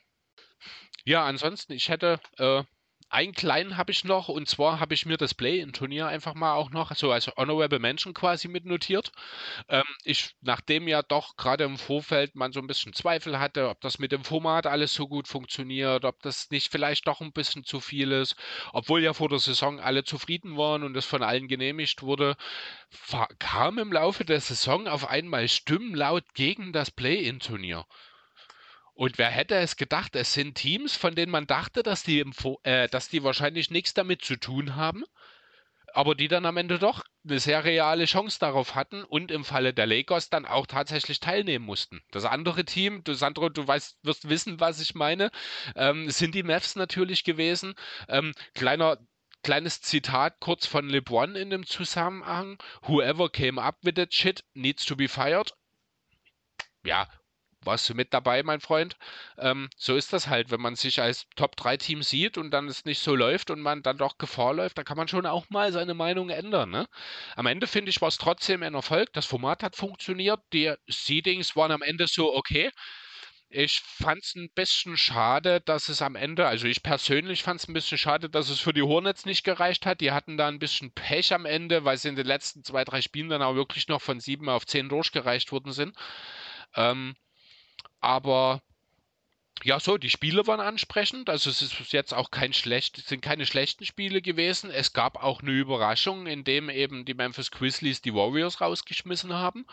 [1.06, 2.64] Ja, ansonsten, ich hätte äh,
[3.10, 6.70] einen kleinen habe ich noch und zwar habe ich mir das Play-in-Turnier einfach mal auch
[6.72, 9.12] noch so als Honorable Mention quasi mitnotiert.
[9.68, 13.82] Ähm, ich, nachdem ja doch gerade im Vorfeld man so ein bisschen Zweifel hatte, ob
[13.82, 17.66] das mit dem Format alles so gut funktioniert, ob das nicht vielleicht doch ein bisschen
[17.66, 18.36] zu viel ist,
[18.74, 22.36] obwohl ja vor der Saison alle zufrieden waren und es von allen genehmigt wurde,
[23.40, 27.86] kam im Laufe der Saison auf einmal Stimmen laut gegen das Play-in-Turnier.
[28.94, 32.24] Und wer hätte es gedacht, es sind Teams, von denen man dachte, dass die,
[32.64, 35.04] äh, dass die wahrscheinlich nichts damit zu tun haben,
[35.94, 39.74] aber die dann am Ende doch eine sehr reale Chance darauf hatten und im Falle
[39.74, 42.02] der Lakers dann auch tatsächlich teilnehmen mussten.
[42.12, 45.32] Das andere Team, du Sandro, du weißt, wirst wissen, was ich meine,
[45.76, 47.76] ähm, sind die Mavs natürlich gewesen.
[48.08, 48.98] Ähm, kleiner
[49.44, 52.62] kleines Zitat kurz von LeBron in dem Zusammenhang.
[52.84, 55.54] Whoever came up with that shit needs to be fired.
[56.84, 57.08] Ja,
[57.64, 58.96] warst du mit dabei, mein Freund.
[59.38, 63.00] Ähm, so ist das halt, wenn man sich als Top-3-Team sieht und dann es nicht
[63.00, 65.94] so läuft und man dann doch Gefahr läuft, dann kann man schon auch mal seine
[65.94, 66.72] Meinung ändern.
[66.72, 66.88] Ne?
[67.36, 69.14] Am Ende finde ich, war es trotzdem ein Erfolg.
[69.14, 70.40] Das Format hat funktioniert.
[70.54, 72.72] Die Seedings waren am Ende so okay.
[73.54, 77.68] Ich fand es ein bisschen schade, dass es am Ende, also ich persönlich fand es
[77.68, 80.00] ein bisschen schade, dass es für die Hornets nicht gereicht hat.
[80.00, 83.02] Die hatten da ein bisschen Pech am Ende, weil sie in den letzten zwei, drei
[83.02, 85.98] Spielen dann auch wirklich noch von sieben auf zehn durchgereicht worden sind.
[86.76, 87.16] Ähm,
[88.02, 88.62] aber
[89.64, 91.30] ja, so, die Spiele waren ansprechend.
[91.30, 94.72] Also es ist jetzt auch kein schlecht, sind keine schlechten Spiele gewesen.
[94.72, 99.66] Es gab auch eine Überraschung, indem eben die Memphis Grizzlies die Warriors rausgeschmissen haben.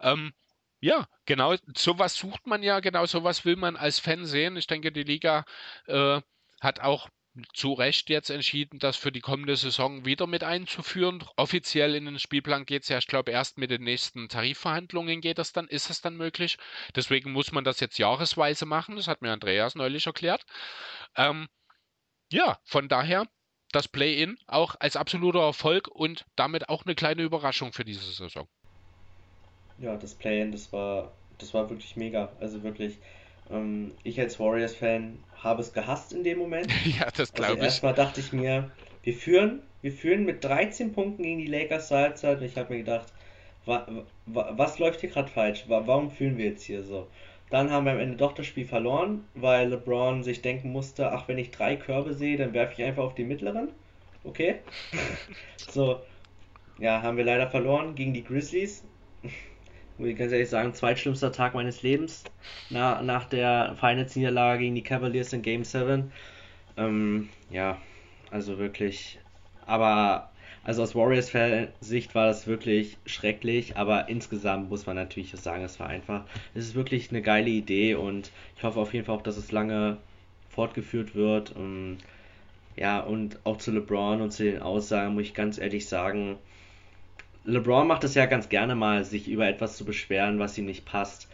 [0.00, 0.32] Ähm,
[0.80, 4.56] ja, genau, sowas sucht man ja, genau sowas will man als Fan sehen.
[4.56, 5.44] Ich denke, die Liga
[5.86, 6.20] äh,
[6.60, 7.08] hat auch
[7.52, 11.24] zu Recht jetzt entschieden, das für die kommende Saison wieder mit einzuführen.
[11.36, 15.38] Offiziell in den Spielplan geht es ja, ich glaube, erst mit den nächsten Tarifverhandlungen geht
[15.38, 16.58] das dann, ist es dann möglich.
[16.94, 18.96] Deswegen muss man das jetzt jahresweise machen.
[18.96, 20.44] Das hat mir Andreas neulich erklärt.
[21.16, 21.48] Ähm,
[22.30, 23.26] ja, von daher
[23.72, 28.46] das Play-In auch als absoluter Erfolg und damit auch eine kleine Überraschung für diese Saison.
[29.78, 32.32] Ja, das Play-In, das war, das war wirklich mega.
[32.38, 32.98] Also wirklich,
[33.50, 36.68] ähm, ich als Warriors-Fan habe es gehasst in dem Moment.
[36.84, 37.64] ja, das glaube also ich.
[37.64, 38.70] Erstmal dachte ich mir,
[39.02, 42.72] wir führen, wir führen mit 13 Punkten gegen die Lakers zur Halbzeit und ich habe
[42.72, 43.12] mir gedacht,
[43.66, 43.86] wa,
[44.26, 45.64] wa, was läuft hier gerade falsch?
[45.68, 47.06] Wa, warum führen wir jetzt hier so?
[47.50, 51.28] Dann haben wir am Ende doch das Spiel verloren, weil LeBron sich denken musste, ach,
[51.28, 53.68] wenn ich drei Körbe sehe, dann werfe ich einfach auf die mittleren.
[54.24, 54.56] Okay.
[55.70, 56.00] so,
[56.78, 58.84] ja, haben wir leider verloren gegen die Grizzlies
[59.98, 62.24] muss ich ganz ehrlich sagen, zweitschlimmster Tag meines Lebens
[62.70, 66.12] na, nach der Finals-Niederlage gegen die Cavaliers in Game 7.
[66.76, 67.78] Ähm, ja,
[68.30, 69.18] also wirklich,
[69.66, 70.30] aber
[70.64, 75.88] also aus Warriors-Sicht war das wirklich schrecklich, aber insgesamt muss man natürlich sagen, es war
[75.88, 79.36] einfach, es ist wirklich eine geile Idee und ich hoffe auf jeden Fall auch, dass
[79.36, 79.98] es lange
[80.48, 81.54] fortgeführt wird.
[81.54, 81.98] Und,
[82.76, 86.38] ja, und auch zu LeBron und zu den Aussagen muss ich ganz ehrlich sagen,
[87.44, 90.84] LeBron macht es ja ganz gerne mal, sich über etwas zu beschweren, was ihm nicht
[90.84, 91.28] passt.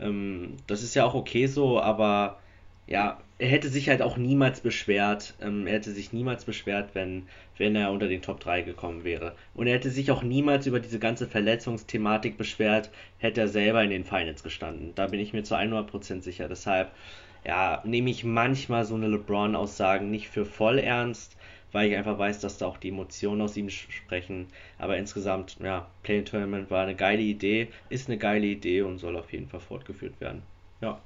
[0.00, 2.38] Ähm, das ist ja auch okay so, aber
[2.86, 5.34] ja, er hätte sich halt auch niemals beschwert.
[5.40, 7.26] Ähm, er hätte sich niemals beschwert, wenn,
[7.56, 9.34] wenn er unter den Top 3 gekommen wäre.
[9.54, 13.90] Und er hätte sich auch niemals über diese ganze Verletzungsthematik beschwert, hätte er selber in
[13.90, 14.92] den Finals gestanden.
[14.94, 16.48] Da bin ich mir zu 100% sicher.
[16.48, 16.90] Deshalb,
[17.46, 21.36] ja, nehme ich manchmal so eine LeBron-Aussagen nicht für voll ernst,
[21.74, 24.52] weil ich einfach weiß, dass da auch die Emotionen aus ihm sprechen.
[24.78, 29.16] Aber insgesamt, ja, Play Tournament war eine geile Idee, ist eine geile Idee und soll
[29.18, 30.46] auf jeden Fall fortgeführt werden.
[30.80, 31.04] Ja.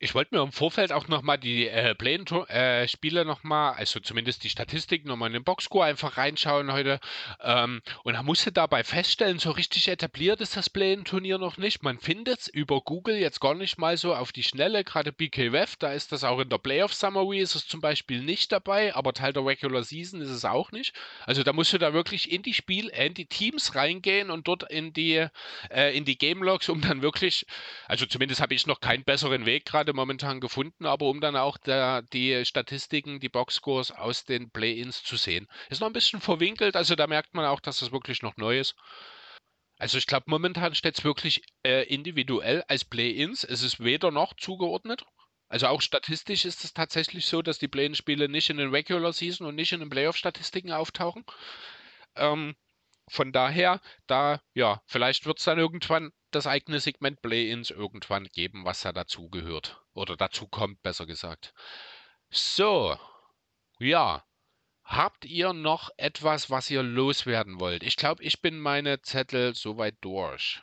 [0.00, 4.50] Ich wollte mir im Vorfeld auch nochmal die äh, Play-Spiele äh, nochmal, also zumindest die
[4.50, 6.98] Statistik nochmal in den Boxscore einfach reinschauen heute.
[7.40, 11.84] Ähm, und musste dabei feststellen, so richtig etabliert ist das Play-Turnier noch nicht.
[11.84, 15.76] Man findet es über Google jetzt gar nicht mal so auf die Schnelle, gerade BKWF,
[15.76, 19.12] da ist das auch in der Playoff Summary, ist es zum Beispiel nicht dabei, aber
[19.12, 20.94] Teil der Regular Season ist es auch nicht.
[21.24, 24.48] Also da musst du da wirklich in die Spiel, äh, in die Teams reingehen und
[24.48, 25.28] dort in die,
[25.70, 27.46] äh, in die Game Logs, um dann wirklich,
[27.86, 31.56] also zumindest habe ich noch keinen besseren Weg gerade momentan gefunden, aber um dann auch
[31.56, 35.48] der, die Statistiken, die Boxscores aus den Play-ins zu sehen.
[35.70, 38.58] Ist noch ein bisschen verwinkelt, also da merkt man auch, dass das wirklich noch neu
[38.58, 38.74] ist.
[39.78, 43.44] Also ich glaube, momentan steht es wirklich äh, individuell als Play-ins.
[43.44, 45.04] Es ist weder noch zugeordnet.
[45.48, 49.46] Also auch statistisch ist es tatsächlich so, dass die Play-in-Spiele nicht in den Regular Season
[49.46, 51.24] und nicht in den Playoff-Statistiken auftauchen.
[52.16, 52.54] Ähm,
[53.08, 58.64] von daher, da, ja, vielleicht wird es dann irgendwann das eigene Segment Play-ins irgendwann geben,
[58.64, 59.80] was da dazu gehört.
[59.94, 61.54] Oder dazu kommt, besser gesagt.
[62.30, 62.96] So,
[63.78, 64.24] ja.
[64.84, 67.82] Habt ihr noch etwas, was ihr loswerden wollt?
[67.82, 70.60] Ich glaube, ich bin meine Zettel soweit durch.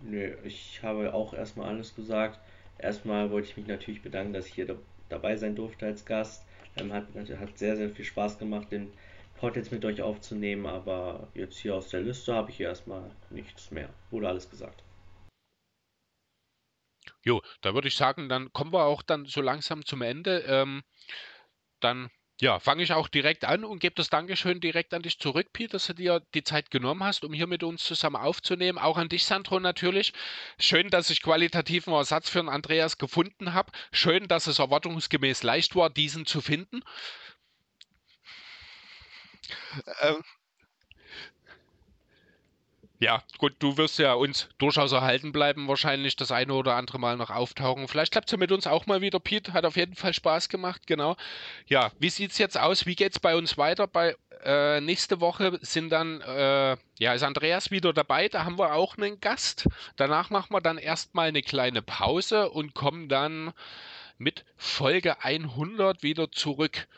[0.00, 2.38] Nö, ich habe auch erstmal alles gesagt.
[2.78, 4.76] Erstmal wollte ich mich natürlich bedanken, dass ich hier da
[5.08, 6.44] dabei sein durfte als Gast.
[6.76, 8.92] Ähm, hat, hat sehr, sehr viel Spaß gemacht, den
[9.38, 13.10] Pod jetzt mit euch aufzunehmen, aber jetzt hier aus der Liste habe ich hier erstmal
[13.30, 13.88] nichts mehr.
[14.10, 14.82] Wurde alles gesagt.
[17.24, 20.40] Jo, da würde ich sagen, dann kommen wir auch dann so langsam zum Ende.
[20.46, 20.82] Ähm,
[21.80, 22.10] dann
[22.40, 25.72] ja, fange ich auch direkt an und gebe das Dankeschön direkt an dich zurück, Pete,
[25.72, 28.78] dass du dir die Zeit genommen hast, um hier mit uns zusammen aufzunehmen.
[28.78, 30.12] Auch an dich, Sandro, natürlich.
[30.58, 33.72] Schön, dass ich qualitativen Ersatz für den Andreas gefunden habe.
[33.90, 36.82] Schön, dass es erwartungsgemäß leicht war, diesen zu finden.
[40.00, 40.22] Ähm,
[43.00, 47.16] ja, gut, du wirst ja uns durchaus erhalten bleiben, wahrscheinlich das eine oder andere Mal
[47.16, 47.86] noch auftauchen.
[47.86, 49.52] Vielleicht klappt es ja mit uns auch mal wieder, Pete.
[49.52, 51.16] Hat auf jeden Fall Spaß gemacht, genau.
[51.66, 52.86] Ja, wie sieht es jetzt aus?
[52.86, 53.86] Wie geht es bei uns weiter?
[53.86, 58.28] Bei äh, nächste Woche sind dann, äh, ja, ist Andreas wieder dabei.
[58.28, 59.68] Da haben wir auch einen Gast.
[59.94, 63.52] Danach machen wir dann erstmal eine kleine Pause und kommen dann
[64.18, 66.88] mit Folge 100 wieder zurück.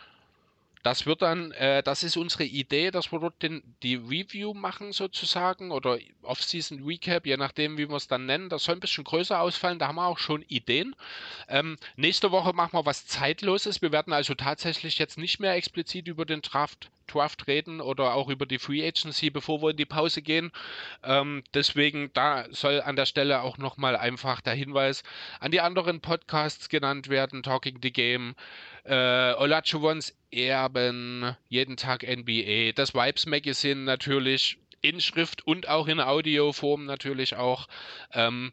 [0.82, 4.92] Das wird dann, äh, das ist unsere Idee, dass wir dort den, die Review machen
[4.92, 8.48] sozusagen oder Off-Season Recap, je nachdem, wie wir es dann nennen.
[8.48, 10.96] Das soll ein bisschen größer ausfallen, da haben wir auch schon Ideen.
[11.48, 13.82] Ähm, nächste Woche machen wir was Zeitloses.
[13.82, 18.28] Wir werden also tatsächlich jetzt nicht mehr explizit über den Draft Draft reden oder auch
[18.28, 20.52] über die Free Agency, bevor wir in die Pause gehen.
[21.02, 25.02] Ähm, deswegen, da soll an der Stelle auch nochmal einfach der Hinweis
[25.40, 28.34] an die anderen Podcasts genannt werden: Talking the Game,
[28.84, 36.00] äh, Olajuwons Erben, jeden Tag NBA, das Vibes Magazine natürlich in Schrift und auch in
[36.00, 37.66] Audioform natürlich auch.
[38.12, 38.52] Ähm,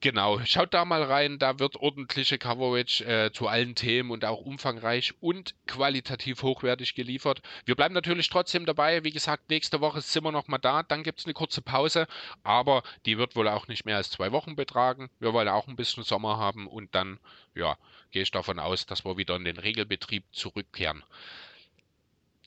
[0.00, 4.40] Genau, schaut da mal rein, da wird ordentliche Coverage äh, zu allen Themen und auch
[4.42, 7.40] umfangreich und qualitativ hochwertig geliefert.
[7.64, 9.04] Wir bleiben natürlich trotzdem dabei.
[9.04, 12.06] Wie gesagt, nächste Woche sind wir nochmal da, dann gibt es eine kurze Pause,
[12.42, 15.08] aber die wird wohl auch nicht mehr als zwei Wochen betragen.
[15.18, 17.18] Wir wollen auch ein bisschen Sommer haben und dann,
[17.54, 17.78] ja,
[18.10, 21.04] gehe ich davon aus, dass wir wieder in den Regelbetrieb zurückkehren.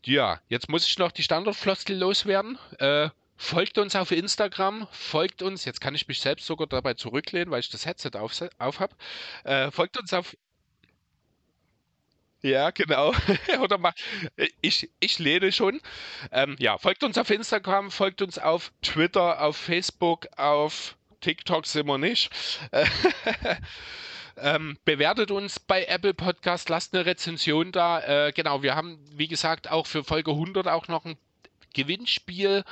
[0.06, 2.60] Ja, jetzt muss ich noch die Standardfloskel loswerden.
[2.78, 3.10] Äh,
[3.42, 7.62] Folgt uns auf Instagram, folgt uns, jetzt kann ich mich selbst sogar dabei zurücklehnen, weil
[7.62, 8.94] ich das Headset auf, auf habe.
[9.46, 10.36] Äh, folgt uns auf.
[12.42, 13.14] Ja, genau.
[13.62, 13.94] Oder mal,
[14.60, 15.80] ich, ich lehne schon.
[16.34, 21.88] Ähm, ja, folgt uns auf Instagram, folgt uns auf Twitter, auf Facebook, auf TikTok sind
[21.88, 22.30] wir nicht.
[24.42, 28.28] Ähm, bewertet uns bei Apple Podcast, lasst eine Rezension da.
[28.28, 31.18] Äh, genau, wir haben, wie gesagt, auch für Folge 100 auch noch ein
[31.74, 32.64] Gewinnspiel.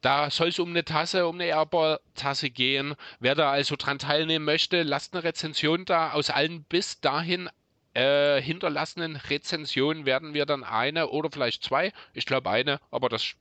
[0.00, 2.94] Da soll es um eine Tasse, um eine Airball-Tasse gehen.
[3.20, 6.12] Wer da also dran teilnehmen möchte, lasst eine Rezension da.
[6.12, 7.48] Aus allen bis dahin
[7.94, 13.36] äh, hinterlassenen Rezensionen werden wir dann eine oder vielleicht zwei, ich glaube eine, aber das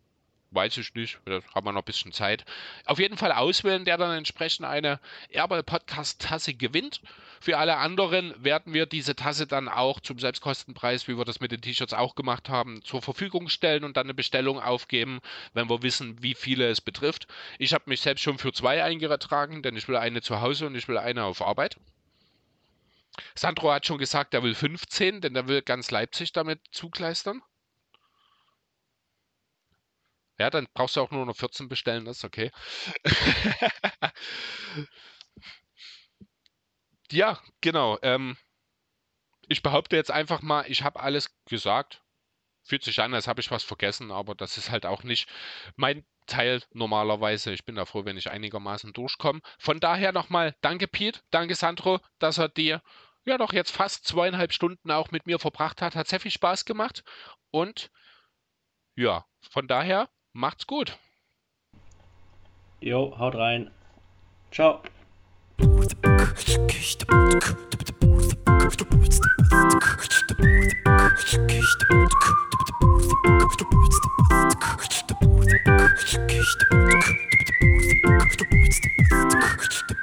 [0.51, 2.45] weiß ich nicht, da haben wir noch ein bisschen Zeit.
[2.85, 4.99] Auf jeden Fall auswählen, der dann entsprechend eine
[5.29, 7.01] Airball Podcast Tasse gewinnt.
[7.41, 11.51] Für alle anderen werden wir diese Tasse dann auch zum Selbstkostenpreis, wie wir das mit
[11.51, 15.19] den T-Shirts auch gemacht haben, zur Verfügung stellen und dann eine Bestellung aufgeben,
[15.53, 17.27] wenn wir wissen, wie viele es betrifft.
[17.59, 20.75] Ich habe mich selbst schon für zwei eingetragen, denn ich will eine zu Hause und
[20.75, 21.77] ich will eine auf Arbeit.
[23.33, 27.41] Sandro hat schon gesagt, er will 15, denn er will ganz Leipzig damit zugleistern.
[30.39, 32.51] Ja, dann brauchst du auch nur noch 14 bestellen, das ist okay.
[37.11, 37.97] Ja, genau.
[38.03, 38.37] Ähm,
[39.47, 42.01] ich behaupte jetzt einfach mal, ich habe alles gesagt.
[42.63, 45.29] Fühlt sich an, als habe ich was vergessen, aber das ist halt auch nicht
[45.75, 47.53] mein Teil normalerweise.
[47.53, 49.41] Ich bin da froh, wenn ich einigermaßen durchkomme.
[49.59, 52.81] Von daher nochmal danke Pete, danke Sandro, dass er dir
[53.25, 55.95] ja doch jetzt fast zweieinhalb Stunden auch mit mir verbracht hat.
[55.95, 57.03] Hat sehr viel Spaß gemacht
[57.51, 57.91] und
[58.95, 60.99] ja, von daher Macht's gut.
[62.81, 63.71] Jo, haut rein.
[64.51, 64.81] Ciao.
[79.57, 79.95] Thank you.